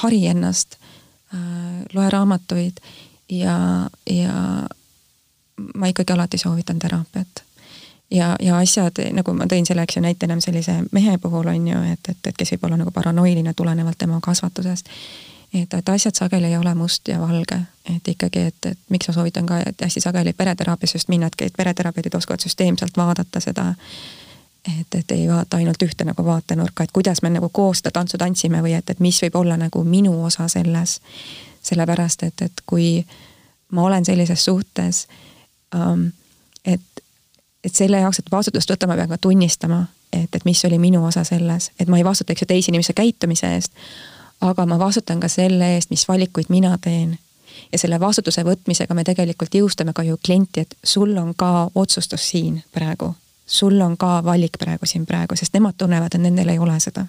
hari 0.03 0.25
ennast 0.27 0.75
äh,, 1.33 1.39
loe 1.93 2.09
raamatuid 2.09 2.79
ja, 3.29 3.89
ja 4.09 4.67
ma 5.75 5.87
ikkagi 5.87 6.13
alati 6.13 6.37
soovitan 6.37 6.79
teraapiat 6.79 7.43
ja, 8.11 8.35
ja 8.39 8.57
asjad, 8.57 9.01
nagu 9.13 9.33
ma 9.33 9.47
tõin 9.49 9.65
selle, 9.65 9.83
eks 9.85 9.97
ju, 9.97 10.03
näitena 10.03 10.39
sellise 10.41 10.79
mehe 10.91 11.17
puhul 11.17 11.47
on 11.47 11.67
ju, 11.67 11.81
et, 11.93 12.09
et, 12.09 12.29
et 12.31 12.37
kes 12.37 12.53
võib 12.55 12.69
olla 12.69 12.79
nagu 12.81 12.91
paranoiline 12.91 13.53
tulenevalt 13.53 13.97
tema 13.97 14.19
kasvatusest. 14.21 14.89
et, 15.53 15.73
et 15.73 15.89
asjad 15.89 16.15
sageli 16.15 16.47
ei 16.47 16.57
ole 16.57 16.73
must 16.75 17.07
ja 17.07 17.19
valge, 17.19 17.59
et 17.95 18.07
ikkagi, 18.07 18.39
et, 18.39 18.65
et 18.65 18.79
miks 18.89 19.07
ma 19.07 19.13
soovitan 19.13 19.45
ka, 19.45 19.59
et 19.65 19.81
hästi 19.81 20.01
sageli 20.01 20.33
pereteraapiasse 20.33 20.97
just 20.97 21.09
minna, 21.09 21.29
et 21.41 21.53
pereterapeudid 21.57 22.15
oskavad 22.15 22.39
süsteemselt 22.39 22.97
vaadata 22.97 23.39
seda. 23.39 23.73
et, 24.79 24.95
et 24.95 25.11
ei 25.11 25.27
vaata 25.29 25.57
ainult 25.57 25.81
ühte 25.81 26.05
nagu 26.05 26.25
vaatenurka, 26.25 26.83
et 26.83 26.91
kuidas 26.91 27.21
me 27.21 27.29
nagu 27.29 27.49
koos 27.49 27.77
seda 27.77 27.91
tantsu 27.91 28.17
tantsime 28.17 28.61
või 28.61 28.73
et, 28.73 28.89
et 28.89 28.99
mis 28.99 29.21
võib 29.21 29.35
olla 29.35 29.57
nagu 29.57 29.83
minu 29.83 30.23
osa 30.23 30.47
selles. 30.47 31.01
sellepärast, 31.61 32.23
et, 32.23 32.41
et 32.41 32.61
kui 32.65 33.05
ma 33.71 33.83
olen 33.83 34.05
sellises 34.05 34.45
suhtes 34.45 35.07
um,, 35.75 36.07
et 36.07 36.13
et 37.63 37.75
selle 37.75 37.99
jaoks, 37.99 38.19
et 38.19 38.31
vastutust 38.31 38.71
võtta, 38.71 38.87
ma 38.87 38.95
pean 38.95 39.09
ka 39.09 39.17
tunnistama, 39.21 39.83
et, 40.13 40.35
et 40.35 40.45
mis 40.45 40.65
oli 40.65 40.79
minu 40.79 41.03
osa 41.05 41.23
selles, 41.27 41.71
et 41.79 41.87
ma 41.87 41.97
ei 41.99 42.05
vastuta, 42.07 42.33
eks 42.33 42.45
ju, 42.45 42.49
teise 42.49 42.71
inimese 42.71 42.95
käitumise 42.97 43.51
eest, 43.55 43.73
aga 44.41 44.65
ma 44.65 44.79
vastutan 44.79 45.19
ka 45.19 45.27
selle 45.31 45.75
eest, 45.75 45.89
mis 45.89 46.07
valikuid 46.07 46.49
mina 46.49 46.77
teen. 46.77 47.17
ja 47.71 47.77
selle 47.77 47.99
vastutuse 47.99 48.43
võtmisega 48.45 48.95
me 48.95 49.03
tegelikult 49.03 49.55
jõustame 49.55 49.93
ka 49.93 50.03
ju 50.03 50.17
klienti, 50.25 50.63
et 50.63 50.75
sul 50.83 51.17
on 51.17 51.33
ka 51.35 51.69
otsustus 51.75 52.29
siin 52.29 52.63
praegu. 52.71 53.15
sul 53.45 53.81
on 53.81 53.97
ka 53.97 54.23
valik 54.23 54.57
praegu 54.59 54.85
siin 54.85 55.05
praegu, 55.05 55.35
sest 55.35 55.53
nemad 55.53 55.75
tunnevad, 55.77 56.15
et 56.15 56.21
nendel 56.21 56.49
ei 56.49 56.59
ole 56.59 56.79
seda. 56.79 57.05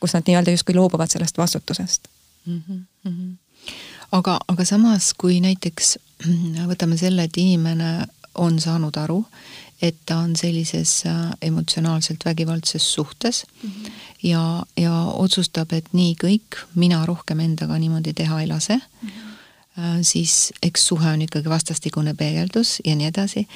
kus 0.00 0.14
nad 0.14 0.22
nii-öelda 0.26 0.50
justkui 0.50 0.74
loobuvad 0.74 1.10
sellest 1.10 1.38
vastutusest 1.38 2.08
mm. 2.46 2.62
-hmm. 3.06 3.36
aga, 4.12 4.40
aga 4.48 4.64
samas, 4.64 5.14
kui 5.14 5.40
näiteks 5.40 5.98
võtame 6.68 6.96
selle, 6.96 7.24
et 7.24 7.36
inimene 7.36 8.06
on 8.36 8.60
saanud 8.60 8.96
aru, 8.96 9.24
et 9.82 9.96
ta 10.06 10.18
on 10.24 10.36
sellises 10.36 11.02
äh, 11.06 11.30
emotsionaalselt 11.42 12.24
vägivaldses 12.24 12.94
suhtes 12.94 13.46
mm 13.62 13.70
-hmm. 13.70 13.90
ja, 14.22 14.62
ja 14.76 14.92
otsustab, 15.04 15.72
et 15.72 15.92
nii 15.92 16.16
kõik, 16.24 16.58
mina 16.74 17.06
rohkem 17.06 17.40
endaga 17.40 17.78
niimoodi 17.78 18.12
teha 18.12 18.40
ei 18.40 18.46
lase 18.46 18.76
mm, 18.76 19.08
-hmm. 19.08 20.02
siis 20.02 20.52
eks 20.62 20.86
suhe 20.86 21.10
on 21.10 21.22
ikkagi 21.22 21.48
vastastikune 21.48 22.14
peegeldus 22.14 22.80
ja 22.84 22.96
nii 22.96 23.06
edasi 23.06 23.48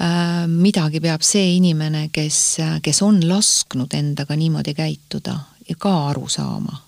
äh, 0.00 0.46
midagi 0.46 1.00
peab 1.00 1.22
see 1.22 1.56
inimene, 1.56 2.08
kes, 2.12 2.56
kes 2.82 3.02
on 3.02 3.28
lasknud 3.28 3.94
endaga 3.94 4.36
niimoodi 4.36 4.74
käituda, 4.74 5.38
ka 5.78 6.08
aru 6.08 6.28
saama 6.28 6.83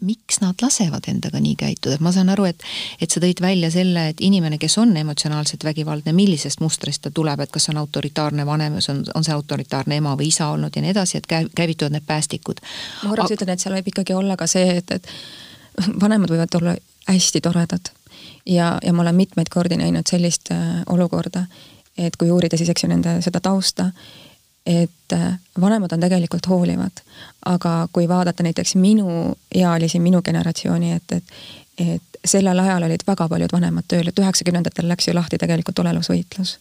miks 0.00 0.40
nad 0.42 0.60
lasevad 0.62 1.08
endaga 1.08 1.40
nii 1.40 1.54
käituda, 1.56 1.96
et 1.96 2.04
ma 2.04 2.12
saan 2.12 2.28
aru, 2.28 2.44
et 2.50 2.62
et 3.00 3.10
sa 3.10 3.20
tõid 3.22 3.40
välja 3.40 3.70
selle, 3.72 4.08
et 4.12 4.20
inimene, 4.20 4.58
kes 4.60 4.76
on 4.78 4.96
emotsionaalselt 4.96 5.64
vägivaldne, 5.64 6.12
millisest 6.12 6.60
mustrist 6.60 7.02
ta 7.06 7.10
tuleb, 7.10 7.40
et 7.40 7.52
kas 7.52 7.68
on 7.72 7.80
autoritaarne 7.80 8.46
vanem, 8.46 8.76
on, 8.76 9.04
on 9.14 9.24
see 9.24 9.34
autoritaarne 9.34 9.96
ema 9.96 10.16
või 10.16 10.28
isa 10.32 10.50
olnud 10.52 10.76
ja 10.76 10.84
nii 10.84 10.92
edasi, 10.92 11.18
et 11.18 11.28
käi-, 11.30 11.48
käivituvad 11.56 11.96
need 11.96 12.06
päästikud. 12.06 12.60
ma 13.02 13.14
korraks 13.14 13.36
ütlen, 13.38 13.54
et 13.54 13.64
seal 13.64 13.76
võib 13.78 13.92
ikkagi 13.92 14.16
olla 14.16 14.36
ka 14.36 14.46
see, 14.50 14.76
et, 14.82 14.90
et 14.90 15.08
vanemad 16.02 16.32
võivad 16.32 16.60
olla 16.60 16.76
hästi 17.08 17.40
toredad 17.40 17.92
ja, 18.46 18.78
ja 18.82 18.92
ma 18.92 19.02
olen 19.02 19.14
mitmeid 19.14 19.48
kordi 19.52 19.76
näinud 19.80 20.06
sellist 20.08 20.52
äh, 20.52 20.82
olukorda, 20.92 21.46
et 21.98 22.16
kui 22.16 22.30
uurida 22.30 22.58
siis, 22.60 22.70
eks 22.70 22.84
ju, 22.84 22.92
nende 22.92 23.18
seda 23.24 23.40
tausta, 23.40 23.90
et 24.66 25.12
äh, 25.12 25.38
vanemad 25.60 25.92
on 25.92 26.00
tegelikult 26.00 26.48
hoolivad, 26.48 27.02
aga 27.44 27.88
kui 27.92 28.08
vaadata 28.08 28.42
näiteks 28.42 28.74
minu 28.74 29.36
ealisi, 29.54 30.00
minu 30.02 30.22
generatsiooni, 30.22 30.92
et, 30.92 31.12
et 31.12 31.24
et 31.78 32.02
sellel 32.24 32.58
ajal 32.58 32.82
olid 32.82 33.02
väga 33.06 33.28
paljud 33.28 33.52
vanemad 33.52 33.84
tööl, 33.88 34.08
et 34.08 34.18
üheksakümnendatel 34.18 34.88
läks 34.88 35.08
ju 35.08 35.14
lahti 35.14 35.38
tegelikult 35.38 35.78
olelusvõitlus. 35.78 36.58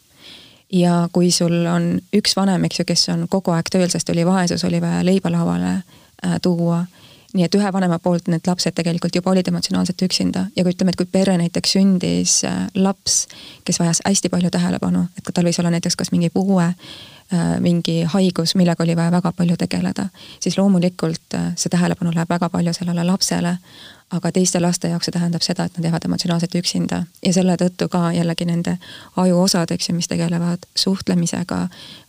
ja 0.74 1.10
kui 1.14 1.32
sul 1.32 1.66
on 1.70 2.02
üks 2.14 2.36
vanem, 2.36 2.64
eks 2.66 2.80
ju, 2.80 2.86
kes 2.86 3.10
on 3.14 3.28
kogu 3.30 3.54
aeg 3.56 3.70
tööl, 3.72 3.90
sest 3.90 4.10
oli 4.10 4.26
vaesus, 4.26 4.64
oli 4.64 4.82
vaja 4.82 5.06
leiba 5.06 5.32
lauale 5.32 5.72
äh, 5.72 6.36
tuua, 6.42 6.84
nii 7.34 7.46
et 7.46 7.56
ühe 7.56 7.72
vanema 7.74 8.00
poolt 8.00 8.28
need 8.28 8.48
lapsed 8.48 8.76
tegelikult 8.76 9.16
juba 9.16 9.32
olid 9.32 9.48
emotsionaalselt 9.48 10.02
üksinda 10.02 10.48
ja 10.56 10.64
kui 10.64 10.74
ütleme, 10.74 10.92
et 10.92 11.00
kui 11.00 11.06
perre 11.06 11.38
näiteks 11.38 11.78
sündis 11.78 12.44
äh, 12.44 12.66
laps, 12.76 13.28
kes 13.64 13.80
vajas 13.80 14.02
hästi 14.06 14.30
palju 14.30 14.52
tähelepanu, 14.52 15.08
et 15.18 15.34
tal 15.34 15.48
võis 15.48 15.60
olla 15.62 15.72
näiteks 15.78 15.96
kas 15.96 16.12
mingi 16.12 16.30
puue 16.34 16.74
Äh, 16.74 17.15
mingi 17.60 18.04
haigus, 18.04 18.56
millega 18.56 18.84
oli 18.84 18.96
vaja 18.96 19.12
väga 19.12 19.32
palju 19.32 19.58
tegeleda, 19.58 20.06
siis 20.40 20.58
loomulikult 20.58 21.34
äh, 21.34 21.54
see 21.56 21.70
tähelepanu 21.74 22.12
läheb 22.16 22.30
väga 22.30 22.50
palju 22.50 22.74
sellele 22.74 23.04
lapsele, 23.04 23.56
aga 24.14 24.32
teiste 24.32 24.62
laste 24.62 24.92
jaoks 24.92 25.10
see 25.10 25.16
tähendab 25.16 25.42
seda, 25.42 25.66
et 25.66 25.78
nad 25.78 25.88
jäävad 25.90 26.06
emotsionaalselt 26.06 26.56
üksinda 26.56 27.02
ja 27.26 27.34
selle 27.34 27.58
tõttu 27.58 27.90
ka 27.90 28.12
jällegi 28.14 28.46
nende 28.46 28.78
ajuosad, 29.18 29.74
eks 29.74 29.90
ju, 29.90 29.96
mis 29.98 30.08
tegelevad 30.08 30.70
suhtlemisega, 30.76 31.62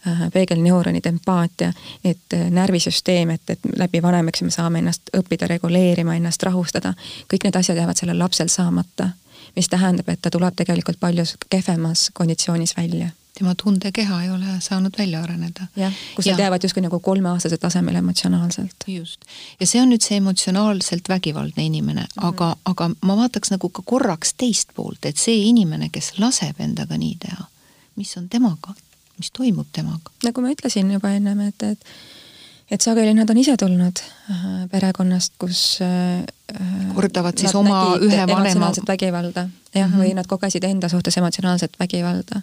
äh, 0.06 0.24
peegelneuronid, 0.32 1.08
empaatia, 1.08 1.72
et 2.04 2.36
närvisüsteem, 2.50 3.32
et, 3.38 3.56
et 3.56 3.68
läbi 3.76 4.02
vanem, 4.02 4.28
eks 4.28 4.44
ju, 4.44 4.52
me 4.52 4.56
saame 4.60 4.84
ennast 4.84 5.16
õppida 5.16 5.48
reguleerima, 5.48 6.20
ennast 6.20 6.44
rahustada, 6.44 6.92
kõik 7.32 7.48
need 7.48 7.56
asjad 7.56 7.80
jäävad 7.80 7.96
sellel 7.96 8.18
lapsel 8.18 8.52
saamata. 8.52 9.14
mis 9.56 9.68
tähendab, 9.68 10.08
et 10.08 10.20
ta 10.20 10.30
tuleb 10.30 10.54
tegelikult 10.56 11.00
palju 11.00 11.24
kehvemas 11.48 12.10
konditsioonis 12.12 12.76
välja 12.76 13.08
tema 13.38 13.54
tundekeha 13.62 14.22
ei 14.22 14.30
ole 14.30 14.56
saanud 14.60 14.94
välja 14.98 15.22
areneda. 15.22 15.66
jah, 15.76 15.92
kus 16.14 16.26
nad 16.26 16.38
jäävad 16.38 16.62
justkui 16.62 16.82
nagu 16.82 17.00
kolmeaastase 17.00 17.58
tasemele 17.58 17.98
emotsionaalselt. 17.98 18.76
just. 18.86 19.20
ja 19.60 19.66
see 19.66 19.82
on 19.82 19.92
nüüd 19.92 20.04
see 20.04 20.16
emotsionaalselt 20.22 21.08
vägivaldne 21.08 21.64
inimene 21.64 22.00
mm, 22.00 22.08
-hmm. 22.16 22.26
aga, 22.28 22.56
aga 22.64 22.90
ma 23.00 23.16
vaataks 23.16 23.50
nagu 23.50 23.68
ka 23.68 23.82
korraks 23.84 24.34
teist 24.34 24.74
poolt, 24.74 25.04
et 25.04 25.16
see 25.16 25.36
inimene, 25.50 25.88
kes 25.92 26.12
laseb 26.18 26.60
endaga 26.60 26.98
nii 26.98 27.16
teha, 27.20 27.48
mis 27.96 28.16
on 28.16 28.28
temaga, 28.28 28.74
mis 29.18 29.30
toimub 29.30 29.68
temaga? 29.72 30.14
nagu 30.24 30.40
ma 30.40 30.54
ütlesin 30.54 30.92
juba 30.92 31.12
ennem, 31.18 31.40
et, 31.40 31.62
et 31.62 31.90
et 32.70 32.82
sageli 32.82 33.14
nad 33.14 33.30
on 33.30 33.38
ise 33.38 33.56
tulnud 33.56 34.00
äh, 34.30 34.46
perekonnast, 34.70 35.34
kus 35.38 35.78
äh, 35.84 36.24
kordavad 36.94 37.38
siis 37.38 37.54
oma 37.54 37.94
ühe 38.00 38.26
vanema 38.26 38.72
vägivalda, 38.88 39.48
jah 39.74 39.86
mm, 39.88 39.94
-hmm. 39.94 40.02
või 40.02 40.14
nad 40.14 40.26
kogesid 40.26 40.64
enda 40.64 40.88
suhtes 40.88 41.16
emotsionaalset 41.16 41.78
vägivalda 41.78 42.42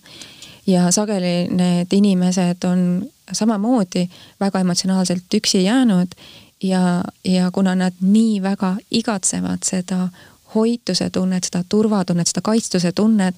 ja 0.67 0.91
sageli 0.91 1.47
need 1.51 1.91
inimesed 1.91 2.63
on 2.63 3.05
samamoodi 3.31 4.07
väga 4.39 4.59
emotsionaalselt 4.59 5.33
üksi 5.33 5.63
jäänud 5.63 6.15
ja, 6.63 7.03
ja 7.25 7.51
kuna 7.51 7.75
nad 7.75 7.93
nii 8.01 8.41
väga 8.41 8.75
igatsevad 8.91 9.63
seda 9.65 10.07
hoituse 10.55 11.09
tunnet, 11.09 11.43
seda 11.43 11.63
turvatunnet, 11.69 12.27
seda 12.27 12.41
kaitstuse 12.41 12.91
tunnet, 12.91 13.35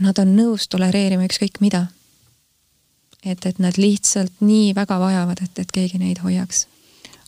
nad 0.00 0.18
on 0.18 0.36
nõus 0.36 0.68
tolereerima 0.68 1.26
ükskõik 1.28 1.60
mida. 1.60 1.86
et, 3.24 3.46
et 3.46 3.58
nad 3.58 3.76
lihtsalt 3.78 4.40
nii 4.40 4.74
väga 4.74 4.98
vajavad, 4.98 5.42
et, 5.42 5.58
et 5.58 5.72
keegi 5.72 5.98
neid 5.98 6.18
hoiaks. 6.22 6.66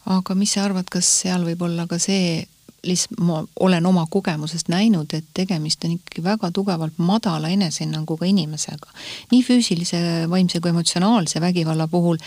aga 0.06 0.34
mis 0.34 0.52
sa 0.52 0.64
arvad, 0.64 0.88
kas 0.90 1.06
seal 1.20 1.44
võib 1.44 1.62
olla 1.62 1.86
ka 1.86 1.98
see 1.98 2.46
lihtsalt 2.84 3.20
ma 3.20 3.40
olen 3.60 3.86
oma 3.86 4.06
kogemusest 4.10 4.68
näinud, 4.68 5.12
et 5.14 5.24
tegemist 5.34 5.84
on 5.84 5.96
ikkagi 5.96 6.24
väga 6.24 6.50
tugevalt 6.50 6.98
madala 6.98 7.48
enesehinnanguga 7.48 8.26
inimesega. 8.26 8.90
nii 9.32 9.42
füüsilise, 9.42 10.00
vaimse 10.30 10.60
kui 10.60 10.70
emotsionaalse 10.70 11.40
vägivalla 11.40 11.88
puhul, 11.88 12.18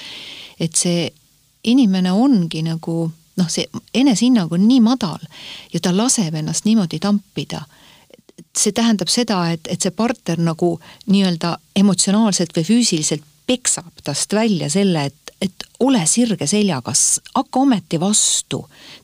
et 0.60 0.76
see 0.76 1.10
inimene 1.63 2.12
ongi 2.12 2.62
nagu 2.63 3.12
noh, 3.38 3.50
see 3.50 3.67
enesehinnang 3.93 4.54
on 4.54 4.67
nii 4.67 4.82
madal 4.82 5.24
ja 5.74 5.80
ta 5.80 5.93
laseb 5.96 6.36
ennast 6.36 6.65
niimoodi 6.65 7.00
tampida. 7.00 7.62
see 8.58 8.71
tähendab 8.71 9.10
seda, 9.10 9.52
et, 9.54 9.67
et 9.69 9.81
see 9.81 9.94
partner 9.94 10.40
nagu 10.42 10.79
nii-öelda 11.10 11.58
emotsionaalselt 11.77 12.56
või 12.58 12.65
füüsiliselt 12.65 13.25
peksab 13.48 14.02
tast 14.04 14.34
välja 14.34 14.69
selle, 14.69 15.06
et, 15.06 15.34
et 15.42 15.65
ole 15.79 16.02
sirge 16.06 16.48
seljaga, 16.48 16.94
hakka 17.36 17.60
ometi 17.60 18.00
vastu, 18.02 18.63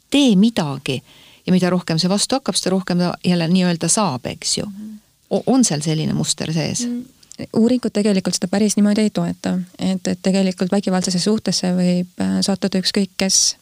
tee 0.10 0.36
midagi 0.36 1.00
ja 1.46 1.54
mida 1.56 1.70
rohkem 1.70 2.00
see 2.00 2.12
vastu 2.12 2.40
hakkab, 2.40 2.56
seda 2.56 2.76
rohkem 2.76 3.02
ta 3.02 3.14
jälle 3.26 3.48
nii-öelda 3.48 3.88
saab, 3.88 4.26
eks 4.26 4.58
ju. 4.58 4.70
on 5.46 5.64
seal 5.66 5.82
selline 5.82 6.14
muster 6.14 6.54
sees 6.54 6.88
mm.? 6.88 7.04
uuringud 7.58 7.92
tegelikult 7.94 8.36
seda 8.36 8.48
päris 8.48 8.78
niimoodi 8.78 9.08
ei 9.08 9.10
toeta, 9.10 9.58
et, 9.80 10.08
et 10.08 10.20
tegelikult 10.22 10.72
vägivaldsesse 10.72 11.20
suhtesse 11.20 11.74
võib 11.76 12.22
äh, 12.22 12.40
sattuda 12.42 12.82
ükskõik 12.82 13.18
kes. 13.18 13.58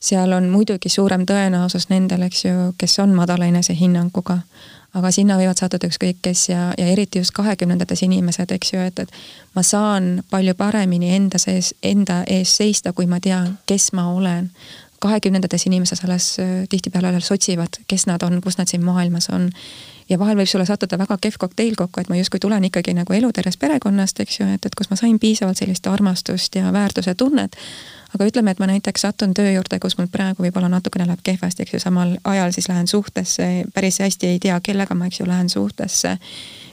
seal 0.00 0.32
on 0.32 0.48
muidugi 0.52 0.88
suurem 0.88 1.24
tõenäosus 1.26 1.88
nendel, 1.88 2.22
eks 2.22 2.44
ju, 2.44 2.72
kes 2.78 2.98
on 3.02 3.14
madala 3.14 3.46
enesehinnanguga, 3.46 4.38
aga 4.94 5.10
sinna 5.10 5.38
võivad 5.40 5.58
sattuda 5.58 5.88
ükskõik 5.90 6.20
kes 6.22 6.48
ja, 6.48 6.72
ja 6.78 6.86
eriti 6.86 7.18
just 7.18 7.34
kahekümnendates 7.34 8.02
inimesed, 8.02 8.52
eks 8.52 8.72
ju, 8.72 8.80
et, 8.80 8.98
et 8.98 9.10
ma 9.54 9.62
saan 9.62 10.22
palju 10.30 10.54
paremini 10.54 11.14
enda 11.16 11.38
sees, 11.38 11.74
enda 11.82 12.22
ees 12.28 12.56
seista, 12.56 12.92
kui 12.92 13.06
ma 13.06 13.20
tean, 13.20 13.58
kes 13.66 13.92
ma 13.92 14.10
olen 14.12 14.50
kahekümnendates 15.00 15.66
inimesed 15.66 16.04
alles 16.04 16.36
äh, 16.40 16.46
tihtipeale 16.68 17.08
alles 17.08 17.32
otsivad, 17.32 17.82
kes 17.88 18.06
nad 18.06 18.22
on, 18.22 18.40
kus 18.44 18.58
nad 18.58 18.68
siin 18.70 18.84
maailmas 18.84 19.30
on 19.30 19.50
ja 20.08 20.18
vahel 20.18 20.38
võib 20.38 20.48
sulle 20.48 20.66
sattuda 20.66 20.98
väga 20.98 21.18
kehv 21.20 21.38
kokteil 21.38 21.74
kokku, 21.78 22.00
et 22.00 22.08
ma 22.08 22.18
justkui 22.18 22.40
tulen 22.42 22.64
ikkagi 22.68 22.94
nagu 22.94 23.12
elutervest 23.12 23.60
perekonnast, 23.60 24.20
eks 24.22 24.40
ju, 24.40 24.48
et, 24.54 24.66
et 24.66 24.74
kus 24.78 24.90
ma 24.90 24.98
sain 24.98 25.18
piisavalt 25.18 25.58
sellist 25.58 25.86
armastust 25.90 26.54
ja 26.54 26.72
väärtuse 26.72 27.14
tunnet. 27.14 27.56
aga 28.14 28.24
ütleme, 28.24 28.50
et 28.50 28.58
ma 28.62 28.68
näiteks 28.70 29.02
satun 29.02 29.34
töö 29.34 29.50
juurde, 29.50 29.78
kus 29.82 29.98
mul 29.98 30.06
praegu 30.12 30.44
võib-olla 30.46 30.70
natukene 30.72 31.06
läheb 31.06 31.20
kehvasti, 31.22 31.62
eks 31.62 31.74
ju, 31.74 31.80
samal 31.82 32.16
ajal 32.24 32.52
siis 32.52 32.68
lähen 32.68 32.86
suhtesse, 32.86 33.48
päris 33.74 33.98
hästi 34.00 34.26
ei 34.26 34.38
tea, 34.38 34.60
kellega 34.60 34.94
ma, 34.94 35.10
eks 35.10 35.20
ju, 35.20 35.26
lähen 35.26 35.48
suhtesse 35.52 36.16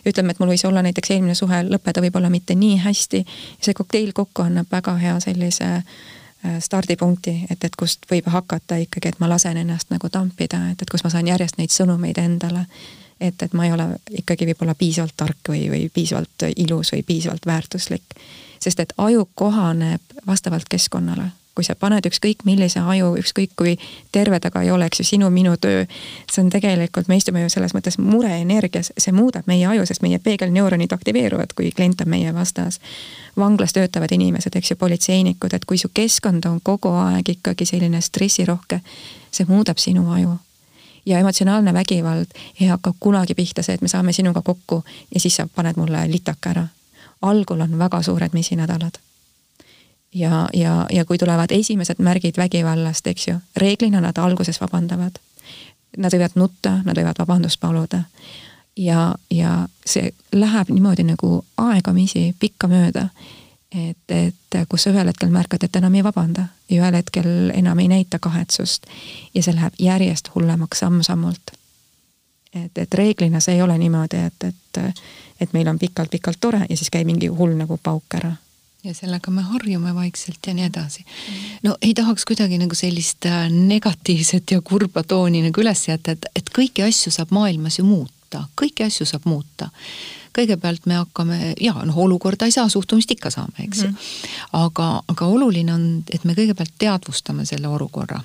ütleme, 0.05 0.32
et 0.32 0.39
mul 0.39 0.51
võis 0.51 0.65
olla 0.67 0.84
näiteks 0.84 1.11
eelmine 1.15 1.36
suhe 1.36 1.63
lõppeda 1.63 2.03
võib-olla 2.03 2.30
mitte 2.30 2.55
nii 2.55 2.78
hästi. 2.84 3.26
see 3.61 3.74
kokteil 3.74 4.11
kokku 4.13 4.43
annab 4.43 4.67
väga 4.71 4.95
hea 4.99 5.19
sellise 5.24 5.69
äh, 5.76 5.84
stardipunkti, 6.60 7.46
et, 7.50 7.64
et 7.64 7.76
kust 7.80 8.06
võib 8.12 8.28
hakata 8.28 8.76
ikkagi, 8.84 9.14
et 9.14 9.20
ma 9.24 9.30
lasen 9.32 9.58
ennast 9.58 9.94
nagu 9.94 10.10
tampida, 10.10 10.60
et, 10.72 10.82
et 10.82 10.91
kus 10.91 11.04
ma 11.06 11.12
saan 11.14 11.28
järjest 11.28 11.58
neid 11.58 11.72
sõnumeid 11.72 12.20
endale 12.20 12.66
et, 13.20 13.44
et 13.44 13.54
ma 13.54 13.66
ei 13.66 13.74
ole 13.74 13.88
ikkagi 14.20 14.48
võib-olla 14.50 14.76
piisavalt 14.76 15.16
tark 15.18 15.50
või, 15.50 15.68
või 15.72 15.86
piisavalt 15.94 16.48
ilus 16.56 16.91
või 16.96 17.04
piisavalt 17.08 17.46
väärtuslik. 17.46 18.18
sest 18.60 18.80
et 18.80 18.94
aju 18.98 19.30
kohaneb 19.36 20.02
vastavalt 20.28 20.70
keskkonnale. 20.70 21.32
Kui 21.56 21.66
sa 21.66 21.76
paned 21.80 22.06
ükskõik 22.10 22.45
millise 22.45 22.80
aju, 22.80 23.14
ükskõik 23.22 23.51
kui 23.56 23.76
terve 24.12 24.39
ta 24.39 24.51
ka 24.51 24.62
ei 24.66 24.72
ole, 24.72 24.88
eks 24.89 25.01
ju, 25.01 25.06
sinu-minu 25.06 25.56
töö, 25.62 25.86
see 26.32 26.43
on 26.43 26.49
tegelikult, 26.54 27.08
me 27.08 27.18
istume 27.20 27.43
ju 27.43 27.49
selles 27.54 27.76
mõttes 27.78 27.99
mureenergias, 28.01 28.93
see 28.97 29.14
muudab 29.14 29.47
meie 29.47 29.68
aju, 29.70 29.86
sest 29.86 30.01
meie 30.01 30.20
peegelneuronid 30.20 30.93
aktiveeruvad, 30.93 31.54
kui 31.56 31.72
klient 31.72 32.01
on 32.01 32.10
meie 32.10 32.34
vastas. 32.34 32.80
vanglas 33.38 33.74
töötavad 33.74 34.12
inimesed, 34.12 34.56
eks 34.56 34.72
ju, 34.72 34.76
politseinikud, 34.76 35.54
et 35.54 35.66
kui 35.66 35.78
su 35.78 35.89
keskkond 35.93 36.45
on 36.45 36.60
kogu 36.64 36.89
aeg 36.89 37.30
ikkagi 37.30 37.66
selline 37.66 38.01
stressirohke, 38.01 38.82
see 39.32 39.45
muudab 39.49 39.78
sinu 39.78 40.10
aju 40.12 40.38
ja 41.06 41.20
emotsionaalne 41.20 41.74
vägivald 41.74 42.26
ei 42.62 42.68
hakka 42.68 42.93
kunagi 42.99 43.36
pihta 43.36 43.64
see, 43.64 43.76
et 43.76 43.82
me 43.82 43.88
saame 43.88 44.14
sinuga 44.14 44.41
kokku 44.41 44.84
ja 45.14 45.20
siis 45.20 45.36
sa 45.36 45.47
paned 45.56 45.76
mulle 45.78 46.08
litaka 46.12 46.49
ära. 46.49 46.68
algul 47.22 47.62
on 47.62 47.80
väga 47.80 48.01
suured 48.01 48.30
mesinädalad. 48.34 49.12
Ja, 50.14 50.47
ja, 50.53 50.86
ja 50.91 51.05
kui 51.05 51.18
tulevad 51.18 51.51
esimesed 51.51 51.99
märgid 51.99 52.38
vägivallast, 52.38 53.07
eks 53.07 53.28
ju, 53.28 53.36
reeglina 53.57 54.01
nad 54.01 54.18
alguses 54.18 54.61
vabandavad. 54.61 55.20
Nad 55.97 56.14
võivad 56.14 56.36
nutta, 56.36 56.80
nad 56.86 56.97
võivad 56.97 57.20
vabandust 57.20 57.59
paluda. 57.59 58.03
ja, 58.78 59.16
ja 59.30 59.68
see 59.86 60.11
läheb 60.32 60.70
niimoodi 60.70 61.03
nagu 61.03 61.45
aegamisi 61.57 62.36
pikkamööda 62.39 63.09
et, 63.76 64.11
et 64.11 64.66
kus 64.70 64.84
sa 64.84 64.93
ühel 64.93 65.07
hetkel 65.09 65.30
märkad, 65.30 65.64
et 65.64 65.76
enam 65.76 65.93
ei 65.93 66.03
vabanda 66.03 66.47
ja 66.70 66.82
ühel 66.82 66.97
hetkel 66.97 67.51
enam 67.53 67.80
ei 67.80 67.88
näita 67.88 68.20
kahetsust. 68.20 68.86
ja 69.34 69.43
see 69.43 69.55
läheb 69.55 69.74
järjest 69.80 70.30
hullemaks 70.36 70.80
samm-sammult. 70.80 71.53
et, 72.55 72.78
et 72.78 72.93
reeglina 72.93 73.39
see 73.39 73.55
ei 73.55 73.61
ole 73.61 73.78
niimoodi, 73.78 74.18
et, 74.18 74.43
et, 74.43 75.01
et 75.41 75.53
meil 75.53 75.68
on 75.68 75.80
pikalt-pikalt 75.80 76.38
tore 76.39 76.66
ja 76.70 76.78
siis 76.78 76.89
käib 76.89 77.05
mingi 77.05 77.28
hull 77.28 77.55
nagu 77.57 77.80
pauk 77.84 78.18
ära 78.18 78.34
ja 78.84 78.94
sellega 78.94 79.32
me 79.32 79.42
harjume 79.42 79.96
vaikselt 79.96 80.48
ja 80.48 80.54
nii 80.54 80.66
edasi. 80.66 81.06
no 81.64 81.78
ei 81.82 81.94
tahaks 81.94 82.26
kuidagi 82.26 82.58
nagu 82.60 82.76
sellist 82.76 83.26
äh, 83.26 83.46
negatiivset 83.52 84.52
ja 84.52 84.62
kurba 84.62 85.04
tooni 85.04 85.42
nagu 85.46 85.62
üles 85.62 85.88
jätta, 85.88 86.18
et, 86.18 86.26
et 86.36 86.52
kõiki 86.58 86.84
asju 86.88 87.14
saab 87.14 87.32
maailmas 87.32 87.80
ju 87.80 87.88
muuta, 87.88 88.44
kõiki 88.60 88.88
asju 88.88 89.08
saab 89.08 89.30
muuta 89.30 89.70
kõigepealt 90.34 90.88
me 90.90 90.98
hakkame, 90.98 91.40
jaa, 91.62 91.84
noh, 91.86 91.98
olukorda 92.08 92.48
ei 92.50 92.56
saa, 92.56 92.66
suhtumist 92.70 93.12
ikka 93.14 93.30
saame, 93.30 93.68
eks 93.68 93.84
ju 93.84 93.90
mm 93.90 93.96
-hmm.. 93.96 94.38
aga, 94.66 94.88
aga 95.08 95.26
oluline 95.26 95.74
on, 95.74 96.04
et 96.10 96.24
me 96.24 96.34
kõigepealt 96.34 96.74
teadvustame 96.80 97.46
selle 97.46 97.68
olukorra 97.68 98.24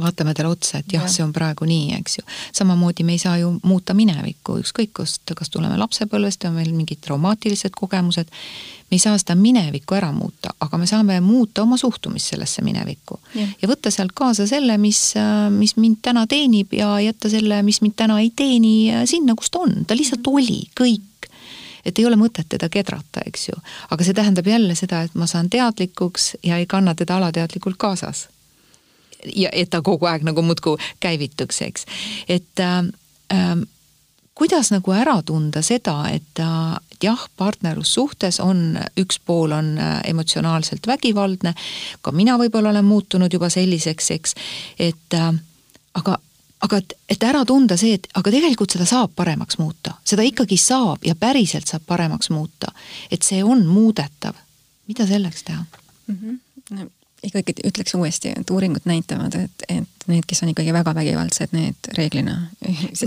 vaatame 0.00 0.34
talle 0.34 0.50
otsa, 0.50 0.78
et 0.78 0.92
jah 0.92 1.04
ja., 1.04 1.10
see 1.10 1.24
on 1.24 1.32
praegu 1.32 1.66
nii, 1.68 1.94
eks 1.98 2.18
ju. 2.18 2.24
samamoodi 2.52 3.04
me 3.06 3.14
ei 3.14 3.22
saa 3.22 3.36
ju 3.38 3.52
muuta 3.62 3.94
minevikku, 3.94 4.58
ükskõik 4.64 4.94
kust, 4.96 5.22
kas 5.36 5.50
tuleme 5.50 5.78
lapsepõlvest 5.78 6.48
või 6.48 6.58
meil 6.58 6.72
mingid 6.74 7.02
traumaatilised 7.04 7.76
kogemused. 7.78 8.30
Me 8.94 8.98
ei 8.98 9.02
saa 9.02 9.16
seda 9.18 9.34
minevikku 9.34 9.96
ära 9.98 10.12
muuta, 10.14 10.52
aga 10.60 10.78
me 10.78 10.86
saame 10.86 11.18
muuta 11.20 11.64
oma 11.64 11.76
suhtumist 11.80 12.30
sellesse 12.30 12.62
minevikku. 12.62 13.18
ja 13.34 13.68
võtta 13.68 13.90
sealt 13.90 14.12
kaasa 14.14 14.46
selle, 14.46 14.78
mis, 14.78 15.14
mis 15.50 15.76
mind 15.76 15.98
täna 16.02 16.26
teenib 16.30 16.72
ja 16.72 16.94
jätta 17.02 17.30
selle, 17.32 17.62
mis 17.66 17.80
mind 17.82 17.96
täna 17.96 18.20
ei 18.22 18.30
teeni, 18.36 18.92
sinna, 19.10 19.34
kus 19.34 19.50
ta 19.50 19.64
on, 19.66 19.82
ta 19.86 19.96
lihtsalt 19.96 20.26
oli, 20.30 20.62
kõik 20.78 21.10
et 21.84 21.98
ei 21.98 22.06
ole 22.08 22.16
mõtet 22.16 22.48
teda 22.48 22.70
kedrata, 22.72 23.24
eks 23.26 23.48
ju. 23.48 23.58
aga 23.90 24.04
see 24.04 24.16
tähendab 24.16 24.46
jälle 24.48 24.76
seda, 24.78 25.02
et 25.04 25.18
ma 25.18 25.26
saan 25.26 25.50
teadlikuks 25.50 26.36
ja 26.42 26.56
ei 26.56 26.66
kanna 26.66 26.94
teda 26.94 27.18
alateadlikult 27.18 27.76
kaasas 27.76 28.28
ja 29.36 29.50
et 29.52 29.70
ta 29.70 29.82
kogu 29.82 30.06
aeg 30.08 30.24
nagu 30.24 30.42
muudkui 30.42 30.78
käivituks, 31.00 31.62
eks. 31.66 31.86
et 32.28 32.60
äh, 32.60 32.78
äh, 33.34 33.56
kuidas 34.34 34.70
nagu 34.74 34.92
ära 34.92 35.20
tunda 35.22 35.62
seda, 35.62 35.96
et 36.12 36.40
äh, 37.04 37.10
jah, 37.10 37.24
partnerlussuhtes 37.36 38.40
on, 38.40 38.78
üks 39.00 39.20
pool 39.26 39.52
on 39.52 39.74
äh, 39.78 40.00
emotsionaalselt 40.10 40.86
vägivaldne, 40.86 41.54
ka 42.02 42.12
mina 42.12 42.38
võib-olla 42.40 42.72
olen 42.74 42.84
muutunud 42.84 43.32
juba 43.32 43.50
selliseks, 43.52 44.10
eks, 44.10 44.34
et 44.78 45.18
äh, 45.18 45.32
aga 45.94 46.18
aga 46.64 46.78
et, 46.80 46.94
et 47.12 47.24
ära 47.28 47.42
tunda 47.44 47.76
see, 47.76 47.98
et 47.98 48.06
aga 48.16 48.30
tegelikult 48.32 48.72
seda 48.72 48.86
saab 48.88 49.12
paremaks 49.16 49.58
muuta, 49.60 49.98
seda 50.04 50.24
ikkagi 50.24 50.56
saab 50.56 51.04
ja 51.04 51.12
päriselt 51.18 51.68
saab 51.68 51.84
paremaks 51.86 52.30
muuta. 52.32 52.72
et 53.10 53.22
see 53.22 53.44
on 53.44 53.66
muudetav. 53.66 54.34
mida 54.86 55.06
selleks 55.06 55.42
teha 55.44 55.64
mm? 56.06 56.16
-hmm 56.16 56.40
ikkagi 57.24 57.56
ütleks 57.68 57.94
uuesti, 57.98 58.34
et 58.38 58.50
uuringud 58.50 58.86
näitavad, 58.88 59.34
et, 59.38 59.66
et 59.68 60.08
need, 60.10 60.24
kes 60.28 60.42
on 60.44 60.50
ikkagi 60.52 60.72
väga 60.74 60.94
vägivaldsed, 60.94 61.54
need 61.56 61.88
reeglina. 61.96 62.36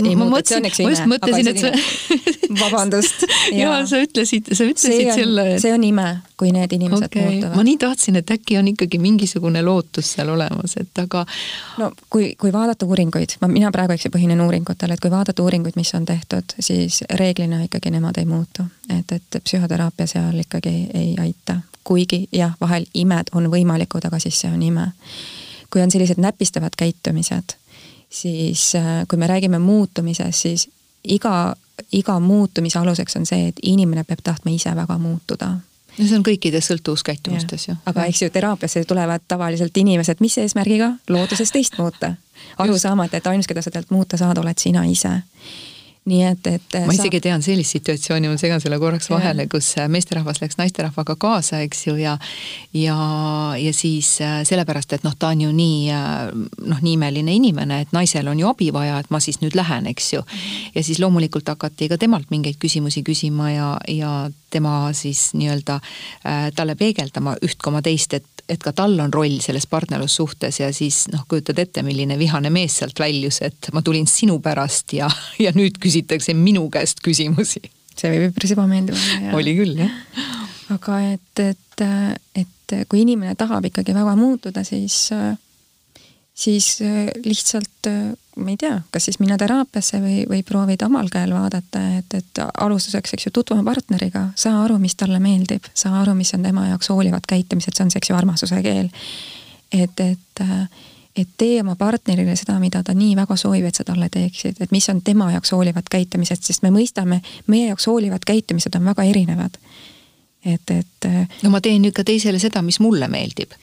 vabandust. 2.62 3.24
ja 3.52 3.86
sa 3.86 4.00
ütlesid, 4.02 4.50
sa 4.52 4.66
ütlesid 4.66 5.12
selle 5.14 5.44
et.... 5.54 5.62
see 5.62 5.72
on 5.74 5.84
ime, 5.84 6.06
kui 6.40 6.50
need 6.54 6.72
inimesed 6.74 7.06
okay. 7.10 7.24
muutuvad. 7.26 7.56
ma 7.56 7.64
nii 7.66 7.78
tahtsin, 7.80 8.18
et 8.20 8.30
äkki 8.34 8.58
on 8.58 8.72
ikkagi 8.72 9.00
mingisugune 9.02 9.62
lootus 9.62 10.12
seal 10.16 10.32
olemas, 10.34 10.76
et 10.80 11.02
aga. 11.02 11.24
no 11.78 11.92
kui, 12.10 12.32
kui 12.40 12.52
vaadata 12.54 12.88
uuringuid, 12.88 13.38
ma, 13.42 13.50
mina 13.52 13.72
praegu, 13.74 13.96
eks 13.96 14.08
ju, 14.08 14.14
põhinen 14.14 14.42
uuringutel, 14.44 14.94
et 14.94 15.02
kui 15.02 15.12
vaadata 15.12 15.44
uuringuid, 15.44 15.78
mis 15.78 15.94
on 15.98 16.08
tehtud, 16.08 16.56
siis 16.60 17.02
reeglina 17.20 17.62
ikkagi 17.66 17.92
nemad 17.94 18.18
ei 18.18 18.28
muutu. 18.28 18.66
et, 18.88 19.12
et 19.12 19.42
psühhoteraapia 19.44 20.06
seal 20.10 20.38
ikkagi 20.46 20.76
ei 20.94 21.14
aita 21.20 21.60
kuigi 21.88 22.26
jah, 22.32 22.52
vahel 22.60 22.84
imed 22.94 23.32
on 23.32 23.48
võimalikud, 23.52 24.04
aga 24.04 24.20
siis 24.20 24.40
see 24.42 24.50
on 24.52 24.62
ime. 24.62 24.92
kui 25.70 25.82
on 25.84 25.90
sellised 25.90 26.16
näpistavad 26.20 26.72
käitumised, 26.76 27.54
siis 28.10 28.74
äh, 28.74 29.04
kui 29.08 29.18
me 29.18 29.26
räägime 29.26 29.58
muutumisest, 29.58 30.40
siis 30.40 30.68
iga, 31.04 31.54
iga 31.92 32.20
muutumise 32.20 32.78
aluseks 32.78 33.16
on 33.16 33.26
see, 33.26 33.48
et 33.48 33.60
inimene 33.62 34.04
peab 34.04 34.24
tahtma 34.24 34.50
ise 34.50 34.72
väga 34.76 34.98
muutuda 34.98 35.50
no 35.98 36.06
see 36.06 36.16
on 36.18 36.24
kõikides 36.26 36.70
sõltuvuskäitumistes 36.70 37.68
ju. 37.68 37.76
aga 37.86 38.06
eks 38.08 38.22
ju 38.22 38.30
teraapiasse 38.30 38.84
tulevad 38.88 39.24
tavaliselt 39.28 39.76
inimesed, 39.76 40.20
mis 40.20 40.38
eesmärgiga? 40.38 40.92
looduses 41.08 41.52
teist 41.52 41.78
muuta. 41.78 42.14
aru 42.58 42.78
saamata, 42.78 43.16
et 43.16 43.26
ainus, 43.26 43.46
keda 43.46 43.62
sa 43.62 43.70
tegelikult 43.70 43.96
muuta 43.96 44.16
saad, 44.16 44.38
oled 44.38 44.58
sina 44.58 44.84
ise 44.88 45.18
nii 46.08 46.22
et, 46.24 46.48
et 46.50 46.76
ma 46.86 46.94
isegi 46.94 47.20
tean 47.24 47.42
sellist 47.44 47.76
situatsiooni, 47.76 48.30
ma 48.30 48.38
segan 48.40 48.62
selle 48.62 48.78
korraks 48.80 49.10
vahele, 49.12 49.46
kus 49.50 49.70
äh, 49.78 49.88
meesterahvas 49.92 50.40
läks 50.42 50.58
naisterahvaga 50.60 51.16
kaasa, 51.20 51.60
eks 51.66 51.86
ju, 51.88 51.96
ja 52.00 52.16
ja, 52.76 52.96
ja 53.58 53.72
siis 53.76 54.14
äh, 54.24 54.40
sellepärast, 54.48 54.96
et 54.96 55.06
noh, 55.06 55.16
ta 55.18 55.32
on 55.34 55.44
ju 55.46 55.52
nii 55.54 55.90
äh, 55.94 56.32
noh, 56.72 56.82
nii 56.84 56.96
imeline 56.96 57.34
inimene, 57.38 57.82
et 57.84 57.94
naisel 57.96 58.28
on 58.30 58.40
ju 58.40 58.48
abi 58.48 58.70
vaja, 58.74 58.98
et 59.02 59.12
ma 59.14 59.20
siis 59.24 59.40
nüüd 59.42 59.56
lähen, 59.58 59.88
eks 59.92 60.12
ju. 60.14 60.24
ja 60.74 60.84
siis 60.84 61.00
loomulikult 61.02 61.48
hakati 61.48 61.90
ka 61.92 62.00
temalt 62.00 62.32
mingeid 62.34 62.58
küsimusi 62.60 63.04
küsima 63.06 63.52
ja, 63.52 63.70
ja 63.88 64.14
tema 64.50 64.88
siis 64.96 65.30
nii-öelda 65.36 65.78
talle 66.56 66.74
peegeldama 66.78 67.36
üht 67.44 67.60
koma 67.62 67.82
teist, 67.84 68.14
et 68.16 68.37
et 68.48 68.62
ka 68.64 68.72
tal 68.72 68.96
on 69.04 69.12
roll 69.12 69.38
selles 69.44 69.66
partnerlussuhtes 69.68 70.60
ja 70.62 70.70
siis 70.72 71.06
noh, 71.12 71.26
kujutad 71.28 71.58
ette, 71.60 71.84
milline 71.84 72.18
vihane 72.20 72.50
mees 72.54 72.78
sealt 72.80 72.98
väljus, 73.00 73.42
et 73.44 73.70
ma 73.76 73.82
tulin 73.84 74.08
sinu 74.08 74.38
pärast 74.44 74.96
ja, 74.96 75.10
ja 75.44 75.52
nüüd 75.56 75.80
küsitakse 75.82 76.34
minu 76.36 76.66
käest 76.72 77.04
küsimusi. 77.04 77.62
see 77.98 78.12
võib 78.14 78.30
üpris 78.32 78.54
ebameeldiv 78.54 78.96
olla. 78.96 79.36
oli 79.40 79.56
küll, 79.58 79.84
jah 79.84 80.36
aga 80.74 81.00
et, 81.14 81.42
et, 81.42 81.84
et 82.36 82.76
kui 82.88 83.02
inimene 83.04 83.34
tahab 83.38 83.68
ikkagi 83.68 83.94
väga 83.96 84.14
muutuda, 84.18 84.64
siis, 84.66 85.08
siis 86.36 86.70
lihtsalt 87.24 87.90
ma 88.38 88.52
ei 88.54 88.58
tea, 88.60 88.80
kas 88.94 89.08
siis 89.08 89.18
minna 89.22 89.36
teraapiasse 89.40 90.00
või, 90.02 90.18
või 90.30 90.42
proovida 90.46 90.86
omal 90.86 91.10
käel 91.12 91.32
vaadata, 91.34 91.82
et, 91.98 92.14
et 92.14 92.42
alustuseks, 92.48 93.14
eks 93.14 93.28
ju, 93.28 93.32
tutvu 93.34 93.58
oma 93.58 93.66
partneriga, 93.70 94.28
saa 94.38 94.62
aru, 94.64 94.78
mis 94.82 94.96
talle 94.98 95.20
meeldib, 95.22 95.66
saa 95.74 96.00
aru, 96.02 96.14
mis 96.18 96.34
on 96.36 96.46
tema 96.46 96.68
jaoks 96.70 96.92
hoolivad 96.92 97.26
käitumised, 97.28 97.74
see 97.76 97.86
on 97.86 97.90
see, 97.94 98.02
eks 98.02 98.12
ju, 98.12 98.18
armastuse 98.18 98.62
keel. 98.64 98.92
et, 99.72 100.00
et 100.00 100.46
et 101.18 101.28
tee 101.36 101.60
oma 101.60 101.74
partnerile 101.74 102.36
seda, 102.38 102.58
mida 102.62 102.82
ta 102.86 102.94
nii 102.94 103.16
väga 103.18 103.36
soovib, 103.36 103.66
et 103.66 103.78
sa 103.78 103.84
talle 103.86 104.06
teeksid, 104.12 104.60
et 104.62 104.70
mis 104.74 104.86
on 104.92 105.00
tema 105.02 105.32
jaoks 105.32 105.50
hoolivad 105.52 105.88
käitumised, 105.90 106.44
sest 106.46 106.62
me 106.62 106.70
mõistame, 106.74 107.20
meie 107.50 107.72
jaoks 107.72 107.88
hoolivad 107.90 108.22
käitumised 108.26 108.76
on 108.78 108.86
väga 108.92 109.06
erinevad. 109.10 109.58
Et, 110.44 110.70
et. 110.70 111.08
no 111.42 111.50
ma 111.50 111.60
teen 111.64 111.82
nüüd 111.82 111.96
ka 111.96 112.04
teisele 112.06 112.38
seda, 112.42 112.62
mis 112.62 112.80
mulle 112.80 113.08
meeldib. 113.10 113.54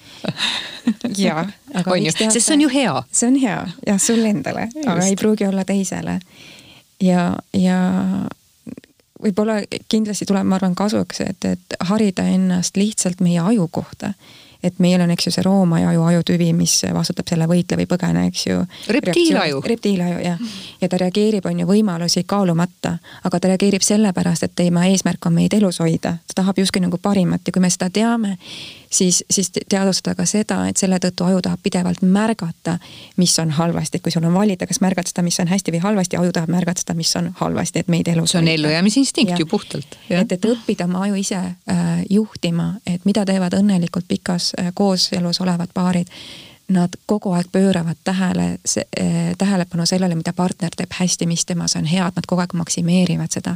Jaa, 1.25 1.45
aga 1.73 1.91
on 1.91 2.05
ju, 2.05 2.13
sest 2.15 2.41
see 2.41 2.55
on 2.55 2.65
ju 2.65 2.71
hea. 2.71 2.95
see 3.11 3.29
on 3.31 3.37
hea, 3.41 3.59
jah, 3.87 3.99
sulle 4.01 4.31
endale, 4.31 4.69
aga 4.85 5.05
ei 5.05 5.15
pruugi 5.19 5.47
olla 5.47 5.65
teisele. 5.67 6.19
ja, 7.03 7.27
ja 7.53 7.79
võib-olla 9.21 9.61
kindlasti 9.89 10.27
tuleb, 10.27 10.47
ma 10.47 10.59
arvan, 10.59 10.75
kasuks, 10.77 11.21
et, 11.25 11.45
et 11.47 11.77
harida 11.89 12.27
ennast 12.29 12.77
lihtsalt 12.77 13.23
meie 13.23 13.39
aju 13.41 13.67
kohta 13.71 14.13
et 14.65 14.79
meil 14.83 15.01
on, 15.01 15.11
eks 15.13 15.27
ju, 15.27 15.33
see 15.35 15.45
roomaju 15.45 16.05
ajutüvi, 16.09 16.49
mis 16.57 16.73
vastutab 16.93 17.29
selle 17.29 17.47
võitle 17.49 17.77
või 17.79 17.87
põgene, 17.89 18.25
eks 18.29 18.45
ju. 18.47 18.61
reptiilaju. 18.97 19.61
reptiilaju 19.65 20.21
jah, 20.23 20.41
ja 20.81 20.89
ta 20.89 20.99
reageerib, 21.01 21.45
on 21.45 21.61
ju, 21.61 21.67
võimalusi 21.69 22.25
kaalumata, 22.27 22.95
aga 23.23 23.39
ta 23.39 23.53
reageerib 23.53 23.85
sellepärast, 23.85 24.47
et 24.47 24.55
tema 24.55 24.87
eesmärk 24.89 25.29
on 25.29 25.37
meid 25.37 25.53
elus 25.57 25.81
hoida, 25.83 26.17
ta 26.27 26.41
tahab 26.41 26.63
justkui 26.63 26.83
nagu 26.83 26.97
parimat 27.01 27.45
ja 27.45 27.53
kui 27.53 27.63
me 27.63 27.69
seda 27.73 27.91
teame, 27.93 28.37
siis, 28.95 29.23
siis 29.29 29.51
teadvustada 29.69 30.15
ka 30.15 30.25
seda, 30.29 30.61
et 30.69 30.79
selle 30.79 30.99
tõttu 31.03 31.27
aju 31.27 31.41
tahab 31.45 31.61
pidevalt 31.63 32.01
märgata, 32.01 32.77
mis 33.17 33.35
on 33.39 33.51
halvasti, 33.57 33.99
kui 33.99 34.13
sul 34.13 34.25
on 34.27 34.33
valida, 34.33 34.67
kas 34.67 34.81
märgata 34.83 35.11
seda, 35.11 35.25
mis 35.25 35.39
on 35.43 35.51
hästi 35.51 35.75
või 35.75 35.83
halvasti, 35.83 36.19
aju 36.19 36.33
tahab 36.35 36.53
märgata 36.55 36.85
seda, 36.85 36.97
mis 36.97 37.11
on 37.19 37.29
halvasti, 37.41 37.83
et 37.83 37.91
meid 37.91 38.09
elus 38.11 38.35
see 38.35 38.41
on 38.41 38.49
ellujäämisinstinkt 38.53 39.39
ju 39.39 39.49
puhtalt. 39.51 39.99
et, 40.09 40.31
et 40.31 40.49
õppida 40.51 40.89
oma 40.89 41.05
aju 41.07 41.21
ise 41.21 41.41
äh, 41.41 41.93
juhtima, 42.09 42.73
et 42.87 43.05
mida 43.05 43.25
teevad 43.25 43.57
õnnelikult 43.59 44.07
pikas 44.07 44.53
äh, 44.59 44.71
kooselus 44.73 45.41
olevad 45.41 45.73
paarid 45.73 46.11
nad 46.67 46.89
kogu 47.05 47.31
aeg 47.31 47.45
pööravad 47.51 47.97
tähele, 48.03 48.57
eh, 48.97 49.35
tähelepanu 49.37 49.85
sellele, 49.85 50.15
mida 50.15 50.33
partner 50.33 50.71
teeb 50.77 50.89
hästi, 50.99 51.25
mis 51.25 51.45
temas 51.45 51.75
on 51.75 51.85
head, 51.85 52.11
nad 52.15 52.25
kogu 52.27 52.41
aeg 52.41 52.53
maksimeerivad 52.53 53.29
seda. 53.29 53.55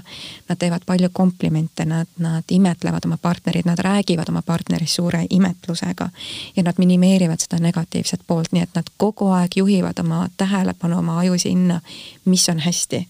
Nad 0.50 0.58
teevad 0.58 0.86
palju 0.86 1.10
komplimente, 1.14 1.86
nad, 1.86 2.08
nad 2.18 2.44
imetlevad 2.50 3.06
oma 3.06 3.18
partnerit, 3.18 3.66
nad 3.66 3.80
räägivad 3.80 4.30
oma 4.30 4.42
partnerist 4.42 4.94
suure 4.94 5.26
imetlusega. 5.30 6.10
ja 6.56 6.64
nad 6.64 6.74
minimeerivad 6.78 7.40
seda 7.40 7.58
negatiivset 7.58 8.22
poolt, 8.28 8.52
nii 8.52 8.64
et 8.64 8.70
nad 8.76 8.86
kogu 8.98 9.28
aeg 9.28 9.52
juhivad 9.56 10.00
oma 10.00 10.28
tähelepanu, 10.38 10.98
oma 10.98 11.20
aju 11.20 11.40
sinna, 11.40 11.82
mis 12.26 12.50
on 12.50 12.60
hästi. 12.60 13.08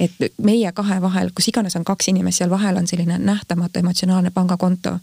et 0.00 0.12
meie 0.42 0.72
kahe 0.72 1.02
vahel, 1.02 1.30
kus 1.34 1.48
iganes 1.48 1.76
on 1.76 1.84
kaks 1.84 2.08
inimest, 2.08 2.38
seal 2.38 2.50
vahel 2.50 2.76
on 2.76 2.86
selline 2.86 3.18
nähtamatu 3.18 3.78
emotsionaalne 3.78 4.30
pangakonto. 4.30 4.98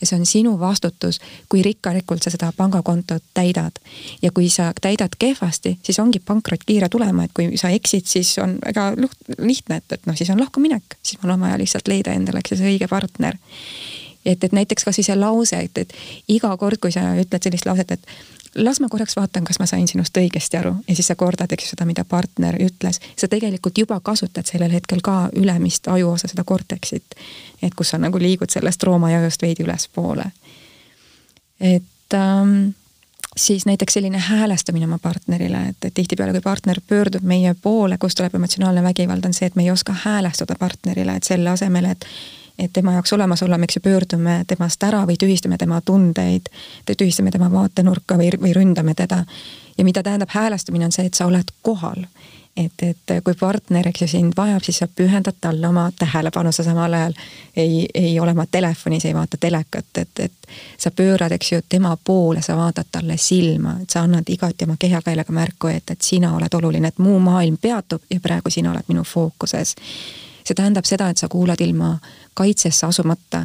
ja 0.00 0.06
see 0.06 0.18
on 0.18 0.26
sinu 0.26 0.60
vastutus, 0.60 1.20
kui 1.48 1.62
rikkalikult 1.62 2.22
sa 2.22 2.30
seda 2.30 2.52
pangakontot 2.56 3.22
täidad 3.34 3.72
ja 4.22 4.30
kui 4.34 4.50
sa 4.50 4.72
täidad 4.80 5.14
kehvasti, 5.18 5.78
siis 5.82 5.98
ongi 5.98 6.20
pankrot 6.24 6.64
kiire 6.66 6.88
tulema, 6.88 7.24
et 7.24 7.34
kui 7.34 7.56
sa 7.60 7.70
eksid, 7.74 8.06
siis 8.06 8.34
on 8.42 8.58
väga 8.64 8.92
lihtne, 9.38 9.80
et, 9.80 9.92
et 9.98 10.06
noh, 10.06 10.16
siis 10.16 10.30
on 10.30 10.40
lahkuminek, 10.40 10.98
siis 11.02 11.22
mul 11.22 11.34
on 11.36 11.46
vaja 11.46 11.58
lihtsalt 11.60 11.88
leida 11.88 12.14
endale, 12.16 12.42
eks 12.42 12.54
ju, 12.54 12.60
see 12.60 12.74
õige 12.74 12.90
partner 12.90 13.38
et, 14.24 14.44
et 14.44 14.52
näiteks 14.52 14.84
kasvõi 14.84 15.06
see 15.06 15.16
lause, 15.16 15.56
et, 15.56 15.78
et 15.78 15.94
iga 16.28 16.52
kord, 16.60 16.80
kui 16.82 16.92
sa 16.92 17.12
ütled 17.20 17.42
sellist 17.42 17.66
lauset, 17.68 17.96
et 17.96 18.10
las 18.54 18.80
ma 18.80 18.88
korraks 18.90 19.16
vaatan, 19.16 19.44
kas 19.46 19.60
ma 19.62 19.66
sain 19.70 19.86
sinust 19.88 20.16
õigesti 20.16 20.58
aru 20.58 20.74
ja 20.88 20.94
siis 20.94 21.10
sa 21.10 21.16
kordad, 21.18 21.52
eks 21.52 21.64
ju, 21.64 21.74
seda, 21.74 21.86
mida 21.86 22.04
partner 22.04 22.58
ütles. 22.62 23.00
sa 23.16 23.28
tegelikult 23.28 23.78
juba 23.78 24.00
kasutad 24.02 24.46
sellel 24.46 24.72
hetkel 24.74 25.02
ka 25.02 25.30
ülemist 25.36 25.88
ajuosa, 25.88 26.28
seda 26.28 26.44
korteksit. 26.44 27.14
et 27.62 27.74
kus 27.74 27.94
sa 27.94 27.98
nagu 27.98 28.18
liigud 28.18 28.50
sellest 28.50 28.82
roomajõust 28.82 29.42
veidi 29.42 29.62
ülespoole. 29.62 30.30
et 31.60 32.14
ähm, 32.14 32.74
siis 33.36 33.66
näiteks 33.66 33.94
selline 33.94 34.18
häälestamine 34.18 34.84
oma 34.84 34.98
partnerile, 34.98 35.62
et, 35.68 35.84
et 35.84 35.94
tihtipeale, 35.94 36.32
kui 36.32 36.40
partner 36.40 36.80
pöördub 36.88 37.22
meie 37.22 37.54
poole, 37.62 37.98
kust 37.98 38.16
tuleb 38.18 38.34
emotsionaalne 38.34 38.82
vägivald, 38.82 39.24
on 39.24 39.34
see, 39.34 39.46
et 39.46 39.56
me 39.56 39.62
ei 39.62 39.70
oska 39.70 39.94
häälestada 40.04 40.54
partnerile, 40.58 41.16
et 41.16 41.24
selle 41.24 41.50
asemel, 41.50 41.84
et 41.84 42.06
et 42.60 42.72
tema 42.72 42.92
jaoks 42.92 43.12
olemas 43.12 43.42
olla, 43.42 43.58
me 43.58 43.64
eks 43.64 43.76
ju 43.78 43.80
pöördume 43.80 44.44
temast 44.46 44.82
ära 44.84 44.98
või 45.08 45.16
tühistame 45.16 45.56
tema 45.58 45.78
tundeid, 45.80 46.50
tühistame 46.84 47.30
tema 47.32 47.48
vaatenurka 47.52 48.18
või, 48.20 48.28
või 48.40 48.52
ründame 48.52 48.94
teda. 48.94 49.24
ja 49.78 49.84
mida 49.84 50.02
tähendab 50.02 50.28
häälestamine, 50.28 50.84
on 50.84 50.92
see, 50.92 51.06
et 51.06 51.14
sa 51.14 51.26
oled 51.26 51.54
kohal 51.62 52.04
et, 52.56 52.82
et 52.82 53.12
kui 53.24 53.34
partner, 53.34 53.88
eks 53.88 54.02
ju, 54.02 54.08
sind 54.10 54.34
vajab, 54.36 54.62
siis 54.64 54.80
sa 54.82 54.88
pühendad 54.88 55.36
talle 55.40 55.68
oma 55.68 55.90
tähelepanu, 55.98 56.52
sa 56.52 56.64
samal 56.66 56.94
ajal. 56.94 57.14
Ei, 57.56 57.86
ei 57.94 58.20
ole 58.20 58.34
oma 58.36 58.46
telefonis, 58.50 59.04
ei 59.04 59.14
vaata 59.14 59.36
telekat, 59.40 59.90
et, 59.98 60.24
et 60.26 60.54
sa 60.78 60.90
pöörad, 60.90 61.32
eks 61.32 61.52
ju, 61.52 61.60
tema 61.68 61.96
poole, 62.04 62.42
sa 62.42 62.56
vaatad 62.56 62.90
talle 62.92 63.16
silma, 63.16 63.76
et 63.82 63.90
sa 63.90 64.04
annad 64.06 64.28
igati 64.28 64.64
oma 64.68 64.76
kehakeelega 64.78 65.32
märku, 65.32 65.70
et, 65.70 65.90
et 65.90 66.02
sina 66.02 66.34
oled 66.36 66.58
oluline, 66.60 66.88
et 66.88 66.98
muu 66.98 67.18
maailm 67.18 67.56
peatub 67.62 68.02
ja 68.10 68.20
praegu 68.20 68.50
sina 68.50 68.74
oled 68.74 68.88
minu 68.88 69.04
fookuses 69.04 69.76
see 70.44 70.54
tähendab 70.54 70.88
seda, 70.88 71.10
et 71.10 71.18
sa 71.18 71.28
kuulad 71.28 71.60
ilma 71.60 71.98
kaitsesse 72.34 72.86
asumata, 72.86 73.44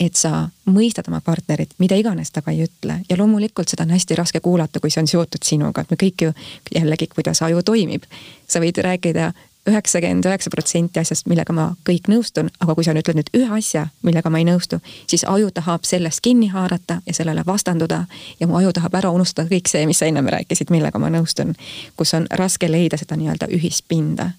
et 0.00 0.14
sa 0.16 0.48
mõistad 0.70 1.08
oma 1.08 1.20
partnerit, 1.24 1.74
mida 1.78 1.96
iganes 1.96 2.30
ta 2.30 2.42
ka 2.42 2.54
ei 2.54 2.66
ütle 2.66 3.00
ja 3.08 3.18
loomulikult 3.18 3.68
seda 3.68 3.86
on 3.86 3.94
hästi 3.96 4.18
raske 4.18 4.40
kuulata, 4.40 4.80
kui 4.80 4.90
see 4.90 5.02
on 5.02 5.10
seotud 5.10 5.44
sinuga, 5.44 5.82
et 5.82 5.90
me 5.90 6.00
kõik 6.00 6.26
ju 6.28 6.32
jällegi, 6.74 7.10
kuidas 7.14 7.42
aju 7.42 7.62
toimib. 7.62 8.04
sa 8.48 8.60
võid 8.60 8.78
rääkida 8.82 9.32
üheksakümmend 9.66 10.26
üheksa 10.26 10.50
protsenti 10.50 11.00
asjast, 11.00 11.26
millega 11.26 11.52
ma 11.52 11.66
kõik 11.88 12.10
nõustun, 12.10 12.50
aga 12.60 12.74
kui 12.74 12.86
sa 12.86 12.94
nüüd 12.94 13.02
ütled 13.02 13.18
nüüd 13.18 13.32
ühe 13.34 13.48
asja, 13.58 13.86
millega 14.06 14.30
ma 14.30 14.38
ei 14.38 14.46
nõustu, 14.46 14.78
siis 15.10 15.24
aju 15.26 15.50
tahab 15.54 15.86
sellest 15.88 16.22
kinni 16.22 16.48
haarata 16.52 17.00
ja 17.06 17.14
sellele 17.14 17.42
vastanduda 17.46 18.04
ja 18.40 18.46
mu 18.46 18.58
aju 18.60 18.72
tahab 18.76 18.94
ära 19.00 19.10
unustada 19.14 19.50
kõik 19.50 19.70
see, 19.70 19.86
mis 19.86 19.98
sa 19.98 20.06
ennem 20.06 20.28
rääkisid, 20.30 20.70
millega 20.70 20.98
ma 21.02 21.10
nõustun. 21.10 21.54
kus 21.96 22.14
on 22.14 22.26
raske 22.30 22.70
leida 22.70 22.96
seda 22.96 23.16
nii-öelda 23.16 23.50
ühispinda. 23.50 24.30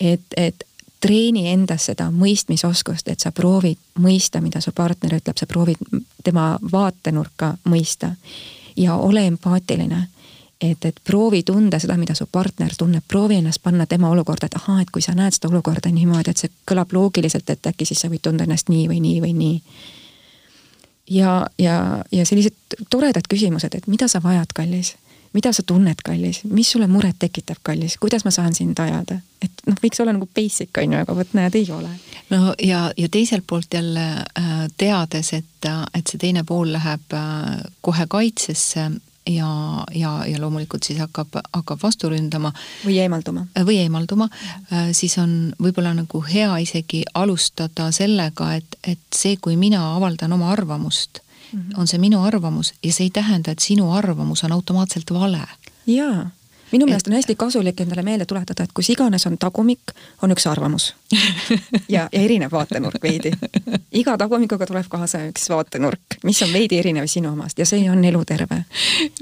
et, 0.00 0.26
et 0.36 0.64
treeni 1.04 1.48
endas 1.52 1.90
seda 1.90 2.08
mõistmisoskust, 2.12 3.10
et 3.12 3.20
sa 3.20 3.32
proovid 3.32 3.76
mõista, 4.00 4.40
mida 4.40 4.62
su 4.64 4.72
partner 4.72 5.18
ütleb, 5.18 5.36
sa 5.36 5.46
proovid 5.46 6.00
tema 6.24 6.54
vaatenurka 6.72 7.54
mõista. 7.68 8.14
ja 8.76 8.96
ole 8.96 9.26
empaatiline. 9.26 10.08
et, 10.60 10.84
et 10.84 11.00
proovi 11.04 11.42
tunda 11.42 11.78
seda, 11.78 11.96
mida 11.96 12.14
su 12.14 12.26
partner 12.32 12.72
tunneb, 12.78 13.02
proovi 13.08 13.34
ennast 13.34 13.62
panna 13.62 13.86
tema 13.86 14.08
olukorda, 14.10 14.46
et 14.46 14.54
ahaa, 14.54 14.80
et 14.80 14.90
kui 14.90 15.02
sa 15.02 15.12
näed 15.12 15.32
seda 15.32 15.48
olukorda 15.48 15.90
niimoodi, 15.90 16.30
et 16.30 16.36
see 16.36 16.50
kõlab 16.70 16.92
loogiliselt, 16.92 17.50
et 17.50 17.66
äkki 17.66 17.84
siis 17.84 18.00
sa 18.00 18.08
võid 18.08 18.22
tunda 18.22 18.44
ennast 18.44 18.68
nii 18.68 18.88
või 18.88 19.00
nii 19.00 19.20
või 19.20 19.32
nii. 19.32 19.60
ja, 21.10 21.46
ja, 21.58 22.04
ja 22.12 22.26
sellised 22.26 22.54
toredad 22.90 23.28
küsimused, 23.28 23.74
et 23.74 23.86
mida 23.86 24.08
sa 24.08 24.22
vajad, 24.22 24.54
kallis 24.54 24.94
mida 25.34 25.52
sa 25.52 25.62
tunned, 25.66 26.00
kallis, 26.04 26.42
mis 26.50 26.70
sulle 26.70 26.86
muret 26.90 27.18
tekitab, 27.18 27.60
kallis, 27.66 27.96
kuidas 28.00 28.24
ma 28.24 28.32
saan 28.34 28.54
sind 28.54 28.78
ajada? 28.80 29.20
et 29.44 29.64
noh, 29.68 29.76
võiks 29.82 30.00
olla 30.00 30.14
nagu 30.14 30.28
basic 30.36 30.78
on 30.80 30.94
ju, 30.94 31.00
aga 31.04 31.16
vot 31.16 31.32
näed, 31.36 31.56
ei 31.58 31.66
ole. 31.74 31.90
no 32.32 32.54
ja, 32.62 32.86
ja 32.96 33.08
teiselt 33.12 33.46
poolt 33.46 33.74
jälle 33.74 34.04
äh, 34.22 34.52
teades, 34.80 35.32
et, 35.36 35.68
et 35.94 36.06
see 36.06 36.20
teine 36.22 36.44
pool 36.48 36.72
läheb 36.72 37.16
äh, 37.18 37.58
kohe 37.84 38.06
kaitsesse 38.10 38.86
ja, 39.30 39.50
ja, 39.96 40.12
ja 40.28 40.40
loomulikult 40.40 40.86
siis 40.86 41.00
hakkab, 41.02 41.40
hakkab 41.52 41.82
vastu 41.82 42.08
ründama. 42.12 42.52
või 42.86 43.00
eemalduma. 43.02 43.46
Äh, 43.58 43.66
või 43.66 43.80
eemalduma, 43.82 44.30
siis 44.92 45.18
on 45.18 45.36
võib-olla 45.60 45.94
nagu 45.96 46.22
hea 46.28 46.52
isegi 46.62 47.02
alustada 47.14 47.90
sellega, 47.92 48.54
et, 48.60 48.78
et 48.86 49.04
see, 49.14 49.36
kui 49.36 49.58
mina 49.60 49.82
avaldan 49.96 50.38
oma 50.38 50.52
arvamust. 50.54 51.23
On 51.76 51.86
see 51.86 51.98
minu 51.98 52.22
arvamus 52.22 52.74
ja 52.84 52.92
see 52.92 53.06
ei 53.06 53.10
tähenda, 53.10 53.50
et 53.50 53.58
sinu 53.58 53.92
arvamus 53.92 54.44
on 54.44 54.52
automaatselt 54.52 55.12
vale. 55.12 55.42
jaa 55.86 56.30
minu 56.74 56.88
meelest 56.88 57.08
on 57.08 57.16
hästi 57.16 57.36
kasulik 57.38 57.80
endale 57.84 58.02
meelde 58.06 58.26
tuletada, 58.28 58.66
et 58.66 58.74
kus 58.74 58.90
iganes 58.90 59.26
on 59.28 59.38
tagumik, 59.40 59.94
on 60.22 60.34
üks 60.34 60.46
arvamus 60.50 60.90
ja, 61.14 62.06
ja 62.12 62.22
erinev 62.24 62.52
vaatenurk 62.54 63.02
veidi. 63.02 63.32
iga 64.00 64.16
tagumikuga 64.18 64.66
tuleb 64.68 64.88
kaasa 64.90 65.22
üks 65.28 65.46
vaatenurk, 65.52 66.18
mis 66.26 66.42
on 66.46 66.52
veidi 66.54 66.80
erinev 66.82 67.06
sinu 67.10 67.32
omast 67.32 67.58
ja 67.58 67.66
see 67.68 67.86
on 67.90 68.04
eluterve. 68.04 68.64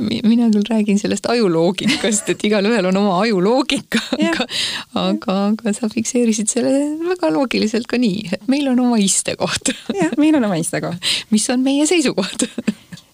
mina 0.00 0.48
küll 0.54 0.68
räägin 0.70 0.98
sellest 0.98 1.28
ajuloogikast, 1.32 2.32
et 2.32 2.44
igalühel 2.48 2.88
on 2.92 3.00
oma 3.02 3.18
ajuloogika 3.26 4.00
aga, 4.18 4.46
aga, 4.94 5.38
aga 5.52 5.74
sa 5.76 5.90
fikseerisid 5.92 6.52
selle 6.52 6.72
väga 7.08 7.32
loogiliselt 7.34 7.90
ka 7.90 8.00
nii, 8.00 8.30
et 8.38 8.48
meil 8.52 8.70
on 8.72 8.80
oma 8.86 9.00
istekoht. 9.02 9.74
jah, 9.94 10.16
meil 10.18 10.40
on 10.40 10.48
oma 10.48 10.60
istekoht. 10.60 11.12
mis 11.30 11.48
on 11.52 11.64
meie 11.66 11.86
seisukoht 11.90 12.48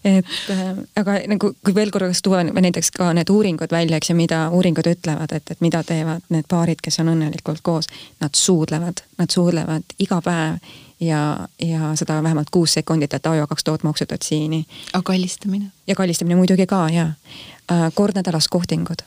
et 0.05 0.51
äh, 0.51 0.65
aga 0.97 1.19
nagu, 1.31 1.53
kui 1.65 1.75
veel 1.75 1.91
korraks 1.95 2.23
tuua 2.23 2.43
näiteks 2.47 2.91
ka 2.97 3.11
need 3.17 3.31
uuringud 3.33 3.73
välja, 3.73 3.99
eks 3.99 4.11
ju, 4.13 4.17
mida 4.19 4.45
uuringud 4.55 4.87
ütlevad, 4.87 5.33
et, 5.37 5.51
et 5.51 5.61
mida 5.65 5.83
teevad 5.87 6.27
need 6.35 6.49
paarid, 6.49 6.83
kes 6.83 7.01
on 7.03 7.13
õnnelikult 7.15 7.63
koos. 7.63 7.91
Nad 8.21 8.39
suudlevad, 8.39 9.03
nad 9.19 9.35
suudlevad 9.35 9.99
iga 9.99 10.21
päev 10.25 10.59
ja, 11.01 11.49
ja 11.63 11.93
seda 11.99 12.23
vähemalt 12.23 12.51
kuus 12.51 12.75
sekundit, 12.79 13.15
et 13.15 13.27
aa, 13.27 13.47
kaks 13.47 13.65
tootma 13.65 13.91
oksüdotsiini. 13.91 14.65
aga 14.93 15.03
kallistamine? 15.03 15.71
ja 15.87 15.95
kallistamine 15.95 16.37
muidugi 16.37 16.67
ka 16.67 16.89
ja 16.93 17.07
äh, 17.73 17.89
kord 17.95 18.17
nädalas 18.19 18.49
kohtingud 18.49 19.07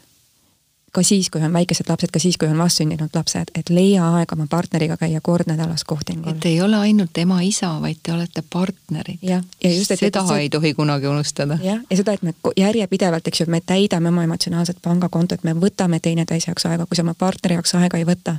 ka 0.91 1.03
siis, 1.03 1.29
kui 1.29 1.41
on 1.41 1.53
väikesed 1.53 1.87
lapsed, 1.89 2.11
ka 2.11 2.19
siis, 2.19 2.37
kui 2.37 2.49
on 2.51 2.57
vastsündinud 2.57 3.13
lapsed, 3.15 3.51
et 3.55 3.69
leia 3.69 4.03
aega 4.17 4.35
oma 4.35 4.47
partneriga 4.49 4.97
käia 4.99 5.21
kord 5.23 5.47
nädalas 5.47 5.83
kohtingul. 5.87 6.31
et 6.31 6.45
ei 6.45 6.61
ole 6.61 6.75
ainult 6.75 7.17
ema-isa, 7.17 7.71
vaid 7.81 8.01
te 8.03 8.13
olete 8.13 8.43
partnerid. 8.53 9.19
jah, 9.21 9.43
ja 9.63 9.73
just, 9.73 9.91
et 9.91 9.99
seda 9.99 10.25
et, 10.25 10.35
ei 10.37 10.49
tohi 10.49 10.73
kunagi 10.73 11.07
unustada. 11.07 11.57
jah, 11.63 11.79
ja 11.89 11.97
seda, 11.97 12.13
et 12.13 12.23
me 12.23 12.33
järjepidevalt, 12.57 13.27
eks 13.27 13.41
ju, 13.41 13.47
me 13.47 13.61
täidame 13.61 14.09
oma 14.09 14.23
emotsionaalset 14.27 14.77
pangakontot, 14.81 15.43
me 15.43 15.55
võtame 15.55 15.99
teineteise 15.99 16.51
jaoks 16.51 16.67
aega, 16.67 16.85
kui 16.85 16.99
sa 16.99 17.07
oma 17.07 17.15
partneri 17.17 17.59
jaoks 17.59 17.75
aega 17.79 17.97
ei 17.97 18.05
võta, 18.05 18.35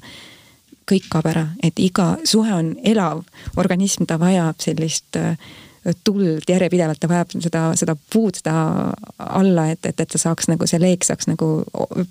kõik 0.90 1.08
kaob 1.08 1.26
ära, 1.32 1.46
et 1.62 1.78
iga 1.80 2.16
suhe 2.24 2.52
on 2.52 2.74
elav 2.84 3.22
organism, 3.56 4.04
ta 4.04 4.18
vajab 4.20 4.60
sellist 4.60 5.16
äh, 5.16 5.38
tuld 6.04 6.48
järjepidevalt, 6.48 7.00
ta 7.00 7.08
vajab 7.10 7.32
seda, 7.42 7.62
seda 7.78 7.96
puud 8.12 8.38
seda 8.38 8.54
alla, 9.18 9.68
et, 9.72 9.86
et, 9.86 10.00
et 10.00 10.12
ta 10.14 10.20
saaks 10.20 10.50
nagu, 10.50 10.66
see 10.70 10.78
leek 10.82 11.06
saaks 11.06 11.26
nagu 11.30 11.48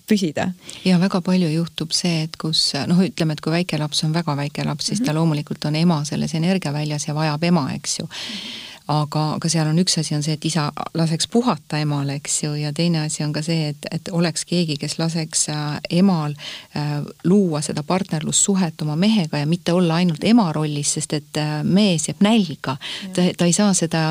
püsida. 0.09 0.51
ja 0.85 0.99
väga 0.99 1.21
palju 1.25 1.51
juhtub 1.53 1.95
see, 1.95 2.25
et 2.25 2.35
kus 2.41 2.71
noh, 2.87 2.99
ütleme, 3.05 3.37
et 3.37 3.43
kui 3.43 3.53
väike 3.53 3.79
laps 3.79 4.03
on 4.07 4.15
väga 4.15 4.35
väike 4.37 4.65
laps, 4.67 4.89
siis 4.89 4.99
mm 4.99 5.03
-hmm. 5.03 5.13
ta 5.13 5.19
loomulikult 5.19 5.65
on 5.65 5.75
ema 5.75 6.03
selles 6.05 6.35
energiaväljas 6.35 7.07
ja 7.07 7.15
vajab 7.15 7.43
ema, 7.43 7.69
eks 7.73 7.99
ju 7.99 8.05
mm. 8.05 8.11
-hmm 8.11 8.70
aga, 8.91 9.23
aga 9.37 9.49
seal 9.51 9.69
on 9.69 9.79
üks 9.81 9.97
asi 10.01 10.15
on 10.15 10.23
see, 10.25 10.35
et 10.35 10.45
isa 10.47 10.67
laseks 10.97 11.27
puhata 11.31 11.79
emal, 11.81 12.09
eks 12.17 12.37
ju, 12.43 12.51
ja 12.59 12.71
teine 12.75 13.05
asi 13.05 13.23
on 13.23 13.33
ka 13.33 13.43
see, 13.45 13.71
et, 13.71 13.87
et 13.91 14.11
oleks 14.11 14.43
keegi, 14.49 14.77
kes 14.81 14.97
laseks 14.99 15.47
äh, 15.53 15.77
emal 16.01 16.33
äh, 16.77 16.97
luua 17.27 17.61
seda 17.65 17.83
partnerlussuhet 17.87 18.81
oma 18.83 18.97
mehega 18.99 19.41
ja 19.41 19.47
mitte 19.49 19.73
olla 19.73 19.99
ainult 20.01 20.23
ema 20.27 20.49
rollis, 20.55 20.95
sest 20.97 21.15
et 21.17 21.39
äh, 21.39 21.53
mees 21.63 22.09
jääb 22.09 22.23
nälga. 22.25 22.77
ta, 23.15 23.27
ta 23.37 23.47
ei 23.47 23.55
saa 23.55 23.73
seda, 23.77 24.03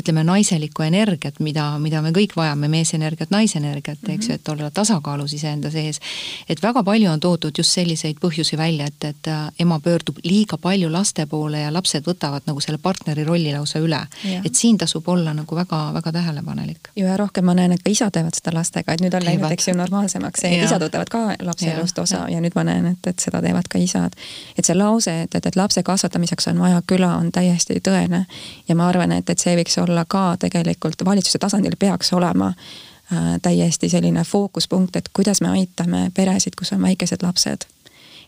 ütleme, 0.00 0.24
naiselikku 0.26 0.86
energiat, 0.86 1.40
mida, 1.44 1.68
mida 1.82 2.02
me 2.02 2.12
kõik 2.16 2.36
vajame, 2.36 2.70
meesenergiat, 2.72 3.30
naisenergiat, 3.34 4.02
eks 4.16 4.30
ju, 4.30 4.40
et 4.40 4.52
olla 4.52 4.70
tasakaalus 4.74 5.36
iseenda 5.38 5.70
sees. 5.70 6.00
et 6.48 6.62
väga 6.62 6.82
palju 6.84 7.10
on 7.10 7.20
toodud 7.20 7.58
just 7.58 7.76
selliseid 7.76 8.18
põhjusi 8.22 8.58
välja, 8.58 8.90
et, 8.90 9.10
et 9.12 9.32
ema 9.62 9.78
pöördub 9.80 10.18
liiga 10.24 10.58
palju 10.58 10.90
laste 10.92 11.26
poole 11.30 11.62
ja 11.62 11.72
lapsed 11.72 12.06
võtavad 12.06 12.46
nagu 12.46 12.60
selle 12.60 12.78
partneri 12.82 13.24
rolli 13.24 13.52
lausa 13.54 13.78
üle 13.82 14.00
et 14.44 14.54
siin 14.54 14.78
tasub 14.78 15.08
olla 15.08 15.34
nagu 15.34 15.56
väga-väga 15.56 16.12
tähelepanelik. 16.12 16.90
ja 16.96 17.16
rohkem 17.16 17.44
ma 17.44 17.54
näen, 17.54 17.72
et 17.72 17.82
ka 17.84 17.90
isad 17.90 18.12
teevad 18.12 18.34
seda 18.34 18.54
lastega, 18.54 18.92
et 18.92 19.04
nüüd 19.04 19.14
on 19.14 19.24
läinud, 19.24 19.50
eks 19.52 19.68
ju, 19.68 19.74
normaalsemaks 19.76 20.44
isad 20.48 20.82
võtavad 20.82 21.12
ka 21.12 21.22
lapse 21.40 21.70
elust 21.72 21.98
osa 21.98 22.24
ja. 22.24 22.36
ja 22.36 22.40
nüüd 22.40 22.56
ma 22.56 22.64
näen, 22.64 22.86
et, 22.94 23.06
et 23.06 23.18
seda 23.22 23.42
teevad 23.44 23.68
ka 23.70 23.78
isad. 23.78 24.16
et 24.58 24.64
see 24.64 24.76
lause, 24.76 25.12
et, 25.22 25.34
et, 25.34 25.46
et 25.46 25.56
lapse 25.56 25.82
kasvatamiseks 25.82 26.48
on 26.52 26.60
vaja 26.64 26.82
küla, 26.86 27.14
on 27.16 27.32
täiesti 27.32 27.80
tõene. 27.80 28.24
ja 28.68 28.74
ma 28.74 28.88
arvan, 28.88 29.12
et, 29.12 29.30
et 29.30 29.38
see 29.38 29.56
võiks 29.56 29.78
olla 29.82 30.04
ka 30.08 30.36
tegelikult 30.40 31.04
valitsuse 31.04 31.38
tasandil 31.38 31.76
peaks 31.78 32.12
olema 32.12 32.52
äh, 32.52 33.38
täiesti 33.42 33.88
selline 33.88 34.24
fookuspunkt, 34.24 34.96
et 34.96 35.08
kuidas 35.12 35.40
me 35.40 35.54
aitame 35.58 36.10
peresid, 36.14 36.58
kus 36.58 36.72
on 36.72 36.82
väikesed 36.82 37.22
lapsed 37.22 37.68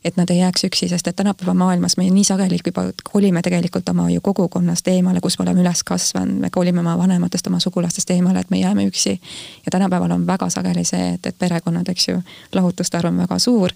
et 0.04 0.16
nad 0.16 0.30
ei 0.30 0.38
jääks 0.38 0.64
üksi, 0.64 0.88
sest 0.88 1.06
et 1.06 1.16
tänapäeva 1.16 1.54
maailmas 1.54 1.96
me 1.96 2.04
nii 2.10 2.24
sageli 2.24 2.58
juba 2.66 2.84
kolime 3.12 3.42
tegelikult 3.42 3.88
oma 3.88 4.10
ju 4.10 4.20
kogukonnast 4.20 4.88
eemale, 4.88 5.20
kus 5.20 5.38
me 5.38 5.42
oleme 5.42 5.62
üles 5.62 5.82
kasvanud, 5.84 6.40
me 6.40 6.50
kolime 6.50 6.80
oma 6.80 6.98
vanematest, 6.98 7.46
oma 7.46 7.60
sugulastest 7.60 8.10
eemale, 8.10 8.40
et 8.40 8.50
me 8.50 8.60
jääme 8.60 8.86
üksi. 8.86 9.20
ja 9.66 9.70
tänapäeval 9.70 10.10
on 10.10 10.26
väga 10.26 10.50
sageli 10.50 10.84
see, 10.84 11.14
et, 11.14 11.26
et 11.26 11.38
perekonnad, 11.38 11.88
eks 11.88 12.08
ju, 12.08 12.22
lahutuste 12.54 12.98
arv 12.98 13.12
on 13.12 13.18
väga 13.18 13.38
suur. 13.38 13.72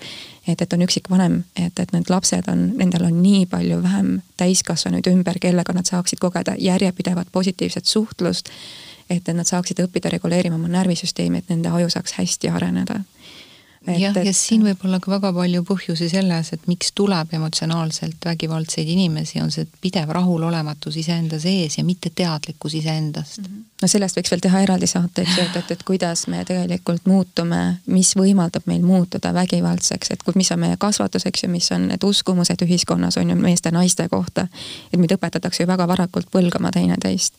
et, 0.46 0.62
et 0.62 0.72
on 0.72 0.82
üksikvanem, 0.82 1.42
et, 1.56 1.78
et 1.78 1.92
need 1.92 2.10
lapsed 2.10 2.48
on, 2.48 2.68
nendel 2.76 3.04
on 3.04 3.22
nii 3.22 3.46
palju 3.46 3.82
vähem 3.82 4.20
täiskasvanuid 4.36 5.06
ümber, 5.06 5.38
kellega 5.40 5.72
nad 5.72 5.86
saaksid 5.86 6.18
kogeda 6.18 6.54
järjepidevat 6.58 7.28
positiivset 7.32 7.84
suhtlust. 7.84 8.48
et, 9.10 9.28
et 9.28 9.36
nad 9.36 9.46
saaksid 9.46 9.80
õppida 9.82 10.10
reguleerima 10.10 10.54
oma 10.54 10.68
närvisüsteemi, 10.68 11.38
et 11.38 11.48
nende 11.48 11.68
aju 11.68 11.90
saaks 11.90 12.12
hästi 12.12 12.48
areneda 12.48 13.02
jah, 13.86 14.16
ja 14.24 14.32
siin 14.36 14.62
võib 14.64 14.84
olla 14.86 14.98
ka 15.02 15.10
väga 15.10 15.32
palju 15.34 15.62
põhjusi 15.66 16.08
selles, 16.10 16.52
et 16.54 16.66
miks 16.70 16.92
tuleb 16.98 17.32
emotsionaalselt 17.34 18.24
vägivaldseid 18.24 18.88
inimesi, 18.88 19.40
on 19.42 19.50
see 19.54 19.66
pidev 19.82 20.12
rahulolematus 20.14 20.96
iseenda 21.02 21.40
sees 21.42 21.78
ja 21.78 21.84
mitteteadlikkus 21.84 22.74
iseendast 22.78 23.40
mm. 23.40 23.44
-hmm. 23.44 23.64
no 23.82 23.88
sellest 23.88 24.18
võiks 24.18 24.34
veel 24.34 24.44
teha 24.46 24.62
eraldi 24.66 24.86
saate, 24.86 25.22
eks 25.22 25.36
ju, 25.38 25.44
et, 25.44 25.56
et, 25.56 25.70
et 25.76 25.82
kuidas 25.82 26.26
me 26.26 26.44
tegelikult 26.44 27.06
muutume, 27.06 27.62
mis 27.86 28.14
võimaldab 28.16 28.66
meil 28.66 28.82
muutuda 28.86 29.34
vägivaldseks, 29.34 30.10
et 30.10 30.34
mis 30.34 30.52
on 30.52 30.60
meie 30.60 30.76
kasvatus, 30.78 31.26
eks 31.26 31.42
ju, 31.44 31.50
mis 31.50 31.72
on 31.72 31.88
need 31.88 32.04
uskumused 32.04 32.62
ühiskonnas, 32.62 33.18
on 33.18 33.30
ju, 33.30 33.36
meeste-naiste 33.36 34.08
kohta. 34.08 34.48
et 34.92 34.98
meid 34.98 35.12
õpetatakse 35.12 35.62
ju 35.62 35.66
väga 35.66 35.88
varakult 35.88 36.30
põlgama 36.30 36.70
teineteist 36.70 37.34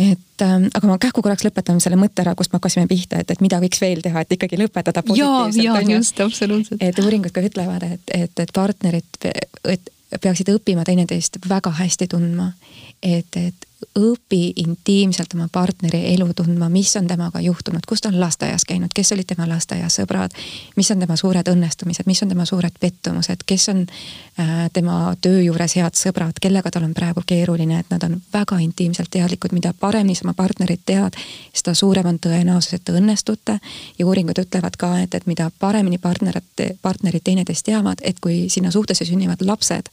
et 0.00 0.44
ähm, 0.44 0.66
aga 0.74 0.88
ma 0.88 0.98
kähku 1.02 1.22
korraks 1.24 1.44
lõpetan 1.44 1.80
selle 1.82 1.98
mõtte 2.00 2.24
ära, 2.24 2.34
kust 2.38 2.52
me 2.52 2.60
hakkasime 2.60 2.88
pihta, 2.90 3.20
et, 3.20 3.30
et 3.34 3.44
mida 3.44 3.60
võiks 3.62 3.80
veel 3.82 4.02
teha, 4.04 4.24
et 4.24 4.36
ikkagi 4.36 4.58
lõpetada 4.60 5.02
positiivselt. 5.06 5.62
ja, 5.64 5.78
ja 5.80 5.96
just, 5.98 6.20
absoluutselt. 6.24 6.82
et 6.82 7.00
uuringud 7.02 7.34
ka 7.36 7.44
ütlevad, 7.44 7.84
et, 7.96 8.14
et, 8.16 8.44
et 8.44 8.52
partnerid 8.56 9.26
et 9.28 9.90
peaksid 10.20 10.48
õppima 10.54 10.84
teineteist 10.86 11.38
väga 11.48 11.72
hästi 11.82 12.08
tundma. 12.10 12.52
et, 13.02 13.36
et 13.36 13.69
õpi 13.98 14.52
intiimselt 14.60 15.34
oma 15.34 15.48
partneri 15.52 16.02
elu 16.14 16.26
tundma, 16.36 16.68
mis 16.68 16.92
on 16.96 17.06
temaga 17.08 17.40
juhtunud, 17.40 17.84
kus 17.88 18.02
ta 18.04 18.10
on 18.10 18.18
lasteaias 18.20 18.64
käinud, 18.68 18.92
kes 18.94 19.12
olid 19.16 19.26
tema 19.26 19.46
lasteaias 19.48 19.96
sõbrad, 20.00 20.34
mis 20.76 20.90
on 20.92 21.00
tema 21.00 21.16
suured 21.16 21.48
õnnestumised, 21.48 22.06
mis 22.06 22.20
on 22.22 22.28
tema 22.28 22.44
suured 22.48 22.76
pettumused, 22.80 23.44
kes 23.46 23.68
on 23.72 23.80
äh, 23.86 24.68
tema 24.72 25.14
töö 25.20 25.40
juures 25.42 25.76
head 25.80 25.96
sõbrad, 25.96 26.36
kellega 26.42 26.70
tal 26.70 26.84
on 26.84 26.92
praegu 26.94 27.24
keeruline, 27.26 27.80
et 27.80 27.90
nad 27.90 28.04
on 28.04 28.18
väga 28.32 28.58
intiimselt 28.60 29.10
teadlikud, 29.16 29.54
mida 29.56 29.72
paremini 29.72 30.18
sa 30.18 30.26
oma 30.28 30.36
partnerit 30.36 30.84
tead, 30.86 31.16
seda 31.56 31.74
suurem 31.74 32.12
on 32.12 32.20
tõenäosus, 32.20 32.76
et 32.76 32.84
te 32.84 32.92
õnnestute. 32.92 33.58
ja 33.98 34.06
uuringud 34.06 34.38
ütlevad 34.44 34.76
ka, 34.76 34.92
et, 35.00 35.14
et 35.14 35.26
mida 35.26 35.50
paremini 35.58 35.98
partnerid, 35.98 36.76
partnerid 36.82 37.24
teineteist 37.24 37.64
teavad, 37.64 38.04
et 38.04 38.20
kui 38.20 38.48
sinna 38.48 38.70
suhtesse 38.70 39.04
sünnivad 39.08 39.40
lapsed, 39.40 39.88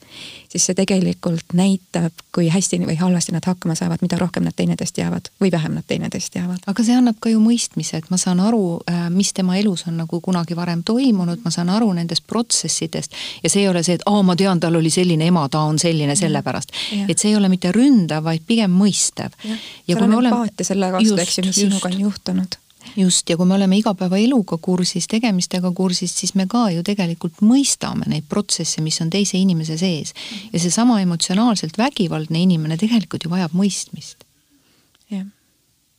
siis 0.52 0.66
see 0.66 0.76
tegelikult 0.76 1.56
näitab, 1.56 2.12
kui 2.36 2.50
hästi 2.52 2.84
või 2.84 3.00
halvasti 3.00 3.32
nad 3.32 3.46
hakkama 3.48 3.77
saavad, 3.78 4.02
mida 4.02 4.20
rohkem 4.20 4.46
nad 4.48 4.56
teineteist 4.58 4.96
teavad 4.98 5.30
või 5.42 5.52
vähem 5.54 5.78
nad 5.78 5.88
teineteist 5.88 6.34
teavad. 6.34 6.64
aga 6.68 6.84
see 6.84 6.98
annab 6.98 7.20
ka 7.24 7.32
ju 7.32 7.40
mõistmise, 7.44 8.02
et 8.02 8.10
ma 8.14 8.20
saan 8.22 8.42
aru, 8.44 8.82
äh, 8.90 9.08
mis 9.14 9.34
tema 9.38 9.58
elus 9.58 9.86
on 9.88 9.98
nagu 10.02 10.22
kunagi 10.22 10.58
varem 10.58 10.84
toimunud, 10.84 11.42
ma 11.46 11.54
saan 11.54 11.72
aru 11.74 11.92
nendest 11.98 12.28
protsessidest 12.28 13.18
ja 13.44 13.50
see 13.50 13.64
ei 13.66 13.72
ole 13.72 13.84
see, 13.84 13.98
et 14.00 14.06
aa, 14.06 14.22
ma 14.24 14.36
tean, 14.36 14.60
tal 14.60 14.76
oli 14.76 14.92
selline 14.94 15.30
ema, 15.32 15.48
ta 15.50 15.64
on 15.70 15.80
selline 15.80 16.16
sellepärast. 16.16 16.74
et 17.08 17.18
see 17.18 17.32
ei 17.32 17.40
ole 17.40 17.50
mitte 17.50 17.72
ründav, 17.72 18.24
vaid 18.24 18.46
pigem 18.48 18.72
mõistev. 18.72 19.36
seal 19.42 20.04
on 20.04 20.18
empaatia 20.24 20.66
selle 20.66 20.92
vastu, 20.92 21.20
eks 21.22 21.38
ju, 21.38 21.50
mis 21.50 21.62
sinuga 21.66 21.92
on 21.92 22.00
juhtunud 22.08 22.62
just, 22.98 23.30
ja 23.30 23.38
kui 23.38 23.46
me 23.46 23.54
oleme 23.56 23.78
igapäevaeluga 23.78 24.58
kursis, 24.62 25.08
tegemistega 25.08 25.72
kursis, 25.72 26.16
siis 26.20 26.34
me 26.36 26.48
ka 26.50 26.70
ju 26.74 26.84
tegelikult 26.84 27.42
mõistame 27.46 28.08
neid 28.10 28.26
protsesse, 28.30 28.82
mis 28.82 29.00
on 29.02 29.12
teise 29.14 29.38
inimese 29.38 29.78
sees. 29.78 30.14
ja 30.54 30.60
seesama 30.60 31.02
emotsionaalselt 31.02 31.78
vägivaldne 31.78 32.42
inimene 32.42 32.78
tegelikult 32.78 33.24
ju 33.24 33.30
vajab 33.30 33.54
mõistmist. 33.54 34.26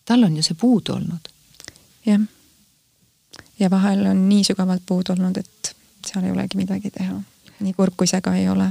tal 0.05 0.25
on 0.25 0.37
ju 0.37 0.43
see 0.43 0.55
puudu 0.55 0.93
olnud. 0.93 1.29
jah. 2.07 2.21
ja 3.59 3.71
vahel 3.71 4.07
on 4.07 4.29
nii 4.29 4.45
sügavalt 4.45 4.83
puudu 4.87 5.13
olnud, 5.13 5.37
et 5.37 5.75
seal 6.07 6.25
ei 6.25 6.31
olegi 6.31 6.57
midagi 6.57 6.91
teha 6.91 7.21
nii 7.61 7.75
kurb 7.75 7.97
kui 7.99 8.07
see 8.07 8.21
ka 8.23 8.35
ei 8.39 8.49
ole. 8.49 8.71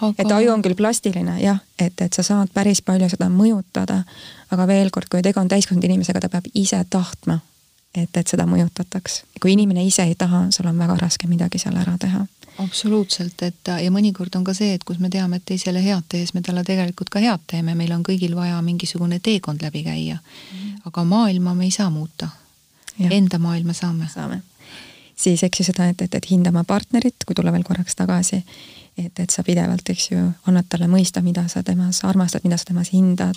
Aga... 0.00 0.14
et 0.18 0.32
aju 0.32 0.52
on 0.52 0.62
küll 0.64 0.76
plastiline 0.76 1.36
jah, 1.42 1.58
et, 1.78 2.00
et 2.00 2.12
sa 2.12 2.22
saad 2.22 2.52
päris 2.54 2.80
palju 2.82 3.08
seda 3.12 3.28
mõjutada, 3.32 4.02
aga 4.50 4.66
veel 4.66 4.90
kord, 4.90 5.10
kui 5.12 5.22
tegu 5.22 5.40
on 5.40 5.48
täiskasvanud 5.48 5.84
inimesega, 5.84 6.22
ta 6.24 6.30
peab 6.32 6.48
ise 6.54 6.80
tahtma, 6.90 7.38
et, 7.94 8.16
et 8.16 8.26
seda 8.28 8.46
mõjutataks. 8.46 9.22
kui 9.40 9.52
inimene 9.52 9.84
ise 9.84 10.02
ei 10.02 10.14
taha, 10.18 10.46
sul 10.50 10.66
on 10.70 10.78
väga 10.78 10.96
raske 11.00 11.28
midagi 11.30 11.58
seal 11.62 11.76
ära 11.80 11.96
teha. 12.00 12.24
Absoluutselt, 12.62 13.42
et 13.42 13.70
ja 13.82 13.90
mõnikord 13.90 14.36
on 14.38 14.44
ka 14.46 14.54
see, 14.54 14.76
et 14.76 14.84
kus 14.86 15.00
me 15.02 15.10
teame, 15.10 15.40
et 15.40 15.46
teisele 15.46 15.82
head 15.82 16.06
tehes 16.08 16.34
me 16.34 16.42
talle 16.42 16.62
tegelikult 16.64 17.10
ka 17.10 17.22
head 17.22 17.42
teeme, 17.50 17.74
meil 17.74 17.92
on 17.96 18.04
kõigil 18.06 18.36
vaja 18.38 18.60
mingisugune 18.62 19.18
teekond 19.18 19.62
läbi 19.62 19.82
käia. 19.82 20.20
Mm.. 20.52 20.80
aga 20.86 21.04
maailma 21.04 21.54
me 21.54 21.64
ei 21.64 21.74
saa 21.74 21.90
muuta. 21.90 22.28
Enda 23.10 23.38
maailma 23.42 23.72
saame. 23.74 24.06
saame. 24.08 24.42
Siis 25.16 25.42
eks 25.42 25.60
ju 25.60 25.64
seda, 25.66 25.88
et, 25.90 26.02
et, 26.02 26.14
et 26.14 26.30
hindama 26.30 26.64
partnerit, 26.64 27.26
kui 27.26 27.34
tulla 27.34 27.52
veel 27.52 27.64
korraks 27.66 27.96
tagasi, 27.98 28.44
et, 28.98 29.18
et 29.18 29.30
sa 29.30 29.42
pidevalt, 29.42 29.88
eks 29.90 30.10
ju, 30.10 30.18
annad 30.46 30.68
talle 30.70 30.86
mõista, 30.90 31.22
mida 31.22 31.46
sa 31.48 31.62
temas 31.62 32.00
armastad, 32.06 32.44
mida 32.44 32.56
sa 32.56 32.68
temas 32.68 32.92
hindad. 32.92 33.34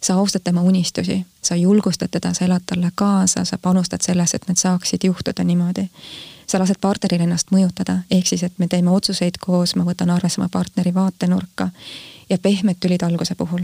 sa 0.00 0.14
austad 0.14 0.44
tema 0.44 0.62
unistusi, 0.62 1.26
sa 1.42 1.56
julgustad 1.56 2.08
teda, 2.10 2.34
sa 2.34 2.44
elad 2.44 2.62
talle 2.66 2.90
kaasa, 2.94 3.44
sa 3.44 3.58
panustad 3.58 4.00
sellesse, 4.00 4.36
et 4.36 4.48
need 4.48 4.58
saaksid 4.58 5.04
juhtuda 5.04 5.44
niimoodi. 5.44 5.88
sa 6.46 6.58
lased 6.58 6.76
partneril 6.80 7.20
ennast 7.20 7.50
mõjutada, 7.52 7.98
ehk 8.10 8.26
siis, 8.26 8.42
et 8.42 8.58
me 8.58 8.68
teeme 8.68 8.90
otsuseid 8.90 9.36
koos, 9.40 9.76
ma 9.76 9.84
võtan 9.84 10.10
arvesse 10.10 10.40
oma 10.40 10.48
partneri 10.48 10.94
vaatenurka 10.94 11.70
ja 12.30 12.38
pehmed 12.38 12.76
tülid 12.80 13.02
alguse 13.02 13.34
puhul. 13.34 13.62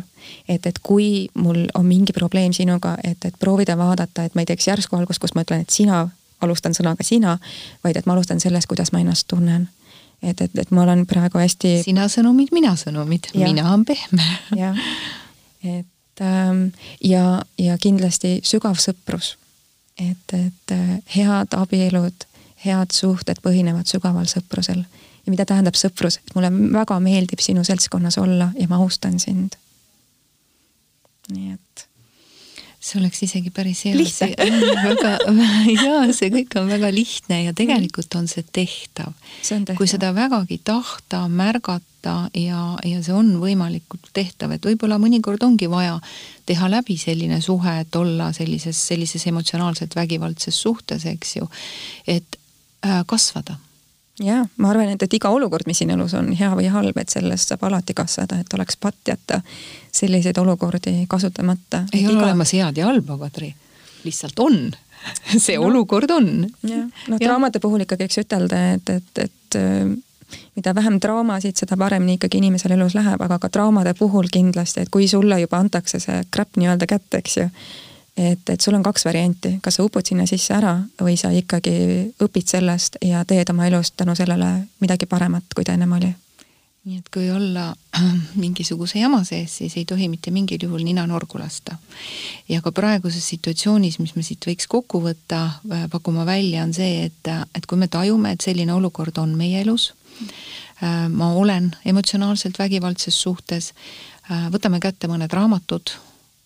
et, 0.48 0.66
et 0.66 0.78
kui 0.82 1.28
mul 1.34 1.66
on 1.74 1.86
mingi 1.86 2.12
probleem 2.12 2.52
sinuga, 2.52 2.96
et, 3.04 3.24
et 3.24 3.34
proovida 3.38 3.76
vaadata, 3.76 4.24
et 4.24 4.34
ma 4.34 4.40
ei 4.40 4.46
teeks 4.46 4.68
järsku 4.68 4.96
algust, 4.96 5.20
kus 5.20 5.34
ma 5.34 5.42
ütlen, 5.42 5.60
et 5.60 5.70
sina 5.70 6.08
alustan 6.40 6.74
sõnaga 6.74 7.04
sina, 7.04 7.38
vaid 7.84 7.96
et 7.96 8.06
ma 8.06 8.12
alustan 8.12 8.40
sellest, 8.40 8.68
kuidas 8.68 8.92
ma 8.92 9.00
ennast 9.00 9.28
tunnen. 9.28 9.68
Et, 10.22 10.40
et, 10.40 10.58
et 10.58 10.70
ma 10.70 10.84
olen 10.84 11.04
praegu 11.06 11.40
hästi. 11.40 11.76
sina 11.84 12.08
sõnumid, 12.12 12.52
mina 12.54 12.74
sõnumid, 12.80 13.30
mina 13.38 13.66
on 13.72 13.84
pehme. 13.88 14.26
jah, 14.62 14.78
et 15.62 16.24
ähm, 16.24 16.66
ja, 17.04 17.40
ja 17.58 17.78
kindlasti 17.80 18.38
sügav 18.46 18.78
sõprus. 18.82 19.34
et, 19.98 20.34
et 20.34 20.74
äh, 20.74 20.98
head 21.16 21.56
abielud, 21.56 22.28
head 22.64 22.94
suhted 22.94 23.40
põhinevad 23.44 23.90
sügaval 23.90 24.28
sõprusel. 24.30 24.84
ja 25.24 25.32
mida 25.32 25.46
tähendab 25.48 25.78
sõprus, 25.78 26.18
et 26.20 26.36
mulle 26.36 26.52
väga 26.72 27.00
meeldib 27.00 27.40
sinu 27.40 27.64
seltskonnas 27.64 28.18
olla 28.18 28.52
ja 28.58 28.68
ma 28.68 28.80
austan 28.82 29.20
sind. 29.20 29.58
nii 31.30 31.52
et 31.54 31.88
see 32.84 33.00
oleks 33.00 33.22
isegi 33.24 33.50
päris 33.54 33.84
hea. 33.86 33.96
lihtne. 33.96 34.34
väga, 34.84 35.14
jaa, 35.72 36.04
see 36.12 36.30
kõik 36.34 36.54
on 36.60 36.68
väga 36.68 36.90
lihtne 36.92 37.40
ja 37.46 37.56
tegelikult 37.56 38.14
on 38.18 38.28
see 38.30 38.44
tehtav. 38.44 39.14
kui 39.78 39.88
seda 39.90 40.12
vägagi 40.16 40.60
tahta, 40.64 41.24
märgata 41.28 42.16
ja, 42.36 42.62
ja 42.84 43.02
see 43.04 43.16
on 43.16 43.34
võimalikult 43.40 44.10
tehtav, 44.16 44.52
et 44.56 44.68
võib-olla 44.68 45.00
mõnikord 45.00 45.42
ongi 45.46 45.70
vaja 45.72 45.96
teha 46.46 46.68
läbi 46.68 46.98
selline 47.00 47.40
suhe, 47.44 47.78
et 47.80 47.96
olla 47.96 48.30
sellises, 48.36 48.80
sellises 48.92 49.24
emotsionaalselt 49.32 49.96
vägivaldses 49.96 50.60
suhtes, 50.66 51.08
eks 51.08 51.38
ju, 51.40 51.48
et 52.06 52.40
äh, 52.84 53.00
kasvada 53.08 53.56
jaa, 54.22 54.44
ma 54.56 54.70
arvan, 54.70 54.92
et, 54.94 55.02
et 55.02 55.16
iga 55.18 55.30
olukord, 55.34 55.66
mis 55.66 55.80
siin 55.82 55.90
elus 55.94 56.14
on, 56.18 56.30
hea 56.38 56.50
või 56.54 56.68
halb, 56.70 56.96
et 57.00 57.10
sellest 57.12 57.50
saab 57.50 57.66
alati 57.68 57.96
kasvada, 57.96 58.38
et 58.40 58.54
oleks 58.54 58.78
patt 58.80 59.10
jätta 59.10 59.40
selliseid 59.92 60.38
olukordi 60.38 61.04
kasutamata. 61.10 61.84
ei 61.92 62.06
ole 62.06 62.18
iga... 62.18 62.28
olemas 62.28 62.54
head 62.54 62.78
ja 62.78 62.88
halba, 62.90 63.18
Kadri, 63.26 63.54
lihtsalt 64.04 64.38
on 64.44 64.58
see 65.44 65.58
no. 65.58 65.68
olukord 65.68 66.10
on. 66.10 66.28
jah, 66.62 66.86
noh 67.08 67.20
draamade 67.20 67.60
puhul 67.60 67.84
ikkagi 67.84 68.06
võiks 68.06 68.20
ütelda, 68.22 68.60
et, 68.76 68.92
et, 68.94 69.24
et 69.26 69.58
äh, 69.60 69.94
mida 70.56 70.74
vähem 70.74 71.00
draamasid, 71.02 71.56
seda 71.58 71.76
paremini 71.80 72.18
ikkagi 72.18 72.38
inimesel 72.40 72.76
elus 72.78 72.94
läheb, 72.96 73.20
aga 73.20 73.38
ka 73.42 73.50
draamade 73.52 73.94
puhul 73.98 74.30
kindlasti, 74.32 74.84
et 74.84 74.92
kui 74.94 75.08
sulle 75.10 75.40
juba 75.42 75.60
antakse 75.60 76.00
see 76.02 76.22
crap 76.30 76.54
nii-öelda 76.60 76.88
kätte, 76.90 77.20
eks 77.20 77.36
ju 77.42 77.48
et, 78.16 78.50
et 78.50 78.60
sul 78.60 78.74
on 78.74 78.82
kaks 78.82 79.04
varianti, 79.04 79.58
kas 79.62 79.78
sa 79.78 79.84
upud 79.84 80.06
sinna 80.06 80.26
sisse 80.30 80.54
ära 80.54 80.76
või 81.02 81.16
sa 81.18 81.32
ikkagi 81.34 81.74
õpid 82.22 82.50
sellest 82.50 83.00
ja 83.04 83.24
teed 83.26 83.50
oma 83.50 83.66
elust 83.66 83.96
tänu 83.98 84.14
sellele 84.18 84.50
midagi 84.82 85.08
paremat, 85.10 85.50
kui 85.54 85.66
ta 85.66 85.74
ennem 85.74 85.96
oli. 85.98 86.12
nii 86.84 86.98
et 87.00 87.08
kui 87.08 87.30
olla 87.32 87.72
mingisuguse 88.44 88.98
jama 89.00 89.22
sees, 89.24 89.56
siis 89.58 89.76
ei 89.80 89.84
tohi 89.88 90.08
mitte 90.12 90.30
mingil 90.30 90.62
juhul 90.62 90.84
nina 90.84 91.06
norgu 91.06 91.38
lasta. 91.38 91.76
ja 92.48 92.62
ka 92.62 92.72
praeguses 92.72 93.28
situatsioonis, 93.28 93.98
mis 93.98 94.14
me 94.16 94.22
siit 94.22 94.46
võiks 94.46 94.68
kokku 94.68 95.02
võtta, 95.02 95.44
äh, 95.72 95.88
pakuma 95.90 96.26
välja, 96.26 96.62
on 96.62 96.74
see, 96.74 97.04
et, 97.08 97.34
et 97.54 97.66
kui 97.66 97.78
me 97.78 97.88
tajume, 97.88 98.32
et 98.32 98.40
selline 98.40 98.72
olukord 98.72 99.18
on 99.18 99.34
meie 99.34 99.60
elus, 99.66 99.92
äh, 100.22 101.08
ma 101.08 101.32
olen 101.34 101.72
emotsionaalselt 101.84 102.58
vägivaldses 102.58 103.22
suhtes, 103.22 103.72
äh, 104.30 104.50
võtame 104.54 104.78
kätte 104.80 105.10
mõned 105.10 105.32
raamatud 105.32 105.98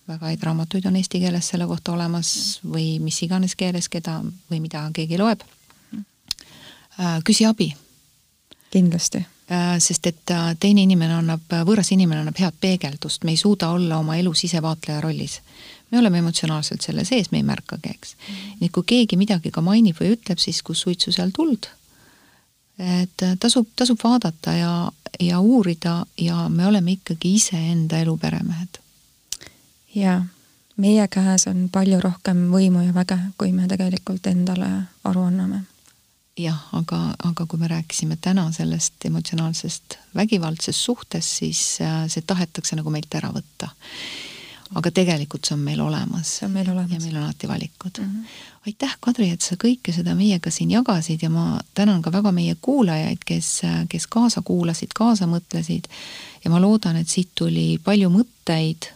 väga 0.09 0.26
häid 0.26 0.42
raamatuid 0.42 0.86
on 0.88 0.96
eesti 0.96 1.20
keeles 1.20 1.48
selle 1.52 1.66
kohta 1.68 1.92
olemas 1.92 2.61
või 2.64 2.96
mis 3.02 3.20
iganes 3.22 3.54
keeles, 3.56 3.88
keda 3.92 4.20
või 4.50 4.61
mida 4.64 4.86
keegi 4.94 5.18
loeb. 5.20 5.44
Äh, 6.98 7.18
küsi 7.24 7.46
abi. 7.46 7.74
kindlasti. 8.70 9.18
Äh, 9.52 9.78
sest 9.78 10.06
et 10.06 10.30
äh, 10.30 10.54
teine 10.61 10.82
inimene 10.84 11.14
annab, 11.14 11.44
võõras 11.64 11.92
inimene 11.92 12.20
annab 12.20 12.40
head 12.40 12.56
peegeldust, 12.61 13.24
me 13.24 13.32
ei 13.32 13.40
suuda 13.40 13.70
olla 13.72 14.00
oma 14.02 14.16
elus 14.16 14.44
ise 14.44 14.62
vaatleja 14.62 15.00
rollis. 15.00 15.40
me 15.90 15.98
oleme 15.98 16.18
emotsionaalselt 16.18 16.82
selle 16.84 17.04
sees, 17.04 17.30
me 17.30 17.38
ei 17.38 17.42
märkagi, 17.42 17.90
eks. 17.90 18.16
-hmm. 18.16 18.56
nii 18.61 18.66
et 18.66 18.72
kui 18.72 18.82
keegi 18.86 19.16
midagi 19.16 19.50
ka 19.50 19.61
mainib 19.61 19.96
või 20.00 20.12
ütleb, 20.16 20.38
siis 20.38 20.62
kus 20.62 20.80
suitsu 20.80 21.12
seal 21.12 21.30
tuld. 21.30 21.68
et 22.78 23.24
tasub, 23.40 23.66
tasub 23.76 23.98
vaadata 24.04 24.52
ja, 24.52 24.92
ja 25.20 25.40
uurida 25.40 26.06
ja 26.18 26.48
me 26.48 26.66
oleme 26.66 26.92
ikkagi 26.92 27.34
iseenda 27.34 27.98
elu 27.98 28.16
peremehed 28.16 28.78
jaa, 29.99 30.20
meie 30.76 31.09
käes 31.11 31.46
on 31.51 31.66
palju 31.72 32.01
rohkem 32.03 32.46
võimu 32.53 32.84
ja 32.86 32.94
väge, 32.94 33.18
kui 33.38 33.53
me 33.53 33.68
tegelikult 33.70 34.26
endale 34.30 34.70
aru 35.09 35.26
anname. 35.30 35.64
jah, 36.38 36.59
aga, 36.78 37.16
aga 37.26 37.46
kui 37.51 37.59
me 37.59 37.66
rääkisime 37.66 38.16
täna 38.22 38.44
sellest 38.55 39.05
emotsionaalsest 39.05 39.99
vägivaldsest 40.14 40.78
suhtest, 40.78 41.38
siis 41.40 41.62
äh, 41.82 42.05
see 42.07 42.22
tahetakse 42.22 42.78
nagu 42.78 42.90
meilt 42.94 43.14
ära 43.14 43.32
võtta. 43.34 43.72
aga 44.78 44.90
tegelikult 44.92 45.49
see 45.49 45.55
on 45.57 45.64
meil 45.64 45.80
olemas. 45.80 46.36
see 46.38 46.46
on 46.46 46.53
meil 46.53 46.70
olemas. 46.70 46.92
ja 46.92 47.01
meil 47.01 47.16
on 47.16 47.22
alati 47.22 47.49
valikud 47.49 47.99
mm. 47.99 48.05
-hmm. 48.05 48.38
aitäh, 48.66 48.96
Kadri, 49.01 49.30
et 49.30 49.42
sa 49.42 49.57
kõike 49.57 49.92
seda 49.92 50.14
meiega 50.14 50.51
siin 50.51 50.70
jagasid 50.70 51.22
ja 51.22 51.30
ma 51.30 51.61
tänan 51.74 52.03
ka 52.03 52.12
väga 52.12 52.32
meie 52.32 52.55
kuulajaid, 52.61 53.24
kes, 53.26 53.62
kes 53.88 54.07
kaasa 54.07 54.42
kuulasid, 54.42 54.94
kaasa 54.94 55.26
mõtlesid 55.26 55.90
ja 56.44 56.51
ma 56.51 56.61
loodan, 56.61 56.96
et 56.96 57.09
siit 57.09 57.34
tuli 57.34 57.80
palju 57.84 58.11
mõtteid 58.14 58.92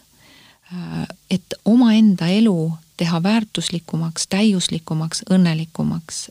et 1.31 1.53
omaenda 1.65 2.27
elu 2.27 2.71
teha 2.97 3.23
väärtuslikumaks, 3.23 4.27
täiuslikumaks, 4.29 5.23
õnnelikumaks, 5.31 6.29